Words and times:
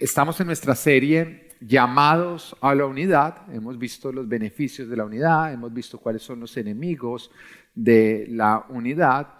estamos 0.00 0.40
en 0.40 0.46
nuestra 0.46 0.74
serie 0.74 1.48
llamados 1.60 2.56
a 2.60 2.74
la 2.74 2.86
unidad. 2.86 3.52
Hemos 3.52 3.78
visto 3.78 4.12
los 4.12 4.28
beneficios 4.28 4.88
de 4.88 4.96
la 4.96 5.04
unidad, 5.04 5.52
hemos 5.52 5.72
visto 5.72 5.98
cuáles 5.98 6.22
son 6.22 6.40
los 6.40 6.56
enemigos 6.56 7.30
de 7.74 8.26
la 8.30 8.66
unidad. 8.68 9.34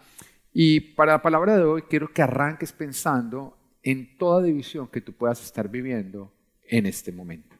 Y 0.52 0.80
para 0.80 1.12
la 1.12 1.22
palabra 1.22 1.56
de 1.56 1.64
hoy 1.64 1.82
quiero 1.82 2.12
que 2.12 2.22
arranques 2.22 2.72
pensando 2.72 3.56
en 3.82 4.16
toda 4.16 4.42
división 4.42 4.88
que 4.88 5.00
tú 5.00 5.12
puedas 5.12 5.42
estar 5.42 5.68
viviendo 5.68 6.32
en 6.64 6.86
este 6.86 7.12
momento. 7.12 7.56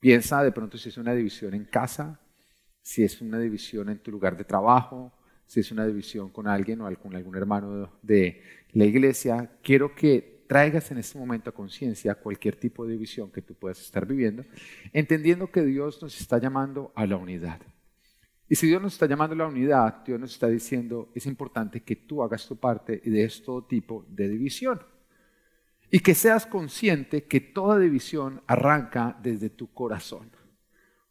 Piensa 0.00 0.42
de 0.42 0.52
pronto 0.52 0.78
si 0.78 0.88
es 0.88 0.96
una 0.96 1.14
división 1.14 1.54
en 1.54 1.64
casa, 1.64 2.20
si 2.80 3.04
es 3.04 3.20
una 3.20 3.38
división 3.38 3.88
en 3.88 3.98
tu 3.98 4.10
lugar 4.10 4.36
de 4.36 4.44
trabajo, 4.44 5.12
si 5.44 5.60
es 5.60 5.70
una 5.72 5.86
división 5.86 6.30
con 6.30 6.46
alguien 6.46 6.80
o 6.80 6.94
con 6.96 7.14
algún 7.14 7.36
hermano 7.36 7.98
de 8.02 8.42
la 8.72 8.84
iglesia. 8.84 9.50
Quiero 9.62 9.94
que 9.94 10.37
traigas 10.48 10.90
en 10.90 10.98
este 10.98 11.18
momento 11.18 11.50
a 11.50 11.54
conciencia 11.54 12.14
cualquier 12.14 12.56
tipo 12.56 12.84
de 12.84 12.92
división 12.92 13.30
que 13.30 13.42
tú 13.42 13.54
puedas 13.54 13.80
estar 13.80 14.06
viviendo, 14.06 14.44
entendiendo 14.92 15.50
que 15.50 15.62
Dios 15.62 16.02
nos 16.02 16.18
está 16.18 16.38
llamando 16.38 16.90
a 16.96 17.06
la 17.06 17.16
unidad. 17.16 17.60
Y 18.48 18.56
si 18.56 18.66
Dios 18.66 18.80
nos 18.80 18.94
está 18.94 19.06
llamando 19.06 19.34
a 19.34 19.38
la 19.38 19.46
unidad, 19.46 20.02
Dios 20.06 20.18
nos 20.18 20.32
está 20.32 20.48
diciendo, 20.48 21.10
es 21.14 21.26
importante 21.26 21.82
que 21.82 21.96
tú 21.96 22.22
hagas 22.22 22.48
tu 22.48 22.56
parte 22.56 23.00
y 23.04 23.10
des 23.10 23.42
todo 23.42 23.62
tipo 23.62 24.06
de 24.08 24.26
división. 24.26 24.80
Y 25.90 26.00
que 26.00 26.14
seas 26.14 26.46
consciente 26.46 27.24
que 27.24 27.40
toda 27.40 27.78
división 27.78 28.42
arranca 28.46 29.18
desde 29.22 29.50
tu 29.50 29.72
corazón, 29.72 30.30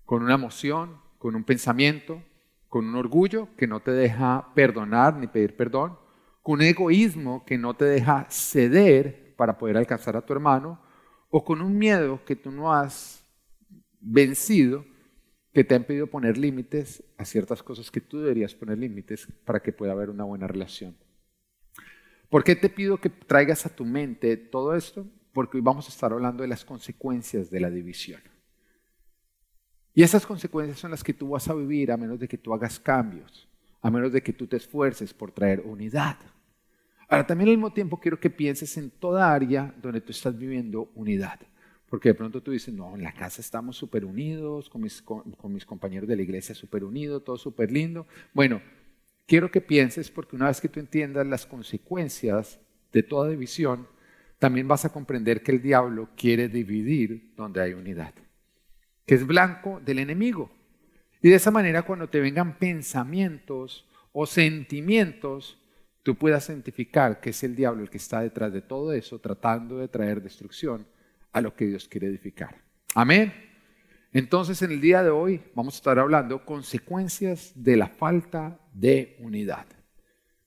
con 0.04 0.24
una 0.24 0.34
emoción, 0.34 0.98
con 1.20 1.36
un 1.36 1.44
pensamiento, 1.44 2.24
con 2.70 2.88
un 2.88 2.96
orgullo 2.96 3.50
que 3.56 3.68
no 3.68 3.82
te 3.82 3.92
deja 3.92 4.52
perdonar 4.56 5.16
ni 5.16 5.28
pedir 5.28 5.56
perdón, 5.56 5.98
con 6.42 6.56
un 6.56 6.62
egoísmo 6.64 7.46
que 7.46 7.58
no 7.58 7.76
te 7.76 7.86
deja 7.86 8.26
ceder 8.30 9.27
para 9.38 9.58
poder 9.58 9.78
alcanzar 9.78 10.18
a 10.18 10.26
tu 10.26 10.34
hermano, 10.34 10.82
o 11.30 11.46
con 11.46 11.62
un 11.62 11.78
miedo 11.78 12.20
que 12.26 12.36
tú 12.36 12.52
no 12.52 12.74
has 12.74 13.24
vencido, 14.02 14.84
que 15.54 15.64
te 15.64 15.76
han 15.76 15.86
pedido 15.86 16.08
poner 16.08 16.38
límites 16.38 17.04
a 17.18 17.26
ciertas 17.26 17.64
cosas 17.64 17.90
que 17.90 18.02
tú 18.02 18.20
deberías 18.20 18.54
poner 18.54 18.78
límites 18.78 19.28
para 19.46 19.62
que 19.62 19.72
pueda 19.72 19.94
haber 19.94 20.10
una 20.10 20.24
buena 20.24 20.48
relación. 20.48 20.96
¿Por 22.30 22.44
qué 22.44 22.56
te 22.56 22.70
pido 22.70 22.98
que 22.98 23.10
traigas 23.10 23.66
a 23.66 23.76
tu 23.76 23.86
mente 23.86 24.36
todo 24.36 24.76
esto? 24.76 25.08
Porque 25.34 25.58
hoy 25.58 25.64
vamos 25.64 25.88
a 25.88 25.90
estar 25.90 26.12
hablando 26.12 26.42
de 26.42 26.50
las 26.50 26.66
consecuencias 26.66 27.50
de 27.50 27.60
la 27.60 27.70
división. 27.70 28.22
Y 29.94 30.04
esas 30.04 30.26
consecuencias 30.26 30.78
son 30.78 30.92
las 30.92 31.04
que 31.04 31.14
tú 31.14 31.30
vas 31.30 31.48
a 31.48 31.56
vivir 31.56 31.92
a 31.92 31.98
menos 31.98 32.20
de 32.20 32.28
que 32.28 32.38
tú 32.38 32.54
hagas 32.54 32.80
cambios, 32.80 33.48
a 33.82 33.90
menos 33.90 34.12
de 34.12 34.22
que 34.22 34.34
tú 34.34 34.46
te 34.46 34.58
esfuerces 34.58 35.14
por 35.14 35.32
traer 35.32 35.62
unidad. 35.62 36.18
Ahora, 37.08 37.26
también 37.26 37.50
al 37.50 37.56
mismo 37.56 37.72
tiempo 37.72 38.00
quiero 38.00 38.20
que 38.20 38.30
pienses 38.30 38.78
en 38.78 38.90
toda 38.90 39.34
área 39.34 39.74
donde 39.82 40.02
tú 40.02 40.12
estás 40.12 40.38
viviendo 40.38 40.92
unidad. 40.96 41.40
Porque 41.90 42.10
de 42.10 42.16
pronto 42.16 42.44
tú 42.44 42.52
dices, 42.52 42.74
no, 42.74 42.96
en 42.96 43.04
la 43.04 43.14
casa 43.14 43.40
estamos 43.40 43.78
súper 43.78 44.04
unidos, 44.04 44.70
con 44.70 44.82
mis, 44.82 45.66
compañeros 45.66 46.10
de 46.10 46.18
la 46.18 46.22
iglesia 46.22 46.54
súper 46.54 46.84
unidos, 46.84 47.24
todo 47.24 47.38
súper 47.38 47.72
lindo. 47.72 48.06
Bueno, 48.34 48.62
quiero 49.26 49.50
que 49.50 49.62
pienses, 49.62 50.12
porque 50.12 50.36
una 50.36 50.48
vez 50.48 50.60
que 50.60 50.68
tú 50.68 50.82
entiendas 50.82 51.26
las 51.26 51.46
consecuencias 51.46 52.60
de 52.92 53.04
toda 53.04 53.30
división, 53.30 53.88
también 54.38 54.68
vas 54.68 54.84
a 54.84 54.92
comprender 54.92 55.42
que 55.42 55.54
el 55.54 55.62
diablo 55.62 56.10
quiere 56.18 56.50
dividir 56.50 57.34
donde 57.38 57.62
hay 57.62 57.74
unidad, 57.74 58.14
que 59.06 59.16
es 59.16 59.26
blanco 59.26 59.80
del 59.84 60.00
enemigo. 60.00 60.52
Y 61.22 61.30
de 61.30 61.36
esa 61.36 61.52
manera, 61.52 61.84
cuando 61.84 62.10
te 62.10 62.20
vengan 62.20 62.58
pensamientos 62.60 63.88
o 64.12 64.26
sentimientos 64.26 65.58
tú 66.08 66.16
puedas 66.16 66.48
identificar 66.48 67.20
que 67.20 67.32
es 67.32 67.44
el 67.44 67.54
diablo 67.54 67.84
el 67.84 67.90
que 67.90 67.98
está 67.98 68.22
detrás 68.22 68.54
de 68.54 68.62
todo 68.62 68.94
eso, 68.94 69.20
tratando 69.20 69.80
de 69.80 69.90
traer 69.90 70.22
destrucción 70.22 70.88
a 71.34 71.42
lo 71.42 71.54
que 71.54 71.66
Dios 71.66 71.90
quiere 71.90 72.08
edificar. 72.08 72.64
Amén. 72.96 73.34
Entonces, 74.14 74.62
en 74.62 74.72
el 74.72 74.80
día 74.80 75.04
de 75.04 75.10
hoy 75.10 75.42
vamos 75.54 75.74
a 75.74 75.80
estar 75.80 76.00
hablando 76.00 76.46
consecuencias 76.46 77.52
de 77.56 77.76
la 77.76 77.90
falta 77.90 78.58
de 78.72 79.18
unidad. 79.20 79.66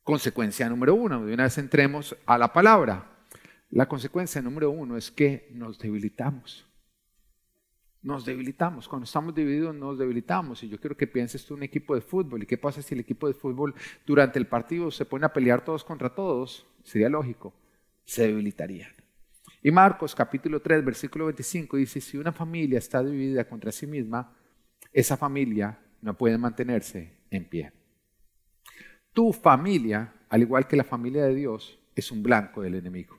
Consecuencia 0.03 0.67
número 0.71 0.95
uno, 0.95 1.27
de 1.27 1.35
una 1.35 1.43
vez 1.43 1.59
entremos 1.59 2.17
a 2.25 2.39
la 2.39 2.55
palabra. 2.55 3.27
La 3.69 3.87
consecuencia 3.87 4.41
número 4.41 4.71
uno 4.71 4.97
es 4.97 5.11
que 5.11 5.51
nos 5.53 5.79
debilitamos 5.79 6.67
nos 8.03 8.25
debilitamos. 8.25 8.89
Cuando 8.89 9.05
estamos 9.05 9.35
divididos 9.35 9.75
nos 9.75 9.99
debilitamos. 9.99 10.63
Y 10.63 10.69
yo 10.69 10.81
quiero 10.81 10.97
que 10.97 11.07
pienses 11.07 11.45
tú 11.45 11.55
un 11.55 11.63
equipo 11.63 11.95
de 11.95 12.01
fútbol. 12.01 12.43
¿Y 12.43 12.47
qué 12.47 12.59
pasa 12.59 12.83
si 12.83 12.95
el 12.95 13.01
equipo 13.01 13.27
de 13.27 13.35
fútbol 13.35 13.75
durante 14.07 14.39
el 14.39 14.47
partido 14.47 14.91
se 14.91 15.05
pone 15.05 15.27
a 15.27 15.33
pelear 15.33 15.65
todos 15.65 15.85
contra 15.85 16.15
todos? 16.15 16.67
Sería 16.83 17.09
lógico. 17.09 17.55
Se 18.05 18.27
debilitarían. 18.27 18.91
Y 19.63 19.71
Marcos 19.71 20.15
capítulo 20.15 20.61
3, 20.61 20.85
versículo 20.85 21.27
25 21.27 21.77
dice, 21.77 22.01
si 22.01 22.17
una 22.17 22.33
familia 22.33 22.79
está 22.79 23.03
dividida 23.03 23.47
contra 23.47 23.71
sí 23.71 23.87
misma, 23.87 24.35
esa 24.93 25.17
familia 25.19 25.79
no 26.01 26.17
puede 26.17 26.39
mantenerse 26.39 27.19
en 27.31 27.45
pie. 27.45 27.73
Tu 29.13 29.33
familia, 29.33 30.15
al 30.31 30.43
igual 30.43 30.67
que 30.67 30.77
la 30.77 30.85
familia 30.85 31.25
de 31.25 31.35
Dios, 31.35 31.79
es 31.95 32.11
un 32.11 32.23
blanco 32.23 32.63
del 32.63 32.77
enemigo. 32.77 33.19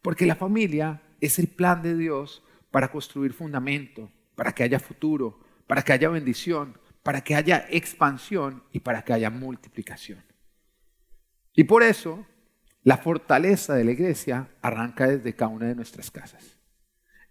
Porque 0.00 0.24
la 0.24 0.34
familia 0.34 1.02
es 1.20 1.38
el 1.38 1.48
plan 1.48 1.82
de 1.82 1.94
Dios 1.94 2.42
para 2.70 2.90
construir 2.90 3.32
fundamento, 3.32 4.10
para 4.34 4.52
que 4.52 4.62
haya 4.62 4.78
futuro, 4.78 5.40
para 5.66 5.82
que 5.82 5.92
haya 5.92 6.08
bendición, 6.08 6.78
para 7.02 7.22
que 7.22 7.34
haya 7.34 7.66
expansión 7.70 8.62
y 8.72 8.80
para 8.80 9.02
que 9.02 9.12
haya 9.12 9.30
multiplicación. 9.30 10.22
Y 11.54 11.64
por 11.64 11.82
eso 11.82 12.26
la 12.82 12.96
fortaleza 12.96 13.74
de 13.74 13.84
la 13.84 13.92
iglesia 13.92 14.48
arranca 14.62 15.06
desde 15.06 15.34
cada 15.34 15.50
una 15.50 15.66
de 15.66 15.74
nuestras 15.74 16.10
casas. 16.10 16.58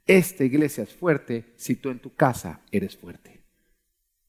Esta 0.05 0.43
iglesia 0.43 0.83
es 0.83 0.93
fuerte 0.93 1.53
si 1.55 1.75
tú 1.75 1.89
en 1.89 1.99
tu 1.99 2.15
casa 2.15 2.61
eres 2.71 2.97
fuerte. 2.97 3.43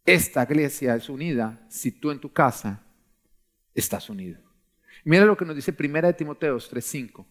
Esta 0.04 0.42
iglesia 0.44 0.94
es 0.94 1.08
unida 1.08 1.66
si 1.68 1.92
tú 1.92 2.10
en 2.10 2.20
tu 2.20 2.32
casa 2.32 2.82
estás 3.74 4.10
unido. 4.10 4.40
Mira 5.04 5.24
lo 5.24 5.36
que 5.36 5.44
nos 5.44 5.56
dice 5.56 5.72
1 5.72 6.14
Timoteos 6.14 6.70
3:5. 6.70 7.26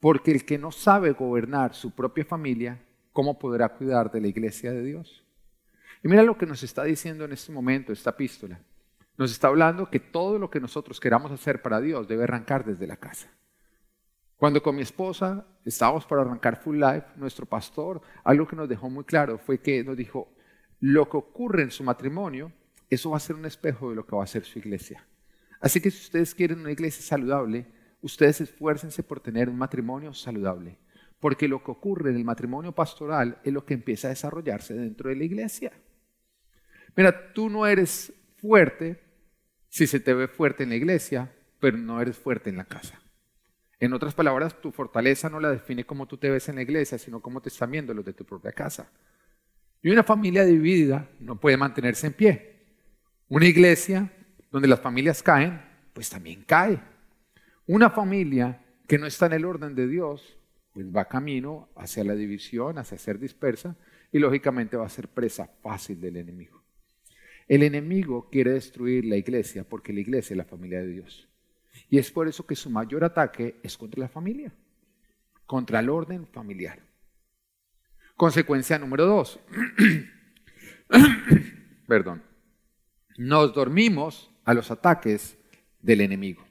Porque 0.00 0.32
el 0.32 0.44
que 0.44 0.58
no 0.58 0.72
sabe 0.72 1.12
gobernar 1.12 1.74
su 1.74 1.92
propia 1.92 2.24
familia 2.24 2.80
¿cómo 3.12 3.38
podrá 3.38 3.68
cuidar 3.70 4.10
de 4.10 4.20
la 4.20 4.28
iglesia 4.28 4.72
de 4.72 4.82
Dios? 4.82 5.24
Y 6.02 6.08
mira 6.08 6.22
lo 6.22 6.36
que 6.36 6.46
nos 6.46 6.62
está 6.62 6.84
diciendo 6.84 7.24
en 7.24 7.32
este 7.32 7.52
momento 7.52 7.92
esta 7.92 8.10
epístola. 8.10 8.60
Nos 9.16 9.30
está 9.30 9.48
hablando 9.48 9.90
que 9.90 10.00
todo 10.00 10.38
lo 10.38 10.50
que 10.50 10.60
nosotros 10.60 10.98
queramos 10.98 11.30
hacer 11.30 11.62
para 11.62 11.80
Dios 11.80 12.08
debe 12.08 12.24
arrancar 12.24 12.64
desde 12.64 12.86
la 12.86 12.96
casa. 12.96 13.28
Cuando 14.36 14.62
con 14.62 14.74
mi 14.74 14.82
esposa 14.82 15.46
estábamos 15.64 16.04
para 16.04 16.22
arrancar 16.22 16.60
Full 16.60 16.80
Life, 16.80 17.06
nuestro 17.16 17.46
pastor, 17.46 18.00
algo 18.24 18.48
que 18.48 18.56
nos 18.56 18.68
dejó 18.68 18.90
muy 18.90 19.04
claro 19.04 19.38
fue 19.38 19.60
que 19.60 19.84
nos 19.84 19.96
dijo, 19.96 20.34
lo 20.80 21.08
que 21.08 21.16
ocurre 21.16 21.62
en 21.62 21.70
su 21.70 21.84
matrimonio, 21.84 22.50
eso 22.90 23.10
va 23.10 23.18
a 23.18 23.20
ser 23.20 23.36
un 23.36 23.44
espejo 23.44 23.90
de 23.90 23.96
lo 23.96 24.04
que 24.04 24.16
va 24.16 24.24
a 24.24 24.26
ser 24.26 24.44
su 24.44 24.58
iglesia. 24.58 25.06
Así 25.60 25.80
que 25.80 25.92
si 25.92 25.98
ustedes 25.98 26.34
quieren 26.34 26.58
una 26.58 26.72
iglesia 26.72 27.02
saludable, 27.02 27.66
ustedes 28.00 28.40
esfuércense 28.40 29.04
por 29.04 29.20
tener 29.20 29.48
un 29.48 29.56
matrimonio 29.56 30.12
saludable. 30.12 30.76
Porque 31.22 31.46
lo 31.46 31.62
que 31.62 31.70
ocurre 31.70 32.10
en 32.10 32.16
el 32.16 32.24
matrimonio 32.24 32.72
pastoral 32.72 33.38
es 33.44 33.52
lo 33.52 33.64
que 33.64 33.74
empieza 33.74 34.08
a 34.08 34.10
desarrollarse 34.10 34.74
dentro 34.74 35.08
de 35.08 35.14
la 35.14 35.22
iglesia. 35.22 35.70
Mira, 36.96 37.32
tú 37.32 37.48
no 37.48 37.64
eres 37.64 38.12
fuerte 38.38 39.00
si 39.68 39.86
se 39.86 40.00
te 40.00 40.14
ve 40.14 40.26
fuerte 40.26 40.64
en 40.64 40.70
la 40.70 40.74
iglesia, 40.74 41.32
pero 41.60 41.78
no 41.78 42.02
eres 42.02 42.18
fuerte 42.18 42.50
en 42.50 42.56
la 42.56 42.64
casa. 42.64 43.00
En 43.78 43.92
otras 43.92 44.14
palabras, 44.14 44.60
tu 44.60 44.72
fortaleza 44.72 45.30
no 45.30 45.38
la 45.38 45.52
define 45.52 45.84
como 45.84 46.08
tú 46.08 46.16
te 46.16 46.28
ves 46.28 46.48
en 46.48 46.56
la 46.56 46.62
iglesia, 46.62 46.98
sino 46.98 47.20
cómo 47.20 47.40
te 47.40 47.50
están 47.50 47.70
viendo 47.70 47.94
los 47.94 48.04
de 48.04 48.14
tu 48.14 48.24
propia 48.24 48.50
casa. 48.50 48.90
Y 49.80 49.90
una 49.90 50.02
familia 50.02 50.44
dividida 50.44 51.08
no 51.20 51.38
puede 51.38 51.56
mantenerse 51.56 52.08
en 52.08 52.14
pie. 52.14 52.64
Una 53.28 53.46
iglesia 53.46 54.10
donde 54.50 54.66
las 54.66 54.80
familias 54.80 55.22
caen, 55.22 55.62
pues 55.92 56.10
también 56.10 56.42
cae. 56.42 56.82
Una 57.68 57.90
familia 57.90 58.60
que 58.88 58.98
no 58.98 59.06
está 59.06 59.26
en 59.26 59.34
el 59.34 59.44
orden 59.44 59.76
de 59.76 59.86
Dios, 59.86 60.36
pues 60.72 60.86
va 60.86 61.08
camino 61.08 61.68
hacia 61.76 62.04
la 62.04 62.14
división, 62.14 62.78
hacia 62.78 62.98
ser 62.98 63.18
dispersa 63.18 63.76
y 64.10 64.18
lógicamente 64.18 64.76
va 64.76 64.86
a 64.86 64.90
ser 64.90 65.08
presa 65.08 65.46
fácil 65.62 66.00
del 66.00 66.16
enemigo. 66.16 66.62
El 67.48 67.62
enemigo 67.62 68.28
quiere 68.30 68.52
destruir 68.52 69.04
la 69.04 69.16
iglesia 69.16 69.64
porque 69.64 69.92
la 69.92 70.00
iglesia 70.00 70.34
es 70.34 70.38
la 70.38 70.44
familia 70.44 70.80
de 70.80 70.88
Dios. 70.88 71.28
Y 71.90 71.98
es 71.98 72.10
por 72.10 72.28
eso 72.28 72.46
que 72.46 72.56
su 72.56 72.70
mayor 72.70 73.04
ataque 73.04 73.56
es 73.62 73.76
contra 73.76 74.00
la 74.00 74.08
familia, 74.08 74.52
contra 75.46 75.80
el 75.80 75.90
orden 75.90 76.26
familiar. 76.26 76.80
Consecuencia 78.16 78.78
número 78.78 79.06
dos. 79.06 79.40
Perdón. 81.86 82.22
Nos 83.18 83.52
dormimos 83.52 84.30
a 84.44 84.54
los 84.54 84.70
ataques 84.70 85.36
del 85.80 86.00
enemigo 86.00 86.46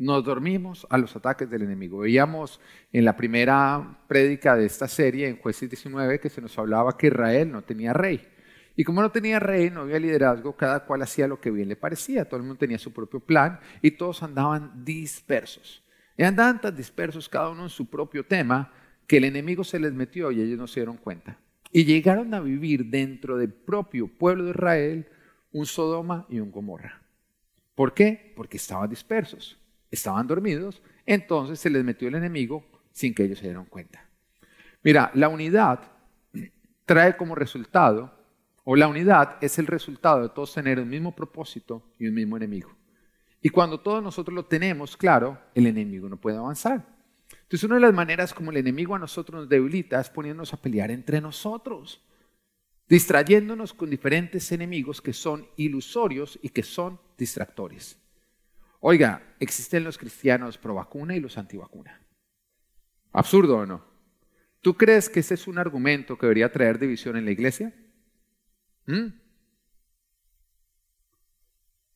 nos 0.00 0.24
dormimos 0.24 0.86
a 0.88 0.96
los 0.96 1.14
ataques 1.14 1.48
del 1.50 1.62
enemigo. 1.62 1.98
Veíamos 1.98 2.58
en 2.90 3.04
la 3.04 3.16
primera 3.16 3.98
prédica 4.08 4.56
de 4.56 4.64
esta 4.64 4.88
serie, 4.88 5.28
en 5.28 5.36
jueces 5.36 5.68
19, 5.68 6.18
que 6.18 6.30
se 6.30 6.40
nos 6.40 6.58
hablaba 6.58 6.96
que 6.96 7.08
Israel 7.08 7.52
no 7.52 7.62
tenía 7.62 7.92
rey. 7.92 8.26
Y 8.76 8.82
como 8.82 9.02
no 9.02 9.10
tenía 9.10 9.38
rey, 9.38 9.68
no 9.68 9.82
había 9.82 9.98
liderazgo, 9.98 10.56
cada 10.56 10.86
cual 10.86 11.02
hacía 11.02 11.28
lo 11.28 11.38
que 11.38 11.50
bien 11.50 11.68
le 11.68 11.76
parecía. 11.76 12.24
Todo 12.24 12.38
el 12.38 12.44
mundo 12.44 12.58
tenía 12.58 12.78
su 12.78 12.94
propio 12.94 13.20
plan 13.20 13.60
y 13.82 13.90
todos 13.90 14.22
andaban 14.22 14.84
dispersos. 14.84 15.82
Y 16.16 16.22
andaban 16.22 16.62
tan 16.62 16.74
dispersos 16.74 17.28
cada 17.28 17.50
uno 17.50 17.64
en 17.64 17.68
su 17.68 17.90
propio 17.90 18.24
tema 18.24 18.72
que 19.06 19.18
el 19.18 19.24
enemigo 19.24 19.64
se 19.64 19.78
les 19.78 19.92
metió 19.92 20.32
y 20.32 20.40
ellos 20.40 20.58
no 20.58 20.66
se 20.66 20.80
dieron 20.80 20.96
cuenta. 20.96 21.36
Y 21.72 21.84
llegaron 21.84 22.32
a 22.32 22.40
vivir 22.40 22.86
dentro 22.86 23.36
del 23.36 23.52
propio 23.52 24.08
pueblo 24.08 24.44
de 24.44 24.50
Israel 24.52 25.08
un 25.52 25.66
Sodoma 25.66 26.24
y 26.30 26.40
un 26.40 26.50
Gomorra. 26.50 27.02
¿Por 27.74 27.92
qué? 27.92 28.32
Porque 28.34 28.56
estaban 28.56 28.88
dispersos, 28.88 29.58
estaban 29.90 30.26
dormidos, 30.26 30.82
entonces 31.06 31.58
se 31.58 31.70
les 31.70 31.84
metió 31.84 32.08
el 32.08 32.14
enemigo 32.14 32.64
sin 32.92 33.14
que 33.14 33.24
ellos 33.24 33.38
se 33.38 33.46
dieran 33.46 33.64
cuenta. 33.66 34.04
Mira, 34.82 35.10
la 35.14 35.28
unidad 35.28 35.80
trae 36.84 37.16
como 37.16 37.34
resultado, 37.34 38.12
o 38.64 38.76
la 38.76 38.88
unidad 38.88 39.36
es 39.40 39.58
el 39.58 39.66
resultado 39.66 40.22
de 40.22 40.28
todos 40.28 40.54
tener 40.54 40.78
el 40.78 40.86
mismo 40.86 41.14
propósito 41.14 41.82
y 41.98 42.06
un 42.06 42.14
mismo 42.14 42.36
enemigo. 42.36 42.70
Y 43.42 43.48
cuando 43.48 43.80
todos 43.80 44.02
nosotros 44.02 44.34
lo 44.34 44.44
tenemos 44.44 44.96
claro, 44.96 45.40
el 45.54 45.66
enemigo 45.66 46.08
no 46.08 46.18
puede 46.18 46.36
avanzar. 46.36 46.86
Entonces, 47.42 47.64
una 47.64 47.76
de 47.76 47.80
las 47.80 47.94
maneras 47.94 48.34
como 48.34 48.50
el 48.50 48.58
enemigo 48.58 48.94
a 48.94 48.98
nosotros 48.98 49.40
nos 49.40 49.48
debilita 49.48 50.00
es 50.00 50.10
poniéndonos 50.10 50.52
a 50.52 50.60
pelear 50.60 50.90
entre 50.90 51.20
nosotros, 51.20 52.00
distrayéndonos 52.88 53.72
con 53.72 53.88
diferentes 53.88 54.52
enemigos 54.52 55.00
que 55.00 55.12
son 55.12 55.46
ilusorios 55.56 56.38
y 56.42 56.50
que 56.50 56.62
son 56.62 57.00
distractores. 57.16 57.98
Oiga, 58.80 59.22
existen 59.38 59.84
los 59.84 59.98
cristianos 59.98 60.56
pro 60.58 60.74
vacuna 60.74 61.14
y 61.14 61.20
los 61.20 61.36
antivacuna. 61.36 62.02
¿Absurdo 63.12 63.58
o 63.58 63.66
no? 63.66 63.84
¿Tú 64.62 64.76
crees 64.76 65.08
que 65.08 65.20
ese 65.20 65.34
es 65.34 65.46
un 65.46 65.58
argumento 65.58 66.16
que 66.16 66.26
debería 66.26 66.50
traer 66.50 66.78
división 66.78 67.16
en 67.16 67.26
la 67.26 67.30
iglesia? 67.30 67.74
¿Mm? 68.86 69.08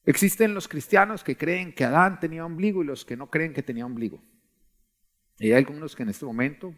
Existen 0.07 0.53
los 0.53 0.69
cristianos 0.69 1.25
que 1.25 1.37
creen 1.37 1.75
que 1.75 1.85
Adán 1.85 2.21
tenía 2.21 2.45
ombligo 2.45 2.83
y 2.83 2.87
los 2.87 3.07
que 3.07 3.17
no 3.17 3.31
creen 3.31 3.55
que 3.55 3.63
tenía 3.63 3.87
ombligo. 3.87 4.23
Y 5.39 5.53
hay 5.53 5.55
algunos 5.55 5.97
que 5.97 6.03
en 6.03 6.11
este 6.11 6.27
momento 6.27 6.75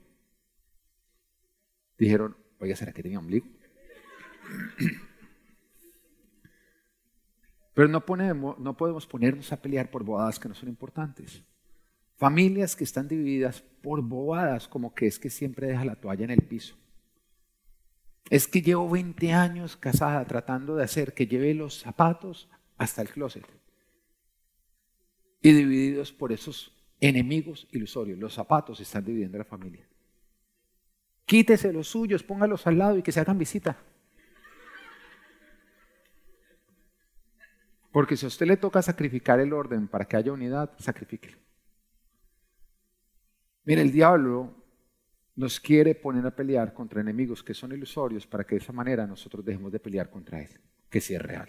dijeron, 1.99 2.37
oiga, 2.59 2.77
¿será 2.77 2.93
que 2.93 3.03
tenía 3.03 3.19
ombligo? 3.19 3.47
Pero 7.77 7.89
no, 7.89 8.07
ponemos, 8.07 8.59
no 8.59 8.75
podemos 8.75 9.07
ponernos 9.07 9.53
a 9.53 9.61
pelear 9.61 9.91
por 9.91 10.03
bobadas 10.03 10.39
que 10.39 10.49
no 10.49 10.55
son 10.55 10.71
importantes. 10.71 11.43
Familias 12.17 12.75
que 12.75 12.85
están 12.85 13.07
divididas 13.07 13.61
por 13.83 14.01
bobadas, 14.01 14.67
como 14.67 14.95
que 14.95 15.07
es 15.07 15.19
que 15.19 15.29
siempre 15.29 15.67
deja 15.67 15.85
la 15.85 15.97
toalla 15.97 16.25
en 16.25 16.31
el 16.31 16.41
piso. 16.41 16.75
Es 18.31 18.49
que 18.49 18.63
llevo 18.63 18.89
20 18.89 19.31
años 19.35 19.77
casada 19.77 20.25
tratando 20.25 20.75
de 20.75 20.85
hacer 20.85 21.13
que 21.13 21.27
lleve 21.27 21.53
los 21.53 21.79
zapatos 21.79 22.49
hasta 22.79 23.03
el 23.03 23.11
closet. 23.11 23.45
Y 25.43 25.53
divididos 25.53 26.13
por 26.13 26.33
esos 26.33 26.75
enemigos 26.99 27.69
ilusorios. 27.73 28.19
Los 28.19 28.33
zapatos 28.33 28.81
están 28.81 29.05
dividiendo 29.05 29.37
la 29.37 29.45
familia. 29.45 29.87
Quítese 31.27 31.75
los 31.75 31.89
suyos, 31.89 32.23
póngalos 32.23 32.67
al 32.67 32.79
lado 32.79 32.97
y 32.97 33.03
que 33.03 33.13
se 33.13 33.21
hagan 33.21 33.37
visita. 33.37 33.77
Porque 37.97 38.15
si 38.15 38.27
a 38.27 38.29
usted 38.29 38.45
le 38.45 38.59
toca 38.59 38.83
sacrificar 38.83 39.41
el 39.41 39.55
orden 39.55 39.89
para 39.89 40.05
que 40.05 40.19
haya 40.19 40.31
unidad, 40.31 40.71
sacrifíquelo. 40.79 41.39
Mire, 43.65 43.81
el 43.81 43.91
diablo 43.91 44.53
nos 45.35 45.59
quiere 45.59 45.95
poner 45.95 46.27
a 46.27 46.37
pelear 46.37 46.75
contra 46.75 47.01
enemigos 47.01 47.43
que 47.43 47.55
son 47.55 47.73
ilusorios 47.73 48.27
para 48.27 48.45
que 48.45 48.57
de 48.57 48.61
esa 48.61 48.75
manera 48.75 49.07
nosotros 49.07 49.43
dejemos 49.43 49.73
de 49.73 49.81
pelear 49.81 50.11
contra 50.11 50.43
él, 50.43 50.51
que 50.91 51.01
sí 51.01 51.15
es 51.15 51.23
real. 51.23 51.49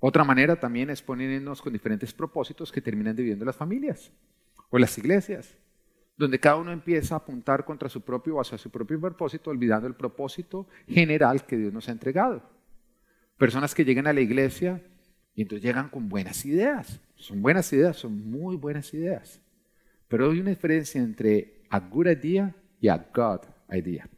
Otra 0.00 0.22
manera 0.22 0.60
también 0.60 0.90
es 0.90 1.00
ponernos 1.00 1.62
con 1.62 1.72
diferentes 1.72 2.12
propósitos 2.12 2.70
que 2.70 2.82
terminan 2.82 3.16
dividiendo 3.16 3.46
las 3.46 3.56
familias 3.56 4.12
o 4.68 4.78
las 4.78 4.98
iglesias, 4.98 5.56
donde 6.14 6.38
cada 6.38 6.56
uno 6.56 6.72
empieza 6.72 7.14
a 7.14 7.18
apuntar 7.20 7.64
contra 7.64 7.88
su 7.88 8.02
propio 8.02 8.36
o 8.36 8.40
hacia 8.42 8.58
su 8.58 8.68
propio 8.68 9.00
propósito, 9.00 9.48
olvidando 9.48 9.88
el 9.88 9.94
propósito 9.94 10.68
general 10.86 11.46
que 11.46 11.56
Dios 11.56 11.72
nos 11.72 11.88
ha 11.88 11.92
entregado. 11.92 12.57
Personas 13.38 13.74
que 13.74 13.84
llegan 13.84 14.06
a 14.06 14.12
la 14.12 14.20
iglesia 14.20 14.82
y 15.34 15.42
entonces 15.42 15.64
llegan 15.64 15.88
con 15.88 16.08
buenas 16.08 16.44
ideas. 16.44 17.00
Son 17.14 17.40
buenas 17.40 17.72
ideas, 17.72 17.96
son 17.96 18.30
muy 18.30 18.56
buenas 18.56 18.92
ideas. 18.92 19.40
Pero 20.08 20.30
hay 20.30 20.40
una 20.40 20.50
diferencia 20.50 21.00
entre 21.00 21.62
a 21.70 21.78
good 21.78 22.08
idea 22.08 22.54
y 22.80 22.88
a 22.88 22.96
God 23.14 23.40
idea. 23.70 24.08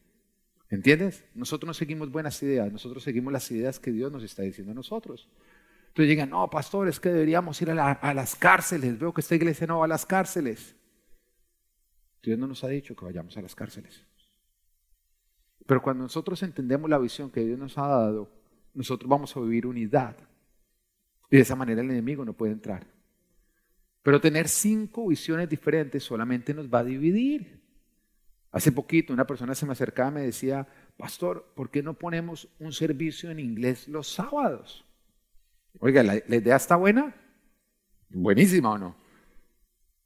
¿Entiendes? 0.70 1.24
Nosotros 1.34 1.66
no 1.66 1.74
seguimos 1.74 2.10
buenas 2.10 2.42
ideas, 2.42 2.72
nosotros 2.72 3.02
seguimos 3.02 3.32
las 3.32 3.50
ideas 3.50 3.78
que 3.78 3.90
Dios 3.90 4.10
nos 4.10 4.22
está 4.22 4.42
diciendo 4.42 4.72
a 4.72 4.74
nosotros. 4.74 5.28
Entonces 5.88 6.08
llegan, 6.08 6.30
no, 6.30 6.48
pastor, 6.48 6.86
es 6.88 7.00
que 7.00 7.08
deberíamos 7.08 7.60
ir 7.60 7.70
a, 7.72 8.14
las 8.14 8.36
cárceles. 8.36 8.98
Veo 8.98 9.12
que 9.12 9.20
esta 9.20 9.34
iglesia 9.34 9.66
no 9.66 9.80
va 9.80 9.86
a 9.86 9.88
las 9.88 10.06
cárceles. 10.06 10.76
Dios 12.22 12.38
no 12.38 12.46
nos 12.46 12.62
ha 12.62 12.68
dicho 12.68 12.94
que 12.94 13.04
vayamos 13.04 13.36
a 13.36 13.42
las 13.42 13.56
cárceles. 13.56 14.04
Pero 15.66 15.82
cuando 15.82 16.04
nosotros 16.04 16.42
entendemos 16.44 16.88
la 16.88 16.98
visión 16.98 17.30
que 17.30 17.44
Dios 17.44 17.58
nos 17.58 17.76
ha 17.76 17.88
dado, 17.88 18.30
nosotros 18.74 19.08
vamos 19.08 19.36
a 19.36 19.40
vivir 19.40 19.66
unidad. 19.66 20.16
Y 21.30 21.36
de 21.36 21.42
esa 21.42 21.56
manera 21.56 21.80
el 21.80 21.90
enemigo 21.90 22.24
no 22.24 22.32
puede 22.32 22.52
entrar. 22.52 22.86
Pero 24.02 24.20
tener 24.20 24.48
cinco 24.48 25.06
visiones 25.06 25.48
diferentes 25.48 26.02
solamente 26.02 26.54
nos 26.54 26.68
va 26.68 26.80
a 26.80 26.84
dividir. 26.84 27.60
Hace 28.52 28.72
poquito 28.72 29.12
una 29.12 29.26
persona 29.26 29.54
se 29.54 29.66
me 29.66 29.72
acercaba 29.72 30.10
y 30.10 30.14
me 30.14 30.22
decía, 30.22 30.66
pastor, 30.96 31.52
¿por 31.54 31.70
qué 31.70 31.82
no 31.82 31.94
ponemos 31.94 32.48
un 32.58 32.72
servicio 32.72 33.30
en 33.30 33.38
inglés 33.38 33.86
los 33.86 34.08
sábados? 34.08 34.84
Oiga, 35.78 36.02
¿la, 36.02 36.16
idea 36.16 36.56
está 36.56 36.76
buena? 36.76 37.14
Buenísima 38.08 38.70
o 38.70 38.78
no. 38.78 38.96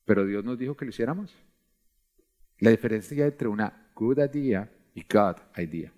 Pero 0.04 0.26
Dios 0.26 0.44
nos 0.44 0.58
dijo 0.58 0.76
que 0.76 0.84
lo 0.84 0.90
hiciéramos. 0.90 1.34
La 2.58 2.70
diferencia 2.70 3.24
entre 3.24 3.48
una 3.48 3.90
good 3.94 4.18
idea 4.18 4.70
y 4.94 5.02
God 5.02 5.36
idea. 5.56 5.92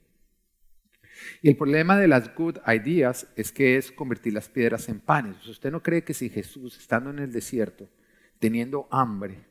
Y 1.42 1.48
el 1.48 1.56
problema 1.56 1.98
de 1.98 2.08
las 2.08 2.34
good 2.34 2.58
ideas 2.68 3.28
es 3.36 3.52
que 3.52 3.76
es 3.76 3.92
convertir 3.92 4.32
las 4.32 4.48
piedras 4.48 4.88
en 4.88 5.00
panes. 5.00 5.46
¿Usted 5.46 5.70
no 5.70 5.82
cree 5.82 6.04
que 6.04 6.14
si 6.14 6.28
Jesús, 6.28 6.76
estando 6.78 7.10
en 7.10 7.18
el 7.18 7.32
desierto, 7.32 7.88
teniendo 8.38 8.88
hambre, 8.90 9.46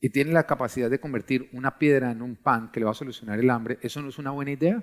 y 0.00 0.10
tiene 0.10 0.32
la 0.32 0.46
capacidad 0.46 0.88
de 0.88 1.00
convertir 1.00 1.50
una 1.52 1.78
piedra 1.78 2.10
en 2.10 2.22
un 2.22 2.36
pan 2.36 2.70
que 2.72 2.80
le 2.80 2.86
va 2.86 2.92
a 2.92 2.94
solucionar 2.94 3.38
el 3.38 3.50
hambre, 3.50 3.78
eso 3.82 4.00
no 4.00 4.08
es 4.08 4.18
una 4.18 4.30
buena 4.30 4.52
idea? 4.52 4.82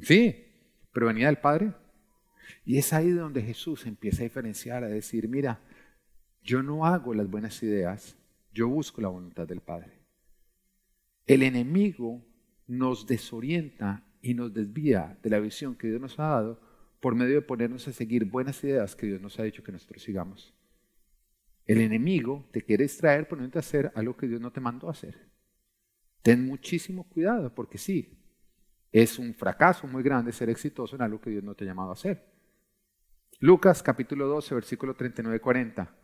Sí, 0.00 0.44
pero 0.92 1.06
venía 1.06 1.26
del 1.26 1.38
Padre. 1.38 1.74
Y 2.64 2.78
es 2.78 2.92
ahí 2.92 3.10
donde 3.10 3.42
Jesús 3.42 3.86
empieza 3.86 4.22
a 4.22 4.24
diferenciar, 4.24 4.84
a 4.84 4.88
decir, 4.88 5.28
mira, 5.28 5.60
yo 6.42 6.62
no 6.62 6.86
hago 6.86 7.14
las 7.14 7.28
buenas 7.28 7.62
ideas, 7.62 8.16
yo 8.52 8.68
busco 8.68 9.00
la 9.00 9.08
voluntad 9.08 9.46
del 9.46 9.60
Padre. 9.60 9.92
El 11.26 11.42
enemigo 11.42 12.22
nos 12.66 13.06
desorienta 13.06 14.04
y 14.24 14.32
nos 14.32 14.54
desvía 14.54 15.18
de 15.22 15.28
la 15.28 15.38
visión 15.38 15.74
que 15.74 15.86
Dios 15.86 16.00
nos 16.00 16.18
ha 16.18 16.28
dado 16.28 16.58
por 16.98 17.14
medio 17.14 17.34
de 17.34 17.42
ponernos 17.42 17.86
a 17.86 17.92
seguir 17.92 18.24
buenas 18.24 18.64
ideas 18.64 18.96
que 18.96 19.06
Dios 19.06 19.20
nos 19.20 19.38
ha 19.38 19.42
dicho 19.42 19.62
que 19.62 19.70
nosotros 19.70 20.02
sigamos. 20.02 20.54
El 21.66 21.82
enemigo 21.82 22.48
te 22.50 22.62
quiere 22.62 22.84
extraer 22.84 23.28
poniéndote 23.28 23.58
a 23.58 23.60
hacer 23.60 23.92
algo 23.94 24.16
que 24.16 24.26
Dios 24.26 24.40
no 24.40 24.50
te 24.50 24.62
mandó 24.62 24.88
a 24.88 24.92
hacer. 24.92 25.28
Ten 26.22 26.46
muchísimo 26.46 27.06
cuidado 27.06 27.54
porque 27.54 27.76
sí, 27.76 28.18
es 28.90 29.18
un 29.18 29.34
fracaso 29.34 29.86
muy 29.86 30.02
grande 30.02 30.32
ser 30.32 30.48
exitoso 30.48 30.96
en 30.96 31.02
algo 31.02 31.20
que 31.20 31.28
Dios 31.28 31.44
no 31.44 31.54
te 31.54 31.64
ha 31.64 31.66
llamado 31.66 31.90
a 31.90 31.94
hacer. 31.94 32.24
Lucas 33.40 33.82
capítulo 33.82 34.26
12, 34.26 34.54
versículo 34.54 34.94
39 34.94 35.36
y 35.36 35.40
40. 35.40 35.94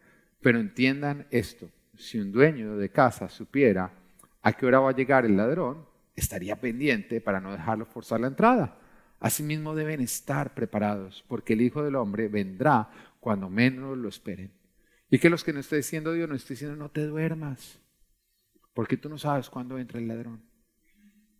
Pero 0.42 0.60
entiendan 0.60 1.26
esto, 1.30 1.70
si 1.96 2.18
un 2.18 2.32
dueño 2.32 2.76
de 2.76 2.90
casa 2.90 3.30
supiera 3.30 3.94
a 4.42 4.52
qué 4.52 4.66
hora 4.66 4.80
va 4.80 4.90
a 4.90 4.94
llegar 4.94 5.24
el 5.24 5.38
ladrón, 5.38 5.89
estaría 6.16 6.60
pendiente 6.60 7.20
para 7.20 7.40
no 7.40 7.52
dejarlo 7.52 7.86
forzar 7.86 8.20
la 8.20 8.28
entrada. 8.28 8.78
Asimismo 9.18 9.74
deben 9.74 10.00
estar 10.00 10.54
preparados, 10.54 11.24
porque 11.28 11.52
el 11.52 11.60
Hijo 11.60 11.82
del 11.82 11.96
Hombre 11.96 12.28
vendrá 12.28 12.90
cuando 13.20 13.50
menos 13.50 13.96
lo 13.98 14.08
esperen. 14.08 14.52
Y 15.10 15.18
que 15.18 15.28
los 15.28 15.44
que 15.44 15.52
no 15.52 15.60
esté 15.60 15.76
diciendo 15.76 16.12
Dios, 16.12 16.28
no 16.28 16.34
esté 16.34 16.54
diciendo 16.54 16.76
no 16.76 16.90
te 16.90 17.04
duermas, 17.04 17.80
porque 18.72 18.96
tú 18.96 19.08
no 19.08 19.18
sabes 19.18 19.50
cuándo 19.50 19.78
entra 19.78 19.98
el 19.98 20.08
ladrón. 20.08 20.42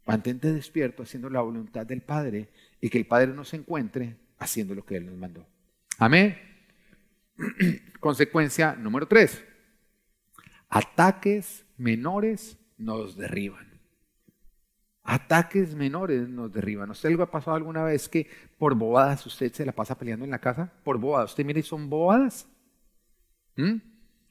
Mantente 0.07 0.53
despierto 0.53 1.03
haciendo 1.03 1.31
la 1.31 1.41
voluntad 1.41 1.87
del 1.87 2.03
Padre 2.03 2.49
y 2.81 2.91
que 2.91 2.99
el 2.99 3.07
Padre 3.07 3.29
nos 3.29 3.55
encuentre 3.55 4.17
haciendo 4.39 4.75
lo 4.75 4.85
que 4.85 4.97
Él 4.97 5.07
nos 5.07 5.17
mandó. 5.17 5.47
Amén. 5.99 6.37
Consecuencia 8.00 8.75
número 8.75 9.07
tres. 9.07 9.45
Ataques 10.69 11.65
menores 11.77 12.59
nos 12.77 13.17
derriban. 13.17 13.70
Ataques 15.02 15.75
menores 15.75 16.28
nos 16.28 16.52
derriban. 16.52 16.90
¿Usted 16.90 17.11
le 17.11 17.23
ha 17.23 17.30
pasado 17.30 17.57
alguna 17.57 17.83
vez 17.85 18.09
que 18.09 18.28
por 18.59 18.75
bobadas 18.75 19.25
usted 19.26 19.52
se 19.52 19.64
la 19.64 19.73
pasa 19.73 19.97
peleando 19.97 20.25
en 20.25 20.30
la 20.30 20.38
casa? 20.38 20.73
Por 20.85 20.99
bobadas. 20.99 21.30
Usted 21.30 21.45
mire, 21.45 21.62
son 21.62 21.88
bobadas. 21.88 22.47
¿Mm? 23.57 23.76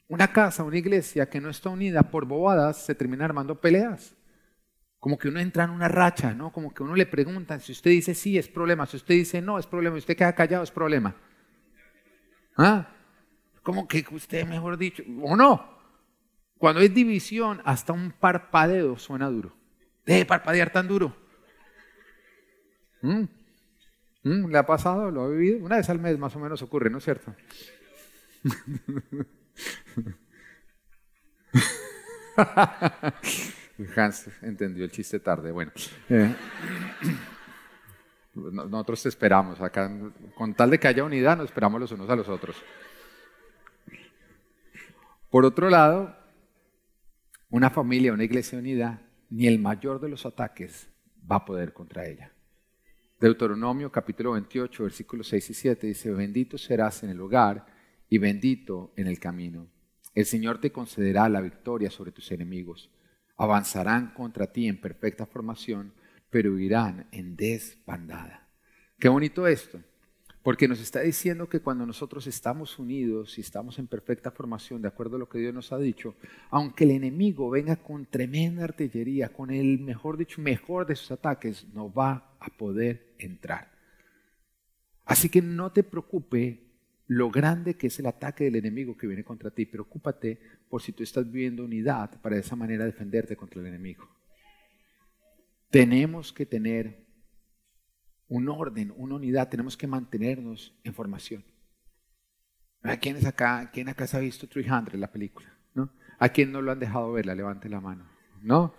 Una 0.08 0.32
casa, 0.32 0.64
una 0.64 0.78
iglesia 0.78 1.28
que 1.28 1.40
no 1.40 1.50
está 1.50 1.70
unida 1.70 2.02
por 2.02 2.24
bobadas 2.24 2.84
se 2.84 2.94
termina 2.94 3.24
armando 3.24 3.60
peleas. 3.60 4.16
Como 4.98 5.18
que 5.18 5.28
uno 5.28 5.40
entra 5.40 5.64
en 5.64 5.70
una 5.70 5.88
racha, 5.88 6.34
¿no? 6.34 6.52
Como 6.52 6.74
que 6.74 6.82
uno 6.82 6.94
le 6.94 7.06
pregunta, 7.06 7.58
si 7.58 7.72
usted 7.72 7.90
dice 7.90 8.14
sí 8.14 8.36
es 8.36 8.48
problema, 8.48 8.86
si 8.86 8.96
usted 8.96 9.14
dice 9.14 9.40
no 9.40 9.58
es 9.58 9.66
problema, 9.66 9.96
y 9.96 10.00
usted 10.00 10.16
queda 10.16 10.34
callado 10.34 10.62
es 10.62 10.70
problema. 10.70 11.16
¿Ah? 12.56 12.88
Como 13.62 13.86
que 13.88 14.04
usted, 14.10 14.46
mejor 14.46 14.76
dicho, 14.76 15.02
o 15.22 15.36
no. 15.36 15.78
Cuando 16.58 16.80
hay 16.80 16.88
división, 16.88 17.62
hasta 17.64 17.92
un 17.92 18.12
parpadeo 18.12 18.98
suena 18.98 19.28
duro. 19.30 19.59
Deje 20.10 20.22
de 20.22 20.26
parpadear 20.26 20.72
tan 20.72 20.88
duro. 20.88 21.14
¿Mm? 23.00 23.26
¿Mm? 24.24 24.50
¿Le 24.50 24.58
ha 24.58 24.66
pasado? 24.66 25.08
¿Lo 25.08 25.22
ha 25.22 25.28
vivido? 25.28 25.64
Una 25.64 25.76
vez 25.76 25.88
al 25.88 26.00
mes 26.00 26.18
más 26.18 26.34
o 26.34 26.40
menos 26.40 26.60
ocurre, 26.62 26.90
¿no 26.90 26.98
es 26.98 27.04
cierto? 27.04 27.32
Hans 33.94 34.28
entendió 34.42 34.84
el 34.84 34.90
chiste 34.90 35.20
tarde. 35.20 35.52
Bueno, 35.52 35.70
eh, 36.08 36.34
nosotros 38.34 39.06
esperamos 39.06 39.60
acá, 39.60 39.88
con 40.34 40.54
tal 40.54 40.70
de 40.70 40.80
que 40.80 40.88
haya 40.88 41.04
unidad, 41.04 41.36
nos 41.36 41.46
esperamos 41.46 41.80
los 41.80 41.92
unos 41.92 42.10
a 42.10 42.16
los 42.16 42.28
otros. 42.28 42.56
Por 45.30 45.44
otro 45.44 45.70
lado, 45.70 46.16
una 47.48 47.70
familia, 47.70 48.12
una 48.12 48.24
iglesia 48.24 48.58
unida, 48.58 49.06
ni 49.30 49.46
el 49.46 49.58
mayor 49.58 50.00
de 50.00 50.08
los 50.08 50.26
ataques 50.26 50.88
va 51.30 51.36
a 51.36 51.44
poder 51.44 51.72
contra 51.72 52.06
ella. 52.06 52.32
Deuteronomio 53.20 53.92
capítulo 53.92 54.32
28, 54.32 54.82
versículos 54.82 55.28
6 55.28 55.50
y 55.50 55.54
7 55.54 55.86
dice, 55.86 56.10
bendito 56.12 56.58
serás 56.58 57.02
en 57.02 57.10
el 57.10 57.20
hogar 57.20 57.66
y 58.08 58.18
bendito 58.18 58.92
en 58.96 59.06
el 59.06 59.20
camino. 59.20 59.68
El 60.14 60.26
Señor 60.26 60.60
te 60.60 60.72
concederá 60.72 61.28
la 61.28 61.40
victoria 61.40 61.90
sobre 61.90 62.12
tus 62.12 62.32
enemigos. 62.32 62.90
Avanzarán 63.36 64.12
contra 64.14 64.50
ti 64.50 64.66
en 64.66 64.80
perfecta 64.80 65.26
formación, 65.26 65.92
pero 66.30 66.58
irán 66.58 67.06
en 67.12 67.36
desbandada. 67.36 68.48
Qué 68.98 69.08
bonito 69.08 69.46
esto, 69.46 69.80
porque 70.42 70.68
nos 70.68 70.80
está 70.80 71.00
diciendo 71.00 71.48
que 71.48 71.60
cuando 71.60 71.84
nosotros 71.84 72.26
estamos 72.26 72.78
unidos 72.78 73.36
y 73.36 73.42
estamos 73.42 73.78
en 73.78 73.86
perfecta 73.86 74.30
formación, 74.30 74.80
de 74.80 74.88
acuerdo 74.88 75.16
a 75.16 75.18
lo 75.18 75.28
que 75.28 75.38
Dios 75.38 75.52
nos 75.52 75.70
ha 75.72 75.78
dicho, 75.78 76.14
aunque 76.50 76.84
el 76.84 76.92
enemigo 76.92 77.50
venga 77.50 77.76
con 77.76 78.06
tremenda 78.06 78.64
artillería, 78.64 79.28
con 79.28 79.50
el 79.50 79.78
mejor 79.80 80.16
dicho, 80.16 80.40
mejor 80.40 80.86
de 80.86 80.96
sus 80.96 81.10
ataques, 81.10 81.66
no 81.74 81.92
va 81.92 82.36
a 82.40 82.48
poder 82.56 83.14
entrar. 83.18 83.70
Así 85.04 85.28
que 85.28 85.42
no 85.42 85.72
te 85.72 85.82
preocupe 85.82 86.70
lo 87.06 87.30
grande 87.30 87.74
que 87.74 87.88
es 87.88 87.98
el 87.98 88.06
ataque 88.06 88.44
del 88.44 88.56
enemigo 88.56 88.96
que 88.96 89.08
viene 89.08 89.24
contra 89.24 89.50
ti. 89.50 89.66
Preocúpate 89.66 90.40
por 90.68 90.80
si 90.80 90.92
tú 90.92 91.02
estás 91.02 91.30
viviendo 91.30 91.64
unidad 91.64 92.20
para 92.22 92.36
de 92.36 92.42
esa 92.42 92.56
manera 92.56 92.84
defenderte 92.84 93.36
contra 93.36 93.60
el 93.60 93.66
enemigo. 93.66 94.08
Tenemos 95.70 96.32
que 96.32 96.46
tener 96.46 97.09
un 98.30 98.48
orden, 98.48 98.94
una 98.96 99.16
unidad, 99.16 99.48
tenemos 99.48 99.76
que 99.76 99.88
mantenernos 99.88 100.72
en 100.84 100.94
formación. 100.94 101.44
¿A 102.82 102.96
quién, 102.96 103.16
es 103.16 103.26
acá, 103.26 103.70
quién 103.72 103.88
acá 103.88 104.06
se 104.06 104.16
ha 104.16 104.20
visto 104.20 104.48
300, 104.48 104.94
la 104.94 105.10
película? 105.10 105.52
¿No? 105.74 105.90
¿A 106.18 106.28
quién 106.30 106.50
no 106.52 106.62
lo 106.62 106.70
han 106.72 106.78
dejado 106.78 107.12
verla? 107.12 107.34
Levante 107.34 107.68
la 107.68 107.80
mano. 107.80 108.08
¿No? 108.40 108.72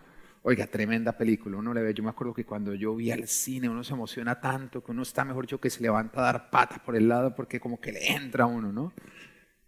Oiga, 0.44 0.66
tremenda 0.66 1.16
película, 1.16 1.58
uno 1.58 1.72
le 1.74 1.84
ve, 1.84 1.94
yo 1.94 2.02
me 2.02 2.10
acuerdo 2.10 2.34
que 2.34 2.46
cuando 2.46 2.74
yo 2.74 2.96
vi 2.96 3.12
al 3.12 3.28
cine 3.28 3.70
uno 3.70 3.84
se 3.84 3.94
emociona 3.94 4.42
tanto 4.42 4.84
que 4.84 4.92
uno 4.92 5.04
está 5.04 5.24
mejor 5.24 5.46
yo 5.46 5.60
que 5.60 5.70
se 5.70 5.84
levanta 5.84 6.20
a 6.20 6.24
dar 6.24 6.50
patas 6.50 6.80
por 6.80 6.96
el 6.96 7.08
lado 7.08 7.36
porque 7.36 7.60
como 7.60 7.80
que 7.80 7.92
le 7.92 8.12
entra 8.12 8.46
a 8.46 8.48
uno, 8.48 8.72
¿no? 8.72 8.92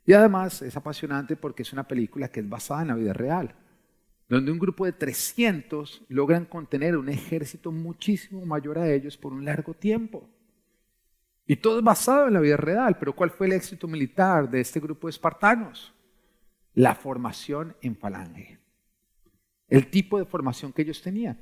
Y 0.04 0.14
además 0.14 0.64
es 0.64 0.76
apasionante 0.76 1.36
porque 1.36 1.62
es 1.62 1.74
una 1.74 1.88
película 1.88 2.30
que 2.30 2.40
es 2.40 2.50
basada 2.50 2.82
en 2.82 2.88
la 2.88 2.96
vida 2.96 3.14
real, 3.14 3.54
donde 4.30 4.52
un 4.52 4.60
grupo 4.60 4.86
de 4.86 4.94
300 4.94 6.04
logran 6.10 6.46
contener 6.46 6.98
un 6.98 7.10
ejército 7.10 7.72
muchísimo 7.72 8.46
mayor 8.46 8.80
a 8.80 8.92
ellos 8.92 9.18
por 9.18 9.34
un 9.34 9.46
largo 9.46 9.74
tiempo. 9.74 10.30
Y 11.46 11.58
todo 11.58 11.80
es 11.80 11.84
basado 11.84 12.28
en 12.28 12.34
la 12.34 12.40
vida 12.40 12.58
real, 12.58 12.98
pero 12.98 13.14
¿cuál 13.14 13.30
fue 13.30 13.48
el 13.48 13.54
éxito 13.54 13.88
militar 13.88 14.50
de 14.50 14.62
este 14.62 14.80
grupo 14.80 15.08
de 15.08 15.12
espartanos? 15.12 15.94
La 16.74 16.96
formación 16.96 17.76
en 17.82 17.96
falange 17.98 18.64
el 19.74 19.88
tipo 19.88 20.20
de 20.20 20.26
formación 20.26 20.72
que 20.72 20.84
ellos 20.84 21.02
tenían, 21.02 21.36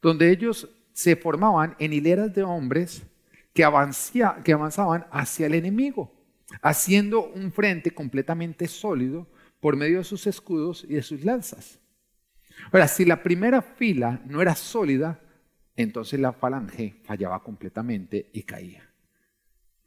donde 0.00 0.30
ellos 0.30 0.70
se 0.94 1.16
formaban 1.16 1.76
en 1.78 1.92
hileras 1.92 2.32
de 2.32 2.42
hombres 2.42 3.02
que, 3.52 3.62
que 4.42 4.52
avanzaban 4.54 5.06
hacia 5.10 5.46
el 5.48 5.54
enemigo, 5.54 6.10
haciendo 6.62 7.26
un 7.26 7.52
frente 7.52 7.90
completamente 7.90 8.66
sólido 8.68 9.26
por 9.60 9.76
medio 9.76 9.98
de 9.98 10.04
sus 10.04 10.26
escudos 10.26 10.86
y 10.88 10.94
de 10.94 11.02
sus 11.02 11.26
lanzas. 11.26 11.78
Ahora, 12.70 12.88
si 12.88 13.04
la 13.04 13.22
primera 13.22 13.62
fila 13.62 14.20
no 14.26 14.40
era 14.40 14.54
sólida, 14.54 15.20
entonces 15.76 16.20
la 16.20 16.32
falange 16.32 16.96
fallaba 17.04 17.42
completamente 17.42 18.30
y 18.32 18.42
caía. 18.42 18.88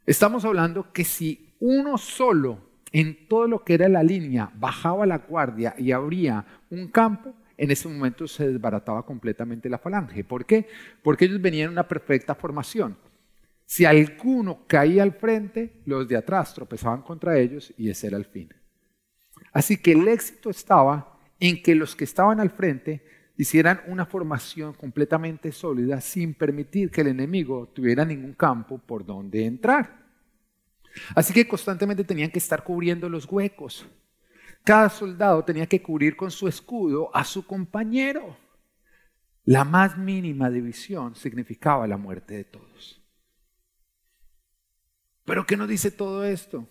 Estamos 0.05 0.45
hablando 0.45 0.91
que 0.91 1.03
si 1.03 1.55
uno 1.59 1.97
solo 1.97 2.59
en 2.91 3.27
todo 3.27 3.47
lo 3.47 3.63
que 3.63 3.73
era 3.73 3.89
la 3.89 4.03
línea 4.03 4.51
bajaba 4.55 5.05
la 5.05 5.17
guardia 5.19 5.75
y 5.77 5.91
abría 5.91 6.45
un 6.69 6.87
campo, 6.87 7.33
en 7.57 7.71
ese 7.71 7.87
momento 7.87 8.27
se 8.27 8.47
desbarataba 8.47 9.05
completamente 9.05 9.69
la 9.69 9.79
falange. 9.79 10.23
¿Por 10.23 10.45
qué? 10.45 10.67
Porque 11.01 11.25
ellos 11.25 11.41
venían 11.41 11.65
en 11.65 11.71
una 11.71 11.87
perfecta 11.87 12.35
formación. 12.35 12.97
Si 13.65 13.85
alguno 13.85 14.65
caía 14.67 15.03
al 15.03 15.13
frente, 15.13 15.81
los 15.85 16.07
de 16.07 16.17
atrás 16.17 16.53
tropezaban 16.53 17.01
contra 17.01 17.37
ellos 17.39 17.73
y 17.77 17.89
ese 17.89 18.07
era 18.07 18.17
el 18.17 18.25
fin. 18.25 18.53
Así 19.51 19.77
que 19.77 19.93
el 19.93 20.07
éxito 20.07 20.49
estaba 20.49 21.14
en 21.39 21.61
que 21.61 21.75
los 21.75 21.95
que 21.95 22.03
estaban 22.03 22.39
al 22.39 22.49
frente 22.49 23.03
hicieran 23.37 23.81
una 23.87 24.05
formación 24.05 24.73
completamente 24.73 25.51
sólida 25.51 25.99
sin 26.01 26.33
permitir 26.33 26.89
que 26.89 27.01
el 27.01 27.07
enemigo 27.07 27.67
tuviera 27.73 28.05
ningún 28.05 28.33
campo 28.33 28.77
por 28.77 29.05
donde 29.05 29.45
entrar. 29.45 30.05
Así 31.13 31.33
que 31.33 31.47
constantemente 31.47 32.03
tenían 32.03 32.31
que 32.31 32.39
estar 32.39 32.63
cubriendo 32.63 33.09
los 33.09 33.25
huecos. 33.29 33.85
Cada 34.63 34.89
soldado 34.89 35.43
tenía 35.43 35.67
que 35.67 35.81
cubrir 35.81 36.15
con 36.15 36.31
su 36.31 36.47
escudo 36.47 37.13
a 37.13 37.23
su 37.23 37.45
compañero. 37.45 38.37
La 39.43 39.63
más 39.63 39.97
mínima 39.97 40.49
división 40.49 41.15
significaba 41.15 41.85
la 41.85 41.97
muerte 41.97 42.35
de 42.35 42.43
todos. 42.45 43.01
Pero 45.25 45.45
¿qué 45.45 45.57
nos 45.57 45.67
dice 45.67 45.91
todo 45.91 46.23
esto? 46.23 46.67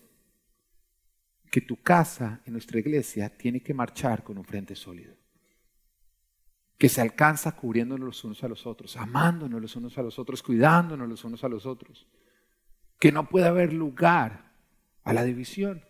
Que 1.55 1.61
tu 1.61 1.81
casa 1.81 2.41
en 2.45 2.51
nuestra 2.51 2.79
iglesia 2.79 3.29
tiene 3.29 3.63
que 3.63 3.73
marchar 3.73 4.25
con 4.25 4.37
un 4.37 4.43
frente 4.43 4.75
sólido. 4.75 5.15
Que 6.77 6.89
se 6.89 6.99
alcanza 6.99 7.55
cubriéndonos 7.55 8.05
los 8.05 8.23
unos 8.25 8.43
a 8.43 8.49
los 8.49 8.67
otros, 8.67 8.97
amándonos 8.97 9.61
los 9.61 9.73
unos 9.77 9.97
a 9.97 10.01
los 10.01 10.19
otros, 10.19 10.43
cuidándonos 10.43 11.07
los 11.07 11.23
unos 11.23 11.45
a 11.45 11.47
los 11.47 11.65
otros. 11.65 12.09
Que 12.99 13.13
no 13.13 13.29
puede 13.29 13.47
haber 13.47 13.71
lugar 13.71 14.51
a 15.05 15.13
la 15.13 15.23
división 15.23 15.81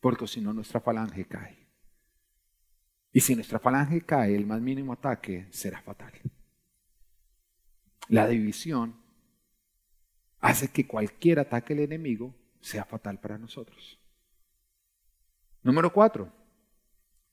porque 0.00 0.26
si 0.26 0.40
no 0.40 0.52
nuestra 0.52 0.80
falange 0.80 1.28
cae. 1.28 1.64
Y 3.12 3.20
si 3.20 3.36
nuestra 3.36 3.60
falange 3.60 4.00
cae, 4.00 4.34
el 4.34 4.46
más 4.46 4.60
mínimo 4.60 4.94
ataque 4.94 5.46
será 5.52 5.80
fatal. 5.80 6.12
La 8.08 8.26
división 8.26 9.00
hace 10.40 10.72
que 10.72 10.88
cualquier 10.88 11.38
ataque 11.38 11.76
del 11.76 11.84
enemigo 11.84 12.34
sea 12.60 12.84
fatal 12.84 13.20
para 13.20 13.38
nosotros. 13.38 14.01
Número 15.62 15.92
cuatro, 15.92 16.32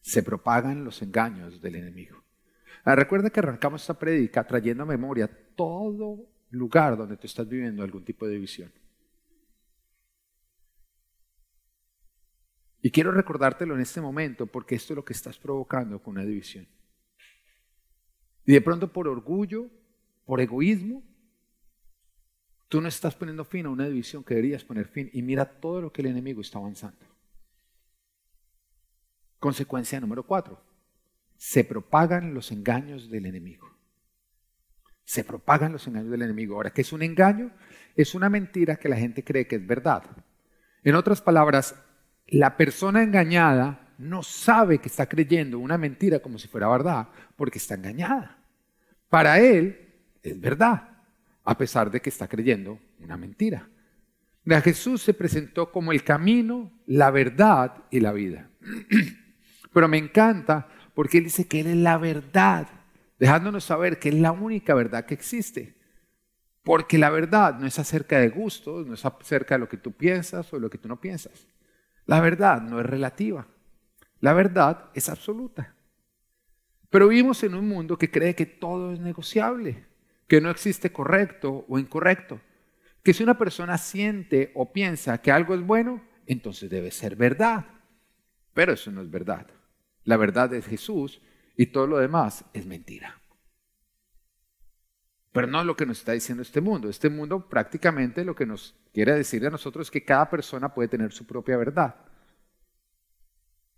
se 0.02 0.24
propagan 0.24 0.84
los 0.84 1.02
engaños 1.02 1.62
del 1.62 1.76
enemigo. 1.76 2.24
Ah, 2.84 2.96
recuerda 2.96 3.30
que 3.30 3.40
arrancamos 3.40 3.82
esta 3.82 3.98
prédica 3.98 4.46
trayendo 4.46 4.84
a 4.84 4.86
memoria 4.86 5.30
todo 5.56 6.28
lugar 6.52 6.98
donde 6.98 7.18
tú 7.18 7.28
estás 7.28 7.48
viviendo 7.48 7.84
algún 7.84 8.04
tipo 8.04 8.26
de 8.26 8.34
división. 8.34 8.72
Y 12.82 12.92
quiero 12.92 13.12
recordártelo 13.12 13.76
en 13.76 13.82
este 13.82 14.00
momento 14.00 14.46
porque 14.46 14.76
esto 14.76 14.94
es 14.94 14.98
lo 14.98 15.06
que 15.06 15.14
estás 15.14 15.38
provocando 15.38 16.02
con 16.02 16.14
una 16.14 16.26
división. 16.26 16.68
Y 18.46 18.54
de 18.54 18.62
pronto 18.62 18.92
por 18.92 19.08
orgullo, 19.08 19.70
por 20.26 20.40
egoísmo, 20.40 21.04
tú 22.70 22.80
no 22.80 22.88
estás 22.88 23.16
poniendo 23.16 23.44
fin 23.44 23.66
a 23.66 23.70
una 23.70 23.88
división 23.88 24.24
que 24.24 24.36
deberías 24.36 24.64
poner 24.64 24.88
fin 24.88 25.10
y 25.12 25.22
mira 25.22 25.60
todo 25.60 25.82
lo 25.82 25.92
que 25.92 26.02
el 26.02 26.08
enemigo 26.08 26.42
está 26.42 26.58
avanzando. 26.58 27.06
Consecuencia 29.40 30.00
número 30.00 30.24
cuatro. 30.24 30.62
Se 31.38 31.64
propagan 31.64 32.34
los 32.34 32.52
engaños 32.52 33.10
del 33.10 33.26
enemigo. 33.26 33.70
Se 35.06 35.24
propagan 35.24 35.72
los 35.72 35.88
engaños 35.88 36.12
del 36.12 36.22
enemigo. 36.22 36.56
Ahora, 36.56 36.72
¿qué 36.72 36.82
es 36.82 36.92
un 36.92 37.02
engaño? 37.02 37.52
Es 37.96 38.14
una 38.14 38.30
mentira 38.30 38.76
que 38.76 38.90
la 38.90 38.98
gente 38.98 39.24
cree 39.24 39.48
que 39.48 39.56
es 39.56 39.66
verdad. 39.66 40.04
En 40.84 40.96
otras 40.96 41.22
palabras, 41.22 41.76
la 42.28 42.58
persona 42.58 43.02
engañada 43.02 43.94
no 43.98 44.24
sabe 44.24 44.80
que 44.80 44.90
está 44.90 45.08
creyendo 45.08 45.60
una 45.60 45.78
mentira 45.78 46.20
como 46.20 46.38
si 46.38 46.48
fuera 46.48 46.68
verdad, 46.68 47.08
porque 47.36 47.58
está 47.58 47.76
engañada. 47.76 48.38
Para 49.10 49.40
él 49.40 49.88
es 50.22 50.40
verdad, 50.40 50.90
a 51.44 51.58
pesar 51.58 51.90
de 51.90 52.02
que 52.02 52.10
está 52.10 52.28
creyendo 52.28 52.80
una 53.00 53.18
mentira. 53.18 53.68
Jesús 54.64 55.02
se 55.02 55.14
presentó 55.14 55.72
como 55.72 55.92
el 55.92 56.04
camino, 56.04 56.72
la 56.86 57.12
verdad 57.12 57.84
y 57.90 58.00
la 58.00 58.12
vida. 58.12 58.50
Pero 59.74 59.88
me 59.88 59.98
encanta 59.98 60.68
porque 60.94 61.20
él 61.20 61.26
dice 61.26 61.48
que 61.48 61.62
él 61.62 61.68
es 61.68 61.78
la 61.78 61.98
verdad, 61.98 62.68
dejándonos 63.20 63.64
saber 63.64 64.00
que 64.00 64.10
es 64.10 64.16
la 64.16 64.32
única 64.32 64.74
verdad 64.74 65.06
que 65.06 65.14
existe. 65.14 65.78
Porque 66.64 66.98
la 66.98 67.10
verdad 67.10 67.58
no 67.58 67.66
es 67.66 67.80
acerca 67.80 68.20
de 68.20 68.30
gustos, 68.30 68.86
no 68.86 68.94
es 68.94 69.06
acerca 69.06 69.56
de 69.56 69.60
lo 69.60 69.70
que 69.70 69.78
tú 69.78 69.92
piensas 69.94 70.52
o 70.54 70.60
lo 70.60 70.70
que 70.70 70.78
tú 70.78 70.88
no 70.88 71.00
piensas. 71.00 71.48
La 72.06 72.20
verdad 72.20 72.62
no 72.62 72.80
es 72.80 72.86
relativa. 72.86 73.48
La 74.20 74.34
verdad 74.34 74.90
es 74.94 75.10
absoluta. 75.10 75.76
Pero 76.90 77.08
vivimos 77.08 77.44
en 77.44 77.56
un 77.56 77.68
mundo 77.68 77.98
que 77.98 78.12
cree 78.12 78.36
que 78.36 78.46
todo 78.46 78.92
es 78.92 79.00
negociable, 79.00 79.86
que 80.28 80.42
no 80.42 80.50
existe 80.50 80.92
correcto 80.92 81.66
o 81.70 81.80
incorrecto, 81.80 82.42
que 83.04 83.14
si 83.14 83.24
una 83.24 83.38
persona 83.38 83.78
siente 83.78 84.52
o 84.56 84.74
piensa 84.74 85.22
que 85.22 85.32
algo 85.32 85.54
es 85.54 85.62
bueno, 85.62 86.04
entonces 86.26 86.70
debe 86.70 86.92
ser 86.92 87.16
verdad. 87.16 87.66
Pero 88.54 88.74
eso 88.74 88.92
no 88.92 89.02
es 89.02 89.10
verdad. 89.10 89.48
La 90.10 90.18
verdad 90.18 90.52
es 90.56 90.66
Jesús 90.66 91.22
y 91.56 91.68
todo 91.68 91.86
lo 91.86 92.00
demás 92.00 92.44
es 92.54 92.66
mentira. 92.66 93.22
Pero 95.32 95.46
no 95.46 95.60
es 95.60 95.68
lo 95.68 95.76
que 95.76 95.86
nos 95.86 96.00
está 96.00 96.14
diciendo 96.14 96.42
este 96.42 96.62
mundo. 96.62 96.90
Este 96.90 97.12
mundo 97.12 97.48
prácticamente 97.48 98.26
lo 98.26 98.34
que 98.34 98.48
nos 98.48 98.76
quiere 98.92 99.14
decir 99.14 99.46
a 99.46 99.52
nosotros 99.52 99.86
es 99.86 99.92
que 99.92 100.04
cada 100.04 100.28
persona 100.28 100.74
puede 100.74 100.90
tener 100.90 101.12
su 101.12 101.28
propia 101.28 101.58
verdad. 101.58 101.96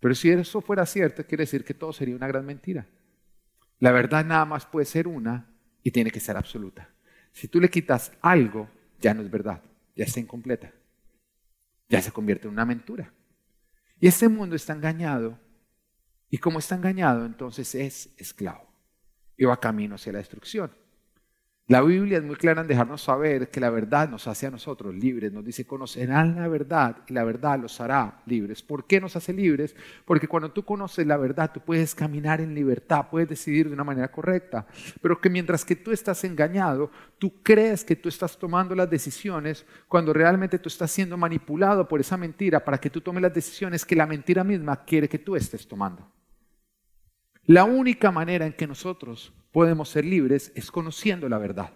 Pero 0.00 0.14
si 0.14 0.30
eso 0.30 0.62
fuera 0.62 0.86
cierto, 0.86 1.22
quiere 1.26 1.42
decir 1.42 1.66
que 1.66 1.74
todo 1.74 1.92
sería 1.92 2.16
una 2.16 2.28
gran 2.28 2.46
mentira. 2.46 2.86
La 3.78 3.92
verdad 3.92 4.24
nada 4.24 4.46
más 4.46 4.64
puede 4.64 4.86
ser 4.86 5.08
una 5.08 5.54
y 5.82 5.90
tiene 5.90 6.10
que 6.10 6.20
ser 6.20 6.38
absoluta. 6.38 6.88
Si 7.30 7.46
tú 7.46 7.60
le 7.60 7.68
quitas 7.68 8.10
algo, 8.22 8.70
ya 9.02 9.12
no 9.12 9.20
es 9.20 9.30
verdad, 9.30 9.60
ya 9.94 10.06
está 10.06 10.18
incompleta, 10.18 10.72
ya 11.90 12.00
se 12.00 12.10
convierte 12.10 12.46
en 12.46 12.54
una 12.54 12.64
mentira. 12.64 13.12
Y 14.00 14.06
este 14.06 14.30
mundo 14.30 14.56
está 14.56 14.72
engañado 14.72 15.38
y 16.32 16.38
como 16.38 16.60
está 16.60 16.76
engañado, 16.76 17.26
entonces 17.26 17.74
es 17.74 18.08
esclavo 18.16 18.66
y 19.36 19.44
va 19.44 19.60
camino 19.60 19.96
hacia 19.96 20.12
la 20.12 20.18
destrucción. 20.18 20.70
La 21.66 21.82
Biblia 21.82 22.16
es 22.16 22.24
muy 22.24 22.36
clara 22.36 22.62
en 22.62 22.68
dejarnos 22.68 23.02
saber 23.02 23.50
que 23.50 23.60
la 23.60 23.68
verdad 23.68 24.08
nos 24.08 24.26
hace 24.26 24.46
a 24.46 24.50
nosotros 24.50 24.94
libres. 24.94 25.30
Nos 25.30 25.44
dice, 25.44 25.66
conocerán 25.66 26.36
la 26.36 26.48
verdad 26.48 26.96
y 27.06 27.12
la 27.12 27.22
verdad 27.22 27.58
los 27.60 27.78
hará 27.82 28.22
libres. 28.24 28.62
¿Por 28.62 28.86
qué 28.86 28.98
nos 28.98 29.14
hace 29.14 29.34
libres? 29.34 29.76
Porque 30.06 30.26
cuando 30.26 30.50
tú 30.50 30.64
conoces 30.64 31.06
la 31.06 31.18
verdad, 31.18 31.52
tú 31.52 31.60
puedes 31.60 31.94
caminar 31.94 32.40
en 32.40 32.54
libertad, 32.54 33.08
puedes 33.10 33.28
decidir 33.28 33.68
de 33.68 33.74
una 33.74 33.84
manera 33.84 34.10
correcta. 34.10 34.66
Pero 35.02 35.20
que 35.20 35.28
mientras 35.28 35.66
que 35.66 35.76
tú 35.76 35.92
estás 35.92 36.24
engañado, 36.24 36.90
tú 37.18 37.42
crees 37.42 37.84
que 37.84 37.94
tú 37.96 38.08
estás 38.08 38.38
tomando 38.38 38.74
las 38.74 38.88
decisiones 38.88 39.66
cuando 39.86 40.14
realmente 40.14 40.58
tú 40.58 40.70
estás 40.70 40.90
siendo 40.90 41.18
manipulado 41.18 41.86
por 41.86 42.00
esa 42.00 42.16
mentira 42.16 42.64
para 42.64 42.78
que 42.78 42.88
tú 42.88 43.02
tomes 43.02 43.22
las 43.22 43.34
decisiones 43.34 43.84
que 43.84 43.96
la 43.96 44.06
mentira 44.06 44.42
misma 44.42 44.82
quiere 44.82 45.10
que 45.10 45.18
tú 45.18 45.36
estés 45.36 45.68
tomando. 45.68 46.21
La 47.46 47.64
única 47.64 48.12
manera 48.12 48.46
en 48.46 48.52
que 48.52 48.68
nosotros 48.68 49.32
podemos 49.50 49.88
ser 49.88 50.04
libres 50.04 50.52
es 50.54 50.70
conociendo 50.70 51.28
la 51.28 51.38
verdad. 51.38 51.72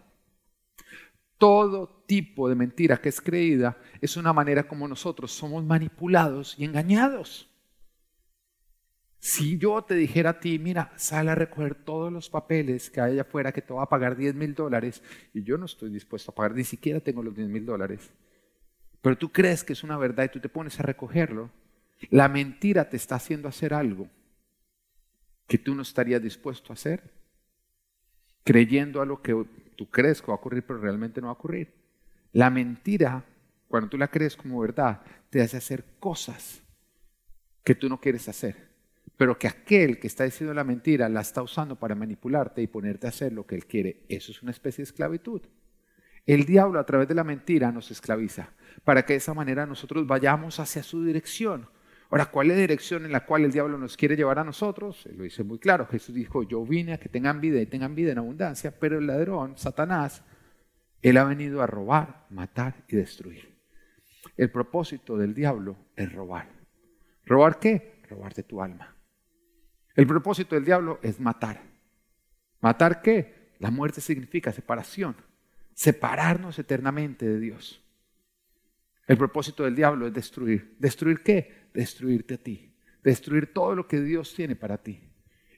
Todo 1.39 2.05
tipo 2.07 2.49
de 2.49 2.55
mentira 2.55 2.99
que 2.99 3.09
es 3.09 3.21
creída 3.21 3.77
es 4.01 4.17
una 4.17 4.33
manera 4.33 4.69
como 4.69 4.87
nosotros 4.87 5.33
somos 5.33 5.65
manipulados 5.65 6.55
y 6.59 6.65
engañados. 6.65 7.51
Si 9.19 9.59
yo 9.59 9.83
te 9.83 9.97
dijera 9.97 10.31
a 10.31 10.41
ti, 10.41 10.59
mira, 10.59 10.93
sal 10.95 11.29
a 11.29 11.35
recoger 11.35 11.75
todos 11.75 12.13
los 12.13 12.31
papeles 12.31 12.89
que 12.89 13.01
hay 13.01 13.13
allá 13.13 13.23
afuera 13.23 13.51
que 13.51 13.61
te 13.61 13.75
va 13.75 13.83
a 13.83 13.89
pagar 13.89 14.17
10 14.17 14.37
mil 14.37 14.55
dólares, 14.55 15.03
y 15.35 15.43
yo 15.43 15.59
no 15.59 15.65
estoy 15.65 15.91
dispuesto 15.91 16.31
a 16.31 16.35
pagar, 16.35 16.55
ni 16.55 16.63
siquiera 16.63 17.01
tengo 17.01 17.25
los 17.25 17.35
10 17.35 17.49
mil 17.49 17.67
dólares, 17.67 18.13
pero 19.03 19.19
tú 19.19 19.33
crees 19.33 19.65
que 19.65 19.73
es 19.73 19.83
una 19.83 19.99
verdad 19.99 20.25
y 20.25 20.29
tú 20.29 20.39
te 20.39 20.49
pones 20.49 20.79
a 20.79 20.85
recogerlo, 20.85 21.51
la 22.11 22.29
mentira 22.29 22.89
te 22.89 22.97
está 22.97 23.17
haciendo 23.17 23.49
hacer 23.49 23.75
algo 23.75 24.09
que 25.47 25.59
tú 25.59 25.75
no 25.75 25.83
estarías 25.83 26.23
dispuesto 26.23 26.73
a 26.73 26.75
hacer 26.75 27.17
creyendo 28.47 29.03
a 29.03 29.07
lo 29.07 29.21
que 29.21 29.35
tú 29.75 29.91
crees 29.91 30.23
que 30.23 30.29
va 30.29 30.35
a 30.35 30.37
ocurrir, 30.37 30.63
pero 30.65 30.79
realmente 30.79 31.21
no 31.21 31.27
va 31.27 31.33
a 31.33 31.35
ocurrir. 31.35 31.75
La 32.33 32.49
mentira, 32.49 33.25
cuando 33.67 33.89
tú 33.91 33.99
la 33.99 34.07
crees 34.07 34.37
como 34.37 34.61
verdad, 34.61 35.03
te 35.31 35.43
hace 35.43 35.57
hacer 35.57 35.85
cosas 35.99 36.63
que 37.65 37.75
tú 37.75 37.89
no 37.89 38.01
quieres 38.01 38.29
hacer, 38.29 38.55
pero 39.17 39.37
que 39.37 39.49
aquel 39.49 39.99
que 39.99 40.07
está 40.07 40.23
diciendo 40.23 40.55
la 40.55 40.63
mentira 40.63 41.09
la 41.09 41.23
está 41.23 41.43
usando 41.43 41.75
para 41.75 41.97
manipularte 41.97 42.63
y 42.63 42.69
ponerte 42.69 43.09
a 43.09 43.11
hacer 43.11 43.33
lo 43.33 43.45
que 43.45 43.57
él 43.57 43.67
quiere. 43.67 44.05
Eso 44.09 44.31
es 44.31 44.41
una 44.43 44.53
especie 44.53 44.83
de 44.83 44.91
esclavitud. 44.91 45.43
El 46.25 46.45
diablo 46.45 46.79
a 46.79 46.87
través 46.87 47.09
de 47.09 47.17
la 47.17 47.25
mentira 47.25 47.73
nos 47.73 47.91
esclaviza, 47.91 48.51
para 48.85 49.05
que 49.05 49.15
de 49.15 49.19
esa 49.19 49.35
manera 49.35 49.67
nosotros 49.67 50.07
vayamos 50.07 50.61
hacia 50.61 50.85
su 50.85 51.05
dirección. 51.05 51.69
Ahora, 52.11 52.27
¿cuál 52.27 52.51
es 52.51 52.57
la 52.57 52.61
dirección 52.61 53.05
en 53.05 53.13
la 53.13 53.27
cual 53.27 53.45
el 53.45 53.53
diablo 53.53 53.79
nos 53.79 53.97
quiere 53.97 54.17
llevar 54.17 54.39
a 54.39 54.45
nosotros? 54.45 55.05
Él 55.07 55.17
lo 55.19 55.25
dice 55.25 55.43
muy 55.43 55.59
claro. 55.59 55.87
Jesús 55.87 56.15
dijo, 56.15 56.45
yo 56.45 56.65
vine 56.65 56.95
a 56.95 56.99
que 56.99 57.09
tengan 57.09 57.41
vida 57.41 57.61
y 57.61 57.67
tengan 57.67 57.95
vida 57.95 58.13
en 58.13 58.19
abundancia, 58.19 58.79
pero 58.79 58.99
el 58.99 59.07
ladrón, 59.07 59.59
Satanás, 59.59 60.23
él 61.03 61.17
ha 61.17 61.25
venido 61.25 61.63
a 61.63 61.67
robar, 61.67 62.27
matar 62.31 62.85
y 62.89 62.97
destruir. 62.97 63.57
El 64.37 64.51
propósito 64.51 65.17
del 65.17 65.35
diablo 65.35 65.77
es 65.97 66.13
robar. 66.13 66.49
¿Robar 67.25 67.59
qué? 67.59 68.03
Robarte 68.09 68.45
tu 68.45 68.63
alma. 68.63 68.95
El 69.95 70.07
propósito 70.07 70.55
del 70.55 70.65
diablo 70.65 71.01
es 71.03 71.19
matar. 71.19 71.63
¿Matar 72.61 73.03
qué? 73.03 73.55
La 73.59 73.71
muerte 73.71 74.01
significa 74.01 74.53
separación, 74.53 75.17
separarnos 75.75 76.59
eternamente 76.59 77.27
de 77.27 77.41
Dios. 77.41 77.83
El 79.07 79.17
propósito 79.17 79.65
del 79.65 79.75
diablo 79.75 80.07
es 80.07 80.13
destruir. 80.13 80.77
¿Destruir 80.79 81.23
qué? 81.23 81.56
Destruirte 81.77 82.35
a 82.35 82.39
ti, 82.39 82.75
destruir 83.05 83.53
todo 83.53 83.75
lo 83.75 83.87
que 83.87 84.01
Dios 84.01 84.35
tiene 84.35 84.57
para 84.57 84.79
ti. 84.79 85.01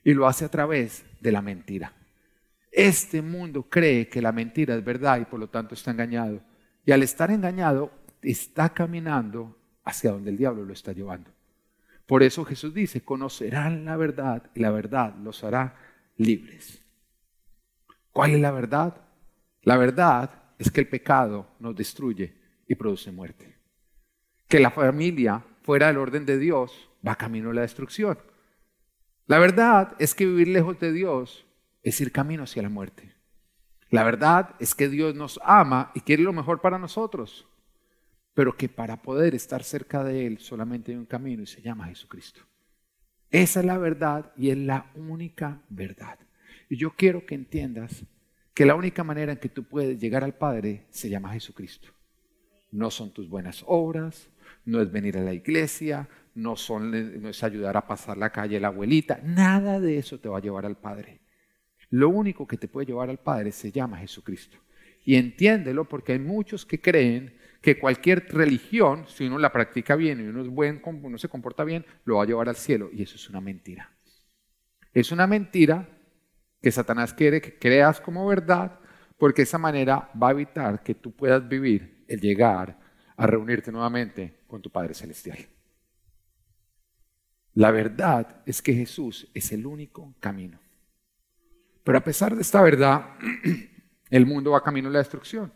Y 0.03 0.13
lo 0.13 0.27
hace 0.27 0.45
a 0.45 0.49
través 0.49 1.05
de 1.19 1.31
la 1.31 1.41
mentira. 1.41 1.93
Este 2.71 3.21
mundo 3.21 3.63
cree 3.63 4.07
que 4.07 4.21
la 4.21 4.31
mentira 4.31 4.75
es 4.75 4.83
verdad 4.83 5.19
y 5.19 5.25
por 5.25 5.39
lo 5.39 5.49
tanto 5.49 5.73
está 5.73 5.91
engañado. 5.91 6.41
Y 6.85 6.91
al 6.91 7.03
estar 7.03 7.31
engañado, 7.31 7.91
está 8.21 8.69
caminando 8.69 9.57
hacia 9.83 10.11
donde 10.11 10.29
el 10.29 10.37
diablo 10.37 10.63
lo 10.63 10.73
está 10.73 10.91
llevando. 10.93 11.31
Por 12.05 12.23
eso 12.23 12.43
Jesús 12.45 12.73
dice, 12.73 13.01
conocerán 13.01 13.85
la 13.85 13.95
verdad 13.95 14.49
y 14.53 14.59
la 14.59 14.71
verdad 14.71 15.15
los 15.23 15.43
hará 15.43 15.75
libres. 16.17 16.83
¿Cuál 18.11 18.31
es 18.31 18.41
la 18.41 18.51
verdad? 18.51 19.01
La 19.63 19.77
verdad 19.77 20.53
es 20.57 20.71
que 20.71 20.81
el 20.81 20.87
pecado 20.87 21.55
nos 21.59 21.75
destruye 21.75 22.33
y 22.67 22.75
produce 22.75 23.11
muerte. 23.11 23.55
Que 24.47 24.59
la 24.59 24.71
familia 24.71 25.43
fuera 25.69 25.85
del 25.85 25.99
orden 25.99 26.25
de 26.25 26.39
Dios, 26.39 26.89
va 27.07 27.13
camino 27.13 27.51
a 27.51 27.53
la 27.53 27.61
destrucción. 27.61 28.17
La 29.27 29.37
verdad 29.37 29.95
es 29.99 30.15
que 30.15 30.25
vivir 30.25 30.47
lejos 30.47 30.79
de 30.79 30.91
Dios 30.91 31.45
es 31.83 32.01
ir 32.01 32.11
camino 32.11 32.45
hacia 32.45 32.63
la 32.63 32.69
muerte. 32.69 33.13
La 33.91 34.03
verdad 34.03 34.55
es 34.59 34.73
que 34.73 34.89
Dios 34.89 35.13
nos 35.13 35.39
ama 35.43 35.91
y 35.93 36.01
quiere 36.01 36.23
lo 36.23 36.33
mejor 36.33 36.59
para 36.59 36.79
nosotros, 36.79 37.47
pero 38.33 38.57
que 38.57 38.67
para 38.67 39.03
poder 39.03 39.35
estar 39.35 39.61
cerca 39.61 40.03
de 40.03 40.25
Él 40.25 40.39
solamente 40.39 40.91
hay 40.91 40.97
un 40.97 41.05
camino 41.05 41.43
y 41.43 41.45
se 41.45 41.61
llama 41.61 41.85
Jesucristo. 41.85 42.41
Esa 43.29 43.59
es 43.59 43.65
la 43.67 43.77
verdad 43.77 44.33
y 44.35 44.49
es 44.49 44.57
la 44.57 44.89
única 44.95 45.61
verdad. 45.69 46.17
Y 46.67 46.77
yo 46.77 46.95
quiero 46.95 47.27
que 47.27 47.35
entiendas 47.35 48.05
que 48.55 48.65
la 48.65 48.73
única 48.73 49.03
manera 49.03 49.33
en 49.33 49.37
que 49.37 49.49
tú 49.49 49.65
puedes 49.65 49.99
llegar 49.99 50.23
al 50.23 50.33
Padre 50.33 50.87
se 50.89 51.11
llama 51.11 51.33
Jesucristo. 51.33 51.89
No 52.71 52.89
son 52.89 53.13
tus 53.13 53.29
buenas 53.29 53.63
obras, 53.67 54.31
no 54.65 54.81
es 54.81 54.91
venir 54.91 55.17
a 55.17 55.21
la 55.21 55.33
iglesia, 55.33 56.07
no, 56.35 56.55
son, 56.55 57.21
no 57.21 57.29
es 57.29 57.43
ayudar 57.43 57.77
a 57.77 57.87
pasar 57.87 58.17
la 58.17 58.31
calle 58.31 58.59
la 58.59 58.67
abuelita, 58.67 59.19
nada 59.23 59.79
de 59.79 59.97
eso 59.97 60.19
te 60.19 60.29
va 60.29 60.37
a 60.37 60.41
llevar 60.41 60.65
al 60.65 60.77
Padre. 60.77 61.21
Lo 61.89 62.09
único 62.09 62.47
que 62.47 62.57
te 62.57 62.67
puede 62.67 62.87
llevar 62.87 63.09
al 63.09 63.19
Padre 63.19 63.51
se 63.51 63.71
llama 63.71 63.97
Jesucristo. 63.97 64.57
Y 65.03 65.15
entiéndelo 65.15 65.85
porque 65.85 66.13
hay 66.13 66.19
muchos 66.19 66.65
que 66.65 66.81
creen 66.81 67.35
que 67.61 67.79
cualquier 67.79 68.27
religión, 68.29 69.05
si 69.07 69.25
uno 69.25 69.39
la 69.39 69.51
practica 69.51 69.95
bien 69.95 70.19
y 70.19 70.23
uno, 70.23 70.41
es 70.41 70.47
buen, 70.47 70.81
uno 70.83 71.17
se 71.17 71.29
comporta 71.29 71.63
bien, 71.63 71.85
lo 72.05 72.17
va 72.17 72.23
a 72.23 72.27
llevar 72.27 72.47
al 72.47 72.55
cielo. 72.55 72.89
Y 72.93 73.03
eso 73.03 73.15
es 73.15 73.29
una 73.29 73.41
mentira. 73.41 73.91
Es 74.93 75.11
una 75.11 75.27
mentira 75.27 75.89
que 76.61 76.71
Satanás 76.71 77.13
quiere 77.13 77.41
que 77.41 77.57
creas 77.57 77.99
como 78.01 78.25
verdad, 78.27 78.79
porque 79.17 79.41
esa 79.41 79.57
manera 79.57 80.09
va 80.21 80.29
a 80.29 80.31
evitar 80.31 80.83
que 80.83 80.95
tú 80.95 81.15
puedas 81.15 81.47
vivir 81.47 82.05
el 82.07 82.19
llegar 82.19 82.79
a 83.19 83.27
reunirte 83.27 83.69
nuevamente 83.69 84.39
con 84.47 84.61
tu 84.61 84.69
Padre 84.69 84.93
Celestial. 84.93 85.37
La 87.55 87.69
verdad 87.69 88.41
es 88.45 88.61
que 88.61 88.73
Jesús 88.73 89.27
es 89.33 89.51
el 89.51 89.65
único 89.65 90.15
camino. 90.21 90.57
Pero 91.83 91.97
a 91.97 92.03
pesar 92.03 92.33
de 92.33 92.41
esta 92.41 92.61
verdad, 92.61 93.17
el 94.09 94.25
mundo 94.25 94.51
va 94.51 94.63
camino 94.63 94.87
a 94.87 94.91
la 94.93 94.99
destrucción. 94.99 95.51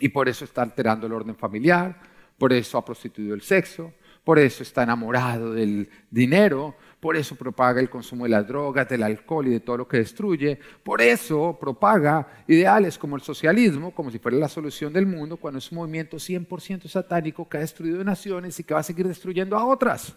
Y 0.00 0.08
por 0.08 0.28
eso 0.28 0.44
está 0.44 0.62
alterando 0.62 1.06
el 1.06 1.12
orden 1.12 1.36
familiar, 1.36 2.00
por 2.36 2.52
eso 2.52 2.76
ha 2.78 2.84
prostituido 2.84 3.34
el 3.34 3.42
sexo, 3.42 3.94
por 4.24 4.40
eso 4.40 4.64
está 4.64 4.82
enamorado 4.82 5.52
del 5.52 5.88
dinero, 6.10 6.76
por 7.02 7.16
eso 7.16 7.34
propaga 7.34 7.80
el 7.80 7.90
consumo 7.90 8.22
de 8.22 8.30
las 8.30 8.46
drogas, 8.46 8.88
del 8.88 9.02
alcohol 9.02 9.48
y 9.48 9.50
de 9.50 9.58
todo 9.58 9.78
lo 9.78 9.88
que 9.88 9.96
destruye, 9.96 10.60
por 10.84 11.02
eso 11.02 11.58
propaga 11.60 12.44
ideales 12.46 12.96
como 12.96 13.16
el 13.16 13.22
socialismo, 13.22 13.92
como 13.92 14.08
si 14.08 14.20
fuera 14.20 14.38
la 14.38 14.48
solución 14.48 14.92
del 14.92 15.06
mundo, 15.06 15.36
cuando 15.36 15.58
es 15.58 15.72
un 15.72 15.78
movimiento 15.78 16.18
100% 16.18 16.86
satánico 16.86 17.48
que 17.48 17.56
ha 17.56 17.60
destruido 17.60 18.04
naciones 18.04 18.60
y 18.60 18.62
que 18.62 18.72
va 18.72 18.78
a 18.78 18.84
seguir 18.84 19.08
destruyendo 19.08 19.58
a 19.58 19.64
otras. 19.64 20.14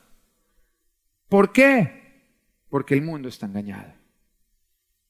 ¿Por 1.28 1.52
qué? 1.52 2.30
Porque 2.70 2.94
el 2.94 3.02
mundo 3.02 3.30
está 3.30 3.48
engañado. 3.48 3.92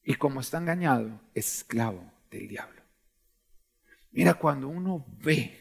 Y 0.02 0.14
como 0.14 0.40
está 0.40 0.60
engañado, 0.60 1.20
es 1.34 1.58
esclavo 1.58 2.10
del 2.32 2.48
diablo. 2.48 2.82
Mira, 4.14 4.36
cuando 4.36 4.70
uno 4.70 5.06
ve 5.22 5.60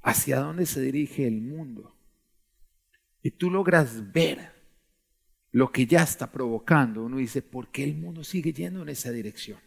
hacia 0.00 0.38
dónde 0.38 0.64
se 0.64 0.80
dirige 0.80 1.26
el 1.26 1.42
mundo, 1.42 1.94
y 3.22 3.32
tú 3.32 3.50
logras 3.50 4.10
ver 4.12 4.56
lo 5.50 5.72
que 5.72 5.86
ya 5.86 6.02
está 6.02 6.30
provocando, 6.30 7.04
uno 7.04 7.16
dice, 7.16 7.42
¿por 7.42 7.68
qué 7.68 7.84
el 7.84 7.94
mundo 7.94 8.22
sigue 8.24 8.52
yendo 8.52 8.82
en 8.82 8.90
esa 8.90 9.10
dirección? 9.10 9.60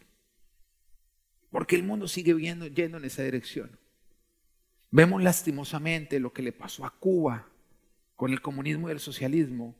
¿Por 1.50 1.66
qué 1.66 1.76
el 1.76 1.82
mundo 1.82 2.08
sigue 2.08 2.34
yendo, 2.40 2.66
yendo 2.66 2.98
en 2.98 3.04
esa 3.04 3.22
dirección? 3.22 3.78
Vemos 4.90 5.22
lastimosamente 5.22 6.20
lo 6.20 6.32
que 6.32 6.42
le 6.42 6.52
pasó 6.52 6.84
a 6.84 6.90
Cuba 6.90 7.48
con 8.14 8.32
el 8.32 8.40
comunismo 8.40 8.88
y 8.88 8.92
el 8.92 9.00
socialismo. 9.00 9.74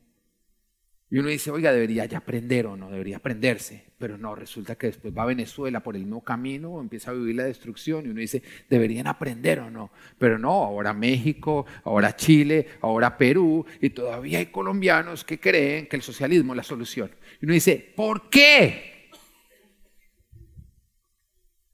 Y 1.13 1.19
uno 1.19 1.29
dice, 1.29 1.51
oiga, 1.51 1.71
debería 1.71 2.05
ya 2.05 2.17
aprender 2.17 2.65
o 2.65 2.75
no, 2.75 2.89
debería 2.89 3.17
aprenderse. 3.17 3.83
Pero 3.99 4.17
no, 4.17 4.33
resulta 4.33 4.75
que 4.75 4.87
después 4.87 5.15
va 5.15 5.21
a 5.21 5.27
Venezuela 5.27 5.83
por 5.83 5.95
el 5.95 6.05
mismo 6.05 6.23
camino, 6.23 6.81
empieza 6.81 7.11
a 7.11 7.13
vivir 7.13 7.35
la 7.35 7.43
destrucción 7.43 8.07
y 8.07 8.09
uno 8.09 8.19
dice, 8.19 8.41
deberían 8.67 9.05
aprender 9.05 9.59
o 9.59 9.69
no. 9.69 9.91
Pero 10.17 10.39
no, 10.39 10.63
ahora 10.63 10.91
México, 10.91 11.67
ahora 11.83 12.15
Chile, 12.15 12.65
ahora 12.81 13.15
Perú, 13.15 13.63
y 13.79 13.91
todavía 13.91 14.39
hay 14.39 14.47
colombianos 14.47 15.23
que 15.23 15.39
creen 15.39 15.85
que 15.85 15.97
el 15.97 16.01
socialismo 16.01 16.53
es 16.53 16.57
la 16.57 16.63
solución. 16.63 17.11
Y 17.39 17.45
uno 17.45 17.53
dice, 17.53 17.93
¿por 17.95 18.31
qué? 18.31 19.11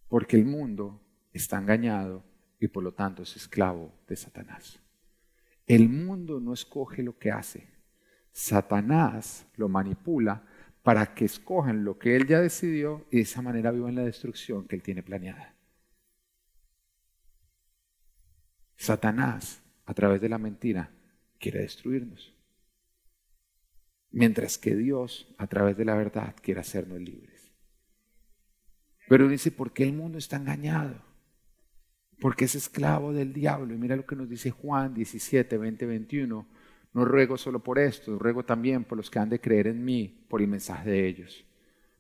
Porque 0.10 0.36
el 0.36 0.44
mundo 0.44 1.02
está 1.32 1.58
engañado 1.60 2.26
y 2.60 2.68
por 2.68 2.84
lo 2.84 2.94
tanto 2.94 3.24
es 3.24 3.38
esclavo 3.38 4.04
de 4.06 4.18
Satanás. 4.18 4.84
El 5.66 5.88
mundo 5.88 6.42
no 6.42 6.52
escoge 6.52 7.04
lo 7.04 7.18
que 7.18 7.32
hace. 7.32 7.79
Satanás 8.32 9.46
lo 9.56 9.70
manipula 9.70 10.44
para 10.84 11.14
que 11.14 11.26
escojan 11.26 11.84
lo 11.84 11.98
que 12.00 12.16
él 12.16 12.28
ya 12.28 12.40
decidió 12.40 13.06
y 13.12 13.18
de 13.18 13.24
esa 13.24 13.42
manera 13.42 13.72
vivan 13.72 13.96
la 13.96 14.04
destrucción 14.04 14.68
que 14.68 14.76
él 14.76 14.84
tiene 14.84 15.04
planeada. 15.04 15.56
Satanás, 18.78 19.62
a 19.86 19.94
través 19.94 20.22
de 20.22 20.30
la 20.30 20.38
mentira, 20.38 20.92
quiere 21.38 21.62
destruirnos. 21.62 22.34
Mientras 24.12 24.58
que 24.58 24.76
Dios, 24.76 25.34
a 25.38 25.48
través 25.48 25.78
de 25.78 25.86
la 25.86 25.96
verdad, 25.96 26.36
quiere 26.42 26.62
hacernos 26.62 27.00
libres. 27.00 27.52
Pero 29.08 29.28
dice, 29.28 29.52
¿por 29.52 29.74
qué 29.74 29.84
el 29.84 29.94
mundo 29.94 30.18
está 30.18 30.38
engañado? 30.38 31.10
porque 32.20 32.46
es 32.46 32.56
esclavo 32.56 33.14
del 33.14 33.34
diablo. 33.34 33.74
Y 33.74 33.78
mira 33.78 33.96
lo 33.96 34.06
que 34.06 34.16
nos 34.16 34.30
dice 34.30 34.52
Juan 34.52 34.94
17, 34.94 35.58
20, 35.58 35.86
21. 35.86 36.48
No 36.94 37.06
ruego 37.06 37.38
solo 37.38 37.60
por 37.60 37.78
esto, 37.78 38.18
ruego 38.18 38.44
también 38.44 38.84
por 38.84 38.98
los 38.98 39.10
que 39.10 39.20
han 39.20 39.30
de 39.30 39.40
creer 39.40 39.68
en 39.68 39.84
mí, 39.84 40.26
por 40.28 40.42
el 40.42 40.48
mensaje 40.48 40.90
de 40.90 41.08
ellos, 41.08 41.46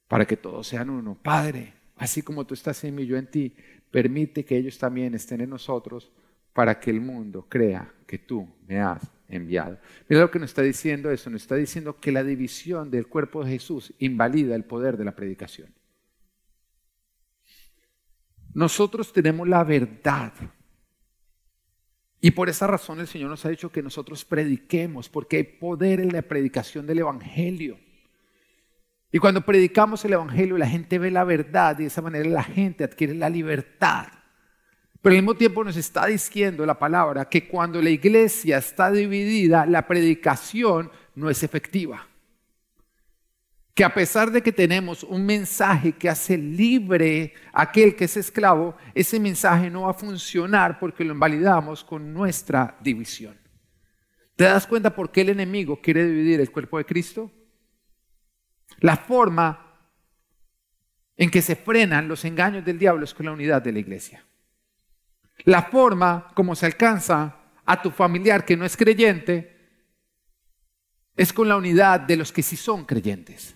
para 0.07 0.25
que 0.25 0.37
todos 0.37 0.67
sean 0.67 0.89
uno. 0.89 1.17
Padre, 1.21 1.73
así 1.95 2.21
como 2.21 2.45
tú 2.45 2.53
estás 2.53 2.83
en 2.83 2.95
mí, 2.95 3.05
yo 3.05 3.17
en 3.17 3.27
ti, 3.27 3.55
permite 3.91 4.43
que 4.43 4.57
ellos 4.57 4.77
también 4.77 5.13
estén 5.13 5.41
en 5.41 5.49
nosotros, 5.51 6.11
para 6.53 6.79
que 6.79 6.89
el 6.89 6.99
mundo 6.99 7.45
crea 7.47 7.93
que 8.05 8.17
tú 8.17 8.47
me 8.67 8.79
has 8.79 9.01
enviado. 9.27 9.77
Mira 10.07 10.23
lo 10.23 10.31
que 10.31 10.39
nos 10.39 10.49
está 10.49 10.61
diciendo 10.61 11.11
eso, 11.11 11.29
nos 11.29 11.43
está 11.43 11.55
diciendo 11.55 11.99
que 11.99 12.11
la 12.11 12.23
división 12.23 12.89
del 12.89 13.07
cuerpo 13.07 13.43
de 13.43 13.51
Jesús 13.51 13.93
invalida 13.99 14.55
el 14.55 14.65
poder 14.65 14.97
de 14.97 15.05
la 15.05 15.15
predicación. 15.15 15.73
Nosotros 18.53 19.13
tenemos 19.13 19.47
la 19.47 19.63
verdad. 19.63 20.33
Y 22.21 22.31
por 22.31 22.49
esa 22.49 22.67
razón 22.67 22.99
el 22.99 23.07
Señor 23.07 23.29
nos 23.29 23.45
ha 23.45 23.49
dicho 23.49 23.71
que 23.71 23.81
nosotros 23.81 24.25
prediquemos, 24.25 25.07
porque 25.07 25.37
hay 25.37 25.43
poder 25.43 26.01
en 26.01 26.11
la 26.11 26.21
predicación 26.21 26.85
del 26.85 26.99
Evangelio. 26.99 27.79
Y 29.11 29.19
cuando 29.19 29.41
predicamos 29.41 30.03
el 30.05 30.13
Evangelio, 30.13 30.57
la 30.57 30.67
gente 30.67 30.99
ve 30.99 31.11
la 31.11 31.23
verdad 31.23 31.79
y 31.79 31.83
de 31.83 31.87
esa 31.87 32.01
manera 32.01 32.29
la 32.29 32.43
gente 32.43 32.83
adquiere 32.83 33.15
la 33.15 33.29
libertad. 33.29 34.07
Pero 35.01 35.15
al 35.15 35.21
mismo 35.21 35.35
tiempo 35.35 35.63
nos 35.63 35.77
está 35.77 36.05
diciendo 36.07 36.65
la 36.65 36.77
palabra 36.77 37.29
que 37.29 37.47
cuando 37.47 37.81
la 37.81 37.89
iglesia 37.89 38.57
está 38.57 38.91
dividida, 38.91 39.65
la 39.65 39.87
predicación 39.87 40.91
no 41.15 41.29
es 41.29 41.41
efectiva 41.41 42.08
que 43.79 43.85
a 43.85 43.93
pesar 43.93 44.29
de 44.29 44.43
que 44.43 44.51
tenemos 44.51 45.05
un 45.05 45.25
mensaje 45.25 45.93
que 45.93 46.09
hace 46.09 46.37
libre 46.37 47.33
a 47.53 47.61
aquel 47.61 47.95
que 47.95 48.03
es 48.03 48.17
esclavo, 48.17 48.75
ese 48.93 49.21
mensaje 49.21 49.69
no 49.69 49.83
va 49.83 49.91
a 49.91 49.93
funcionar 49.93 50.77
porque 50.79 51.05
lo 51.05 51.13
invalidamos 51.13 51.85
con 51.85 52.13
nuestra 52.13 52.75
división. 52.81 53.39
¿Te 54.35 54.43
das 54.43 54.67
cuenta 54.67 54.93
por 54.93 55.13
qué 55.13 55.21
el 55.21 55.29
enemigo 55.29 55.79
quiere 55.81 56.03
dividir 56.03 56.41
el 56.41 56.51
cuerpo 56.51 56.77
de 56.77 56.85
Cristo? 56.85 57.31
La 58.79 58.97
forma 58.97 59.79
en 61.15 61.31
que 61.31 61.41
se 61.41 61.55
frenan 61.55 62.09
los 62.09 62.25
engaños 62.25 62.65
del 62.65 62.79
diablo 62.79 63.05
es 63.05 63.13
con 63.13 63.27
la 63.27 63.31
unidad 63.31 63.61
de 63.61 63.71
la 63.71 63.79
iglesia. 63.79 64.25
La 65.45 65.61
forma 65.61 66.33
como 66.35 66.53
se 66.53 66.65
alcanza 66.65 67.33
a 67.65 67.81
tu 67.81 67.91
familiar 67.91 68.43
que 68.43 68.57
no 68.57 68.65
es 68.65 68.75
creyente 68.75 69.57
es 71.15 71.31
con 71.31 71.47
la 71.47 71.55
unidad 71.55 72.01
de 72.01 72.17
los 72.17 72.33
que 72.33 72.43
sí 72.43 72.57
son 72.57 72.83
creyentes. 72.83 73.55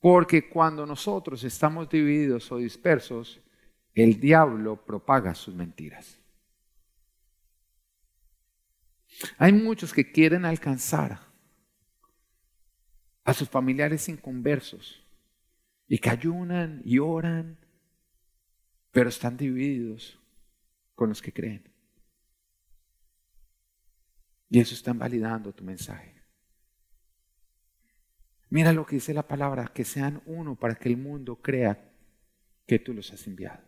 Porque 0.00 0.48
cuando 0.48 0.86
nosotros 0.86 1.42
estamos 1.44 1.88
divididos 1.88 2.50
o 2.52 2.58
dispersos, 2.58 3.40
el 3.94 4.20
diablo 4.20 4.84
propaga 4.84 5.34
sus 5.34 5.54
mentiras. 5.54 6.18
Hay 9.38 9.52
muchos 9.52 9.92
que 9.92 10.12
quieren 10.12 10.44
alcanzar 10.44 11.20
a 13.24 13.34
sus 13.34 13.48
familiares 13.48 14.08
inconversos 14.08 15.04
y 15.88 15.98
que 15.98 16.10
ayunan 16.10 16.80
y 16.84 16.98
oran, 16.98 17.58
pero 18.92 19.08
están 19.08 19.36
divididos 19.36 20.18
con 20.94 21.08
los 21.08 21.20
que 21.20 21.32
creen. 21.32 21.68
Y 24.50 24.60
eso 24.60 24.74
está 24.74 24.92
invalidando 24.92 25.52
tu 25.52 25.64
mensaje. 25.64 26.17
Mira 28.50 28.72
lo 28.72 28.86
que 28.86 28.96
dice 28.96 29.12
la 29.12 29.26
palabra, 29.26 29.70
que 29.72 29.84
sean 29.84 30.22
uno 30.26 30.54
para 30.54 30.74
que 30.74 30.88
el 30.88 30.96
mundo 30.96 31.36
crea 31.36 31.90
que 32.66 32.78
tú 32.78 32.94
los 32.94 33.12
has 33.12 33.26
enviado. 33.26 33.62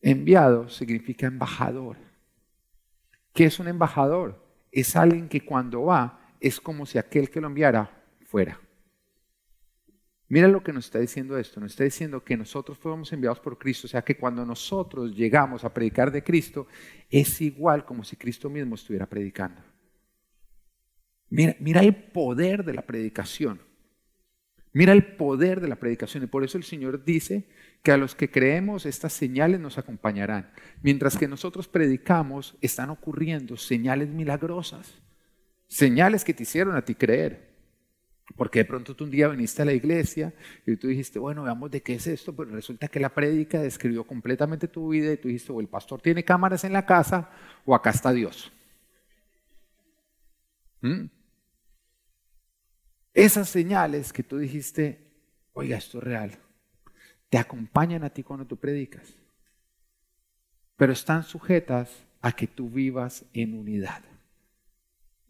Enviado 0.00 0.68
significa 0.68 1.26
embajador. 1.26 1.96
¿Qué 3.32 3.44
es 3.44 3.58
un 3.58 3.68
embajador? 3.68 4.44
Es 4.70 4.96
alguien 4.96 5.28
que 5.28 5.44
cuando 5.44 5.84
va 5.84 6.20
es 6.40 6.60
como 6.60 6.84
si 6.84 6.98
aquel 6.98 7.30
que 7.30 7.40
lo 7.40 7.46
enviara 7.46 7.90
fuera. 8.26 8.60
Mira 10.28 10.48
lo 10.48 10.62
que 10.62 10.72
nos 10.72 10.86
está 10.86 10.98
diciendo 10.98 11.38
esto. 11.38 11.60
Nos 11.60 11.72
está 11.72 11.84
diciendo 11.84 12.24
que 12.24 12.36
nosotros 12.36 12.78
fuimos 12.78 13.12
enviados 13.12 13.38
por 13.38 13.58
Cristo. 13.58 13.86
O 13.86 13.90
sea 13.90 14.02
que 14.02 14.16
cuando 14.16 14.44
nosotros 14.44 15.14
llegamos 15.14 15.62
a 15.64 15.72
predicar 15.72 16.10
de 16.10 16.24
Cristo, 16.24 16.66
es 17.10 17.40
igual 17.40 17.84
como 17.84 18.02
si 18.02 18.16
Cristo 18.16 18.50
mismo 18.50 18.74
estuviera 18.74 19.06
predicando. 19.06 19.62
Mira, 21.32 21.80
el 21.80 21.94
poder 21.94 22.62
de 22.62 22.74
la 22.74 22.82
predicación. 22.82 23.58
Mira 24.74 24.92
el 24.92 25.16
poder 25.16 25.62
de 25.62 25.68
la 25.68 25.76
predicación. 25.76 26.22
Y 26.22 26.26
por 26.26 26.44
eso 26.44 26.58
el 26.58 26.64
Señor 26.64 27.06
dice 27.06 27.48
que 27.82 27.90
a 27.90 27.96
los 27.96 28.14
que 28.14 28.30
creemos 28.30 28.84
estas 28.84 29.14
señales 29.14 29.58
nos 29.58 29.78
acompañarán. 29.78 30.50
Mientras 30.82 31.16
que 31.16 31.28
nosotros 31.28 31.68
predicamos, 31.68 32.58
están 32.60 32.90
ocurriendo 32.90 33.56
señales 33.56 34.10
milagrosas. 34.10 35.00
Señales 35.68 36.22
que 36.22 36.34
te 36.34 36.42
hicieron 36.42 36.76
a 36.76 36.84
ti 36.84 36.94
creer. 36.94 37.50
Porque 38.36 38.58
de 38.58 38.64
pronto 38.66 38.94
tú 38.94 39.04
un 39.04 39.10
día 39.10 39.28
viniste 39.28 39.62
a 39.62 39.64
la 39.64 39.72
iglesia 39.72 40.34
y 40.66 40.76
tú 40.76 40.88
dijiste, 40.88 41.18
bueno, 41.18 41.44
veamos 41.44 41.70
de 41.70 41.80
qué 41.80 41.94
es 41.94 42.06
esto, 42.06 42.36
pero 42.36 42.50
resulta 42.50 42.88
que 42.88 43.00
la 43.00 43.14
prédica 43.14 43.60
describió 43.60 44.06
completamente 44.06 44.68
tu 44.68 44.90
vida 44.90 45.12
y 45.12 45.16
tú 45.16 45.28
dijiste, 45.28 45.50
o 45.50 45.60
el 45.60 45.68
pastor 45.68 46.02
tiene 46.02 46.24
cámaras 46.24 46.64
en 46.64 46.74
la 46.74 46.84
casa 46.84 47.30
o 47.64 47.74
acá 47.74 47.90
está 47.90 48.12
Dios. 48.12 48.52
¿Mm? 50.82 51.21
Esas 53.14 53.48
señales 53.48 54.12
que 54.12 54.22
tú 54.22 54.38
dijiste, 54.38 54.98
oiga, 55.52 55.76
esto 55.76 55.98
es 55.98 56.04
real, 56.04 56.38
te 57.28 57.38
acompañan 57.38 58.04
a 58.04 58.10
ti 58.10 58.22
cuando 58.22 58.46
tú 58.46 58.56
predicas, 58.56 59.14
pero 60.76 60.92
están 60.92 61.22
sujetas 61.22 62.04
a 62.22 62.32
que 62.32 62.46
tú 62.46 62.70
vivas 62.70 63.24
en 63.34 63.58
unidad. 63.58 64.02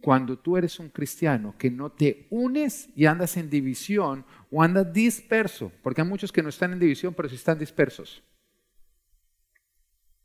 Cuando 0.01 0.39
tú 0.39 0.57
eres 0.57 0.79
un 0.81 0.89
cristiano 0.89 1.55
que 1.57 1.71
no 1.71 1.91
te 1.91 2.27
unes 2.31 2.89
y 2.97 3.07
andas 3.07 3.37
en 3.37 3.49
división 3.49 4.25
o 4.51 4.63
andas 4.63 4.93
disperso, 4.93 5.73
porque 5.83 6.01
hay 6.01 6.09
muchos 6.09 6.33
que 6.33 6.43
no 6.43 6.49
están 6.49 6.73
en 6.73 6.81
división, 6.81 7.15
pero 7.15 7.29
sí 7.29 7.37
están 7.37 7.59
dispersos, 7.59 8.23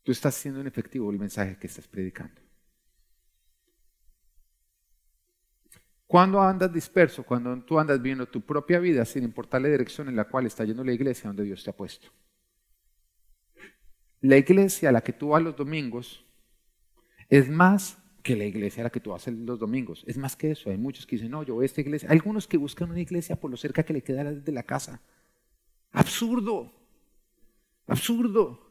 tú 0.04 0.12
estás 0.12 0.36
siendo 0.36 0.62
inefectivo 0.62 1.10
el 1.12 1.20
mensaje 1.20 1.58
que 1.58 1.67
estás 1.67 1.88
predicando. 1.88 2.46
Cuando 6.08 6.41
andas 6.41 6.72
disperso, 6.72 7.24
cuando 7.24 7.62
tú 7.63 7.78
andas 7.78 8.02
viendo 8.02 8.26
tu 8.26 8.41
propia 8.41 8.80
vida 8.80 9.04
sin 9.04 9.24
importar 9.24 9.62
la 9.62 9.67
dirección 9.67 10.08
en 10.08 10.15
la 10.15 10.24
cual 10.24 10.46
está 10.46 10.63
yendo 10.63 10.84
la 10.84 10.93
iglesia 10.93 11.28
donde 11.28 11.43
Dios 11.43 11.63
te 11.63 11.70
ha 11.70 11.76
puesto. 11.76 12.08
La 14.22 14.38
iglesia 14.38 14.89
a 14.89 14.91
la 14.93 15.02
que 15.02 15.13
tú 15.13 15.30
vas 15.30 15.43
los 15.43 15.56
domingos 15.56 16.26
es 17.30 17.50
más 17.50 17.98
que 18.24 18.36
la 18.36 18.46
iglesia 18.46 18.84
a 18.84 18.86
la 18.86 18.89
que 18.89 19.02
tú 19.02 19.12
vas 19.12 19.28
los 19.28 19.60
domingos. 19.60 20.04
Es 20.08 20.17
más 20.17 20.36
que 20.36 20.52
eso. 20.52 20.70
Hay 20.70 20.78
muchos 20.78 21.06
que 21.06 21.17
dicen, 21.17 21.32
no, 21.32 21.43
yo 21.43 21.56
voy 21.56 21.63
a 21.63 21.65
esta 21.65 21.82
iglesia. 21.82 22.10
Algunos 22.10 22.48
que 22.48 22.58
buscan 22.58 22.89
una 22.89 23.02
iglesia 23.02 23.36
por 23.36 23.52
lo 23.52 23.58
cerca 23.58 23.84
que 23.84 23.93
le 23.93 24.02
queda 24.02 24.24
desde 24.24 24.52
la 24.52 24.63
casa. 24.63 25.02
Absurdo. 25.91 26.74
Absurdo. 27.86 28.66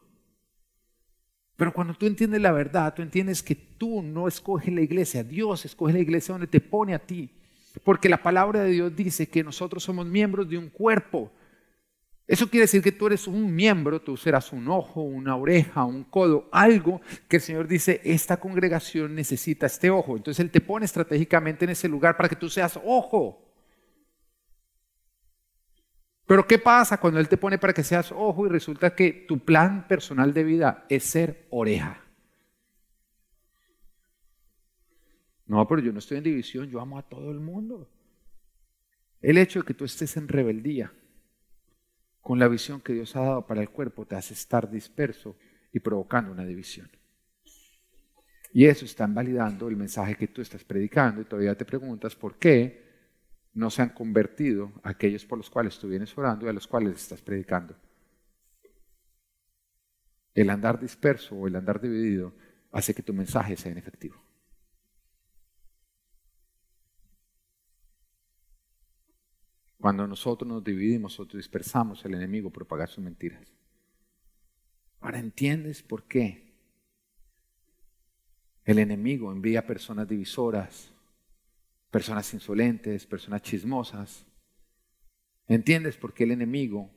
Pero 1.57 1.73
cuando 1.73 1.95
tú 1.95 2.05
entiendes 2.05 2.39
la 2.39 2.51
verdad, 2.51 2.93
tú 2.93 3.01
entiendes 3.01 3.41
que 3.41 3.55
tú 3.55 4.03
no 4.03 4.27
escoges 4.27 4.71
la 4.73 4.81
iglesia, 4.81 5.23
Dios 5.23 5.65
escoge 5.65 5.91
la 5.93 5.99
iglesia 5.99 6.33
donde 6.33 6.47
te 6.47 6.61
pone 6.61 6.93
a 6.93 6.99
ti. 6.99 7.31
Porque 7.83 8.09
la 8.09 8.21
palabra 8.21 8.63
de 8.63 8.71
Dios 8.71 8.95
dice 8.95 9.27
que 9.27 9.43
nosotros 9.43 9.83
somos 9.83 10.05
miembros 10.05 10.47
de 10.47 10.57
un 10.57 10.69
cuerpo. 10.69 11.31
Eso 12.27 12.49
quiere 12.49 12.65
decir 12.65 12.83
que 12.83 12.91
tú 12.91 13.07
eres 13.07 13.25
un 13.25 13.55
miembro, 13.55 14.01
tú 14.01 14.17
serás 14.17 14.51
un 14.51 14.67
ojo, 14.67 15.01
una 15.01 15.35
oreja, 15.35 15.83
un 15.85 16.03
codo, 16.03 16.47
algo 16.51 17.01
que 17.27 17.37
el 17.37 17.41
Señor 17.41 17.67
dice, 17.67 18.01
esta 18.03 18.37
congregación 18.37 19.15
necesita 19.15 19.65
este 19.65 19.89
ojo. 19.89 20.15
Entonces 20.17 20.43
Él 20.43 20.51
te 20.51 20.61
pone 20.61 20.85
estratégicamente 20.85 21.65
en 21.65 21.71
ese 21.71 21.87
lugar 21.87 22.17
para 22.17 22.29
que 22.29 22.35
tú 22.35 22.49
seas 22.49 22.79
ojo. 22.83 23.46
Pero 26.27 26.45
¿qué 26.45 26.59
pasa 26.59 26.99
cuando 26.99 27.21
Él 27.21 27.29
te 27.29 27.37
pone 27.37 27.57
para 27.57 27.73
que 27.73 27.83
seas 27.83 28.11
ojo 28.11 28.45
y 28.45 28.49
resulta 28.49 28.93
que 28.93 29.25
tu 29.27 29.39
plan 29.39 29.87
personal 29.87 30.33
de 30.33 30.43
vida 30.43 30.85
es 30.89 31.05
ser 31.05 31.47
oreja? 31.49 32.03
No, 35.45 35.65
pero 35.65 35.81
yo 35.81 35.93
no 35.93 35.99
estoy 35.99 36.17
en 36.17 36.25
división, 36.25 36.69
yo 36.69 36.81
amo 36.81 36.99
a 36.99 37.07
todo 37.07 37.31
el 37.31 37.39
mundo. 37.39 37.89
El 39.21 39.37
hecho 39.37 39.59
de 39.59 39.65
que 39.65 39.73
tú 39.73 39.85
estés 39.85 40.17
en 40.17 40.27
rebeldía 40.27 40.91
con 42.21 42.37
la 42.37 42.49
visión 42.49 42.81
que 42.81 42.91
Dios 42.91 43.15
ha 43.15 43.21
dado 43.21 43.47
para 43.47 43.61
el 43.61 43.69
cuerpo 43.69 44.05
te 44.05 44.17
hace 44.17 44.33
estar 44.33 44.69
disperso 44.69 45.37
y 45.71 45.79
provocando 45.79 46.33
una 46.33 46.43
división. 46.43 46.89
Y 48.51 48.65
eso 48.65 48.83
está 48.83 49.05
invalidando 49.05 49.69
el 49.69 49.77
mensaje 49.77 50.15
que 50.15 50.27
tú 50.27 50.41
estás 50.41 50.65
predicando 50.65 51.21
y 51.21 51.25
todavía 51.25 51.55
te 51.55 51.63
preguntas 51.63 52.15
por 52.15 52.37
qué 52.37 52.86
no 53.57 53.71
se 53.71 53.81
han 53.81 53.89
convertido 53.89 54.71
aquellos 54.83 55.25
por 55.25 55.39
los 55.39 55.49
cuales 55.49 55.79
tú 55.79 55.87
vienes 55.87 56.15
orando 56.15 56.45
y 56.45 56.49
a 56.49 56.53
los 56.53 56.67
cuales 56.67 56.95
estás 56.95 57.23
predicando. 57.23 57.75
El 60.35 60.51
andar 60.51 60.79
disperso 60.79 61.35
o 61.35 61.47
el 61.47 61.55
andar 61.55 61.81
dividido 61.81 62.35
hace 62.71 62.93
que 62.93 63.01
tu 63.01 63.13
mensaje 63.13 63.57
sea 63.57 63.71
inefectivo. 63.71 64.21
Cuando 69.79 70.05
nosotros 70.05 70.47
nos 70.47 70.63
dividimos 70.63 71.19
o 71.19 71.25
dispersamos, 71.25 72.05
el 72.05 72.13
enemigo 72.13 72.51
propaga 72.51 72.85
sus 72.85 73.03
mentiras. 73.03 73.51
Ahora 74.99 75.17
entiendes 75.17 75.81
por 75.81 76.03
qué 76.03 76.53
el 78.65 78.77
enemigo 78.77 79.31
envía 79.31 79.65
personas 79.65 80.07
divisoras, 80.07 80.93
personas 81.97 82.31
insolentes, 82.31 83.07
personas 83.07 83.41
chismosas. 83.41 84.23
¿Entiendes 85.47 85.97
por 85.97 86.13
qué 86.13 86.25
el 86.25 86.31
enemigo 86.31 86.91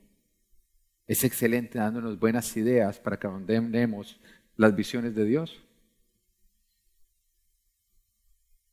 es 1.06 1.24
excelente 1.24 1.78
dándonos 1.78 2.18
buenas 2.18 2.54
ideas 2.54 2.98
para 2.98 3.18
que 3.18 3.26
abandonemos 3.26 4.20
las 4.56 4.76
visiones 4.76 5.14
de 5.14 5.24
Dios? 5.24 5.64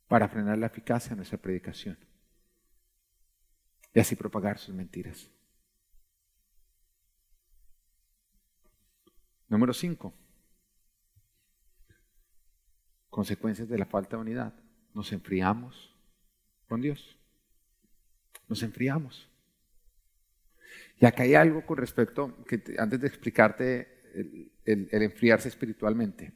Para 0.10 0.28
frenar 0.28 0.58
la 0.58 0.66
eficacia 0.66 1.12
de 1.12 1.16
nuestra 1.16 1.38
predicación 1.38 1.98
y 3.94 4.00
así 4.02 4.18
propagar 4.18 4.58
sus 4.58 4.76
mentiras. 4.76 5.32
Número 9.48 9.72
5. 9.72 10.14
Consecuencias 13.10 13.70
de 13.70 13.78
la 13.78 13.86
falta 13.86 14.18
de 14.18 14.24
unidad. 14.24 14.54
Nos 14.94 15.14
enfriamos 15.14 15.97
con 16.68 16.82
Dios. 16.82 17.18
Nos 18.48 18.64
enfriamos. 18.64 19.30
Y 21.00 21.06
acá 21.06 21.24
hay 21.24 21.36
algo 21.36 21.66
con 21.66 21.78
respecto, 21.78 22.44
que 22.46 22.62
antes 22.78 23.00
de 23.00 23.08
explicarte 23.08 23.98
el, 24.66 24.88
enfriarse 24.92 25.48
espiritualmente. 25.48 26.34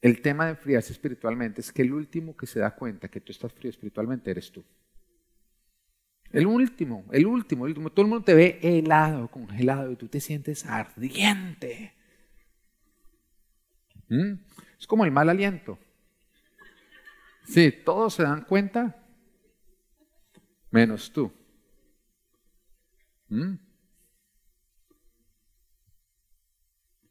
El 0.00 0.20
tema 0.20 0.46
de 0.46 0.50
enfriarse 0.52 0.92
espiritualmente 0.92 1.60
es 1.60 1.72
que 1.72 1.82
el 1.82 1.92
último 1.92 2.36
que 2.36 2.46
se 2.46 2.60
da 2.60 2.74
cuenta 2.74 3.08
que 3.08 3.20
tú 3.20 3.32
estás 3.32 3.52
frío 3.52 3.70
espiritualmente 3.70 4.30
eres 4.30 4.50
tú. 4.50 4.64
El 6.30 6.46
último, 6.46 7.06
el 7.12 7.26
último, 7.26 7.64
el 7.64 7.70
último. 7.70 7.90
Todo 7.90 8.02
el 8.02 8.10
mundo 8.10 8.24
te 8.24 8.34
ve 8.34 8.58
helado, 8.60 9.30
congelado 9.30 9.92
y 9.92 9.96
tú 9.96 10.08
te 10.08 10.20
sientes 10.20 10.66
ardiente. 10.66 11.94
¿Mm? 14.08 14.32
Es 14.78 14.86
como 14.86 15.04
el 15.04 15.12
mal 15.12 15.28
aliento. 15.28 15.78
Sí, 17.46 17.72
todos 17.84 18.14
se 18.14 18.24
dan 18.24 18.42
cuenta 18.42 19.03
menos 20.74 21.12
tú. 21.12 21.30
¿Mm? 23.28 23.54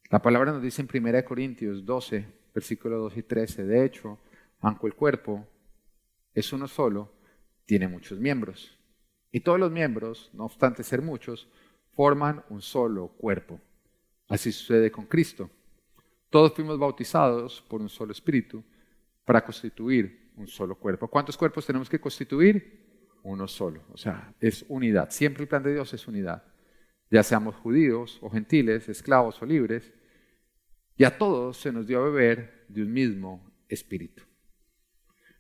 La 0.10 0.22
palabra 0.22 0.52
nos 0.52 0.62
dice 0.62 0.82
en 0.82 0.90
1 0.94 1.24
Corintios 1.24 1.86
12, 1.86 2.28
versículos 2.54 3.00
2 3.04 3.18
y 3.18 3.24
13, 3.24 3.64
de 3.64 3.86
hecho, 3.86 4.20
aunque 4.60 4.88
el 4.88 4.96
cuerpo 4.96 5.48
es 6.34 6.52
uno 6.52 6.68
solo, 6.68 7.14
tiene 7.66 7.88
muchos 7.88 8.20
miembros. 8.20 8.78
Y 9.32 9.40
todos 9.40 9.60
los 9.60 9.72
miembros, 9.72 10.30
no 10.34 10.44
obstante 10.44 10.84
ser 10.84 11.02
muchos, 11.02 11.48
forman 11.94 12.44
un 12.50 12.62
solo 12.62 13.08
cuerpo. 13.18 13.62
Así 14.28 14.52
sucede 14.52 14.92
con 14.92 15.06
Cristo. 15.06 15.50
Todos 16.30 16.54
fuimos 16.54 16.78
bautizados 16.78 17.62
por 17.62 17.80
un 17.80 17.88
solo 17.88 18.12
espíritu 18.12 18.62
para 19.24 19.44
constituir 19.44 20.34
un 20.36 20.48
solo 20.48 20.76
cuerpo. 20.76 21.08
¿Cuántos 21.08 21.38
cuerpos 21.38 21.66
tenemos 21.66 21.90
que 21.90 22.02
constituir? 22.02 22.83
Uno 23.24 23.48
solo. 23.48 23.84
O 23.92 23.98
sea, 23.98 24.34
es 24.40 24.66
unidad. 24.68 25.10
Siempre 25.10 25.44
el 25.44 25.50
plan 25.50 25.64
de 25.64 25.74
Dios 25.74 25.94
es 25.94 26.08
unidad. 26.08 26.44
Ya 27.10 27.24
seamos 27.24 27.56
judíos 27.56 28.20
o 28.22 28.30
gentiles, 28.30 28.90
esclavos 28.90 29.42
o 29.42 29.46
libres, 29.46 29.94
y 30.96 31.04
a 31.04 31.18
todos 31.18 31.58
se 31.58 31.72
nos 31.72 31.88
dio 31.88 32.00
a 32.00 32.06
beber 32.06 32.66
de 32.68 32.84
un 32.84 32.94
mismo 32.94 33.52
espíritu. 33.68 34.24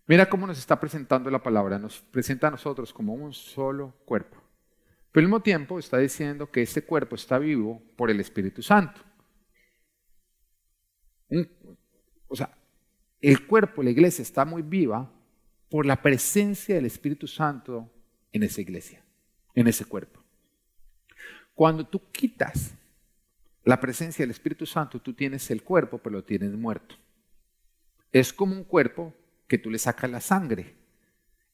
Mira 0.08 0.28
cómo 0.28 0.48
nos 0.48 0.58
está 0.58 0.80
presentando 0.80 1.30
la 1.30 1.42
palabra. 1.42 1.80
Nos 1.80 2.02
presenta 2.02 2.48
a 2.48 2.52
nosotros 2.52 2.92
como 2.94 3.14
un 3.14 3.34
solo 3.34 3.96
cuerpo. 4.06 4.38
Pero 5.12 5.24
al 5.24 5.28
mismo 5.28 5.42
tiempo 5.42 5.80
está 5.80 5.98
diciendo 6.00 6.50
que 6.50 6.62
este 6.62 6.84
cuerpo 6.84 7.16
está 7.16 7.38
vivo 7.38 7.82
por 7.96 8.10
el 8.10 8.20
Espíritu 8.20 8.62
Santo. 8.62 9.02
o 12.28 12.36
sea, 12.36 12.58
el 13.22 13.48
cuerpo, 13.48 13.82
la 13.82 13.92
iglesia 13.92 14.22
está 14.22 14.44
muy 14.44 14.62
viva 14.62 15.12
por 15.74 15.88
la 15.88 16.04
presencia 16.04 16.76
del 16.76 16.86
Espíritu 16.86 17.26
Santo 17.26 17.92
en 18.32 18.44
esa 18.44 18.62
iglesia, 18.62 19.04
en 19.56 19.68
ese 19.68 19.86
cuerpo. 19.86 20.22
Cuando 21.56 21.84
tú 21.84 22.12
quitas 22.12 22.76
la 23.64 23.82
presencia 23.82 24.22
del 24.22 24.30
Espíritu 24.30 24.68
Santo, 24.68 25.00
tú 25.00 25.14
tienes 25.14 25.50
el 25.50 25.64
cuerpo, 25.64 25.98
pero 25.98 26.18
lo 26.18 26.24
tienes 26.24 26.52
muerto. 26.52 26.94
Es 28.12 28.32
como 28.34 28.54
un 28.54 28.66
cuerpo 28.66 29.16
que 29.48 29.58
tú 29.58 29.72
le 29.72 29.80
sacas 29.80 30.12
la 30.12 30.22
sangre. 30.22 30.76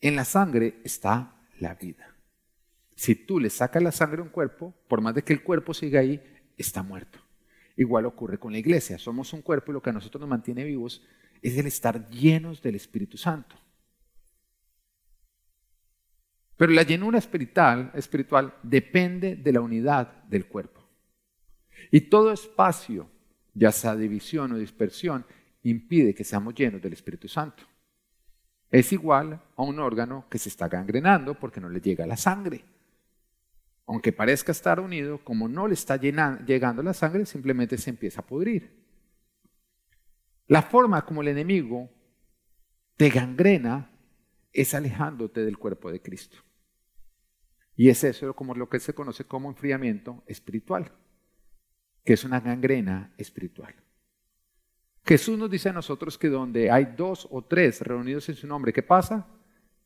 En 0.02 0.18
la 0.18 0.26
sangre 0.26 0.82
está 0.84 1.38
la 1.58 1.76
vida. 1.76 2.14
Si 2.98 3.16
tú 3.16 3.40
le 3.40 3.50
sacas 3.50 3.82
la 3.82 3.94
sangre 3.94 4.20
a 4.20 4.24
un 4.24 4.32
cuerpo, 4.32 4.76
por 4.90 5.00
más 5.00 5.16
de 5.16 5.24
que 5.24 5.32
el 5.32 5.44
cuerpo 5.44 5.74
siga 5.74 6.02
ahí, 6.02 6.22
está 6.58 6.84
muerto. 6.84 7.20
Igual 7.78 8.06
ocurre 8.06 8.38
con 8.38 8.52
la 8.52 8.60
iglesia. 8.60 8.98
Somos 8.98 9.32
un 9.32 9.44
cuerpo 9.44 9.72
y 9.72 9.76
lo 9.76 9.82
que 9.82 9.92
a 9.92 9.94
nosotros 9.94 10.20
nos 10.20 10.30
mantiene 10.30 10.66
vivos 10.66 11.08
es 11.42 11.58
el 11.58 11.68
estar 11.68 12.10
llenos 12.10 12.62
del 12.62 12.76
Espíritu 12.76 13.18
Santo. 13.18 13.56
Pero 16.60 16.74
la 16.74 16.84
llenura 16.84 17.20
espiritual, 17.20 18.54
depende 18.64 19.38
de 19.38 19.54
la 19.54 19.62
unidad 19.62 20.24
del 20.26 20.46
cuerpo. 20.46 20.84
Y 21.90 22.02
todo 22.02 22.34
espacio, 22.34 23.10
ya 23.54 23.72
sea 23.72 23.96
división 23.96 24.52
o 24.52 24.58
dispersión, 24.58 25.26
impide 25.64 26.14
que 26.14 26.26
seamos 26.26 26.54
llenos 26.54 26.82
del 26.82 26.92
Espíritu 26.92 27.30
Santo. 27.30 27.64
Es 28.70 28.92
igual 28.92 29.42
a 29.56 29.64
un 29.64 29.80
órgano 29.80 30.26
que 30.30 30.38
se 30.38 30.50
está 30.50 30.68
gangrenando 30.68 31.34
porque 31.34 31.62
no 31.62 31.70
le 31.70 31.80
llega 31.80 32.06
la 32.06 32.18
sangre. 32.18 32.66
Aunque 33.88 34.12
parezca 34.12 34.52
estar 34.52 34.82
unido, 34.82 35.24
como 35.24 35.48
no 35.48 35.66
le 35.66 35.76
está 35.76 35.96
llegando 35.96 36.84
la 36.84 36.94
sangre, 36.94 37.26
simplemente 37.26 37.78
se 37.78 37.90
empieza 37.90 38.20
a 38.20 38.28
pudrir. 38.28 38.70
La 40.48 40.62
forma 40.62 41.06
como 41.06 41.22
el 41.22 41.30
enemigo 41.30 41.90
te 42.98 43.10
gangrena 43.10 43.90
es 44.52 44.74
alejándote 44.74 45.46
del 45.46 45.58
cuerpo 45.58 45.90
de 45.90 46.02
Cristo. 46.02 46.40
Y 47.80 47.88
es 47.88 48.04
eso 48.04 48.36
como 48.36 48.54
lo 48.56 48.68
que 48.68 48.78
se 48.82 48.94
conoce 48.94 49.24
como 49.24 49.50
enfriamiento 49.50 50.22
espiritual, 50.28 50.92
que 52.04 52.12
es 52.12 52.26
una 52.26 52.42
gangrena 52.42 53.14
espiritual. 53.18 53.74
Jesús 55.06 55.40
nos 55.40 55.50
dice 55.50 55.70
a 55.70 55.72
nosotros 55.74 56.18
que 56.18 56.28
donde 56.28 56.70
hay 56.70 56.94
dos 56.98 57.26
o 57.32 57.42
tres 57.42 57.80
reunidos 57.80 58.28
en 58.28 58.36
su 58.36 58.48
nombre, 58.48 58.74
¿qué 58.74 58.84
pasa? 58.84 59.26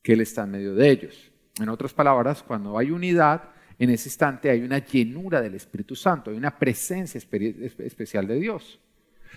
Que 0.02 0.14
Él 0.14 0.22
está 0.22 0.42
en 0.42 0.50
medio 0.50 0.74
de 0.74 0.90
ellos. 0.90 1.30
En 1.60 1.68
otras 1.68 1.94
palabras, 1.94 2.42
cuando 2.42 2.76
hay 2.76 2.90
unidad, 2.90 3.50
en 3.78 3.90
ese 3.90 4.08
instante 4.08 4.50
hay 4.50 4.62
una 4.62 4.78
llenura 4.78 5.40
del 5.40 5.54
Espíritu 5.54 5.94
Santo, 5.94 6.32
hay 6.32 6.36
una 6.36 6.58
presencia 6.58 7.20
especial 7.78 8.26
de 8.26 8.40
Dios. 8.40 8.80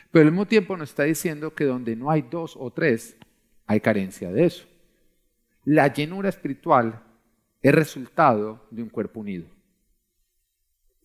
Pero 0.10 0.26
al 0.26 0.32
mismo 0.32 0.48
tiempo 0.48 0.76
nos 0.76 0.90
está 0.90 1.04
diciendo 1.04 1.54
que 1.54 1.66
donde 1.66 1.96
no 1.96 2.10
hay 2.10 2.24
dos 2.24 2.58
o 2.58 2.74
tres, 2.74 3.18
hay 3.68 3.82
carencia 3.82 4.32
de 4.32 4.46
eso. 4.46 4.66
La 5.64 5.94
llenura 5.94 6.30
espiritual 6.30 7.04
es 7.62 7.74
resultado 7.74 8.68
de 8.72 8.84
un 8.84 8.90
cuerpo 8.90 9.20
unido. 9.20 9.48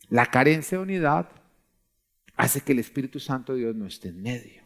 La 0.08 0.26
carencia 0.26 0.78
de 0.78 0.84
unidad 0.84 1.30
hace 2.36 2.60
que 2.60 2.72
el 2.72 2.78
Espíritu 2.78 3.18
Santo 3.18 3.52
de 3.52 3.60
Dios 3.60 3.74
no 3.76 3.86
esté 3.86 4.08
en 4.08 4.22
medio. 4.22 4.62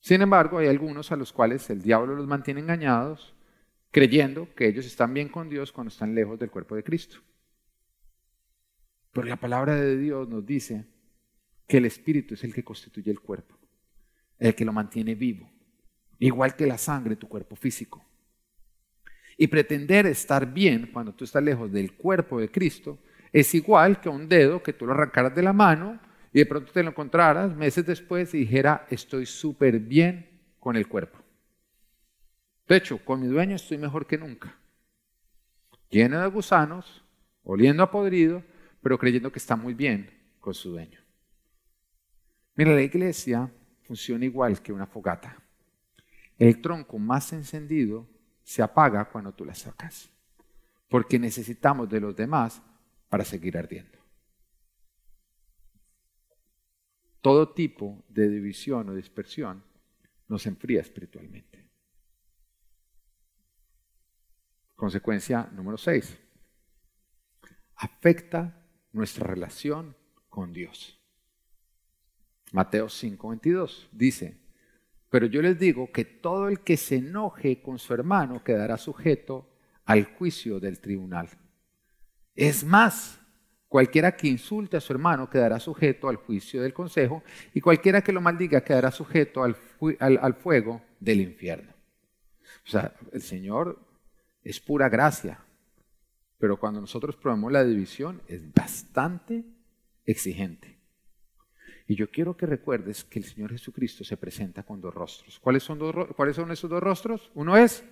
Sin 0.00 0.20
embargo, 0.20 0.58
hay 0.58 0.66
algunos 0.66 1.12
a 1.12 1.16
los 1.16 1.32
cuales 1.32 1.70
el 1.70 1.80
diablo 1.80 2.16
los 2.16 2.26
mantiene 2.26 2.60
engañados, 2.60 3.36
creyendo 3.92 4.52
que 4.54 4.66
ellos 4.66 4.84
están 4.84 5.14
bien 5.14 5.28
con 5.28 5.48
Dios 5.48 5.70
cuando 5.70 5.90
están 5.90 6.14
lejos 6.14 6.38
del 6.38 6.50
cuerpo 6.50 6.74
de 6.74 6.82
Cristo. 6.82 7.18
Pero 9.12 9.28
la 9.28 9.36
palabra 9.36 9.76
de 9.76 9.96
Dios 9.96 10.28
nos 10.28 10.44
dice 10.44 10.86
que 11.68 11.76
el 11.76 11.84
Espíritu 11.84 12.34
es 12.34 12.42
el 12.42 12.52
que 12.52 12.64
constituye 12.64 13.10
el 13.10 13.20
cuerpo, 13.20 13.56
el 14.38 14.54
que 14.54 14.64
lo 14.64 14.72
mantiene 14.72 15.14
vivo, 15.14 15.48
igual 16.18 16.56
que 16.56 16.66
la 16.66 16.78
sangre, 16.78 17.14
tu 17.14 17.28
cuerpo 17.28 17.54
físico. 17.54 18.04
Y 19.42 19.48
pretender 19.48 20.06
estar 20.06 20.52
bien 20.52 20.88
cuando 20.92 21.12
tú 21.12 21.24
estás 21.24 21.42
lejos 21.42 21.72
del 21.72 21.94
cuerpo 21.94 22.38
de 22.38 22.48
Cristo 22.48 23.00
es 23.32 23.52
igual 23.56 24.00
que 24.00 24.08
un 24.08 24.28
dedo 24.28 24.62
que 24.62 24.72
tú 24.72 24.86
lo 24.86 24.92
arrancaras 24.92 25.34
de 25.34 25.42
la 25.42 25.52
mano 25.52 25.98
y 26.32 26.38
de 26.38 26.46
pronto 26.46 26.70
te 26.70 26.80
lo 26.80 26.90
encontraras 26.90 27.52
meses 27.56 27.84
después 27.84 28.32
y 28.34 28.38
dijera, 28.38 28.86
estoy 28.88 29.26
súper 29.26 29.80
bien 29.80 30.30
con 30.60 30.76
el 30.76 30.86
cuerpo. 30.86 31.18
De 32.68 32.76
hecho, 32.76 33.04
con 33.04 33.20
mi 33.20 33.26
dueño 33.26 33.56
estoy 33.56 33.78
mejor 33.78 34.06
que 34.06 34.16
nunca. 34.16 34.56
Lleno 35.90 36.20
de 36.20 36.28
gusanos, 36.28 37.04
oliendo 37.42 37.82
a 37.82 37.90
podrido, 37.90 38.44
pero 38.80 38.96
creyendo 38.96 39.32
que 39.32 39.40
está 39.40 39.56
muy 39.56 39.74
bien 39.74 40.08
con 40.38 40.54
su 40.54 40.70
dueño. 40.70 41.00
Mira, 42.54 42.76
la 42.76 42.82
iglesia 42.82 43.52
funciona 43.82 44.24
igual 44.24 44.62
que 44.62 44.72
una 44.72 44.86
fogata. 44.86 45.36
El 46.38 46.60
tronco 46.60 47.00
más 47.00 47.32
encendido 47.32 48.06
se 48.42 48.62
apaga 48.62 49.04
cuando 49.04 49.32
tú 49.32 49.44
la 49.44 49.54
sacas, 49.54 50.10
porque 50.88 51.18
necesitamos 51.18 51.88
de 51.88 52.00
los 52.00 52.16
demás 52.16 52.62
para 53.08 53.24
seguir 53.24 53.56
ardiendo. 53.56 53.98
Todo 57.20 57.52
tipo 57.52 58.04
de 58.08 58.28
división 58.28 58.88
o 58.88 58.94
dispersión 58.94 59.62
nos 60.28 60.44
enfría 60.46 60.80
espiritualmente. 60.80 61.68
Consecuencia 64.74 65.48
número 65.52 65.78
6. 65.78 66.18
Afecta 67.76 68.66
nuestra 68.92 69.26
relación 69.26 69.96
con 70.28 70.52
Dios. 70.52 70.98
Mateo 72.50 72.86
5:22 72.86 73.88
dice, 73.92 74.41
pero 75.12 75.26
yo 75.26 75.42
les 75.42 75.58
digo 75.58 75.92
que 75.92 76.06
todo 76.06 76.48
el 76.48 76.60
que 76.60 76.78
se 76.78 76.96
enoje 76.96 77.60
con 77.60 77.78
su 77.78 77.92
hermano 77.92 78.42
quedará 78.42 78.78
sujeto 78.78 79.46
al 79.84 80.04
juicio 80.04 80.58
del 80.58 80.80
tribunal. 80.80 81.28
Es 82.34 82.64
más, 82.64 83.20
cualquiera 83.68 84.16
que 84.16 84.28
insulte 84.28 84.78
a 84.78 84.80
su 84.80 84.90
hermano 84.90 85.28
quedará 85.28 85.60
sujeto 85.60 86.08
al 86.08 86.16
juicio 86.16 86.62
del 86.62 86.72
consejo 86.72 87.22
y 87.52 87.60
cualquiera 87.60 88.00
que 88.00 88.10
lo 88.10 88.22
maldiga 88.22 88.64
quedará 88.64 88.90
sujeto 88.90 89.42
al, 89.42 89.54
fuego 90.34 90.80
del 90.98 91.20
infierno. 91.20 91.74
O 92.66 92.70
sea, 92.70 92.94
el 93.12 93.20
Señor 93.20 93.86
es 94.42 94.60
pura 94.60 94.88
gracia, 94.88 95.44
pero 96.38 96.58
cuando 96.58 96.80
nosotros 96.80 97.16
probamos 97.16 97.52
la 97.52 97.64
división 97.64 98.22
es 98.28 98.50
bastante 98.54 99.44
exigente. 100.06 100.78
Y 101.92 101.94
yo 101.94 102.10
quiero 102.10 102.38
que 102.38 102.46
recuerdes 102.46 103.04
que 103.04 103.18
el 103.18 103.26
Señor 103.26 103.50
Jesucristo 103.50 104.02
se 104.02 104.16
presenta 104.16 104.62
con 104.62 104.80
dos 104.80 104.94
rostros. 104.94 105.38
¿Cuáles 105.38 105.62
son, 105.62 105.78
¿Cuáles 106.16 106.36
son 106.36 106.50
esos 106.50 106.70
dos 106.70 106.82
rostros? 106.82 107.30
Uno 107.34 107.54
es 107.54 107.84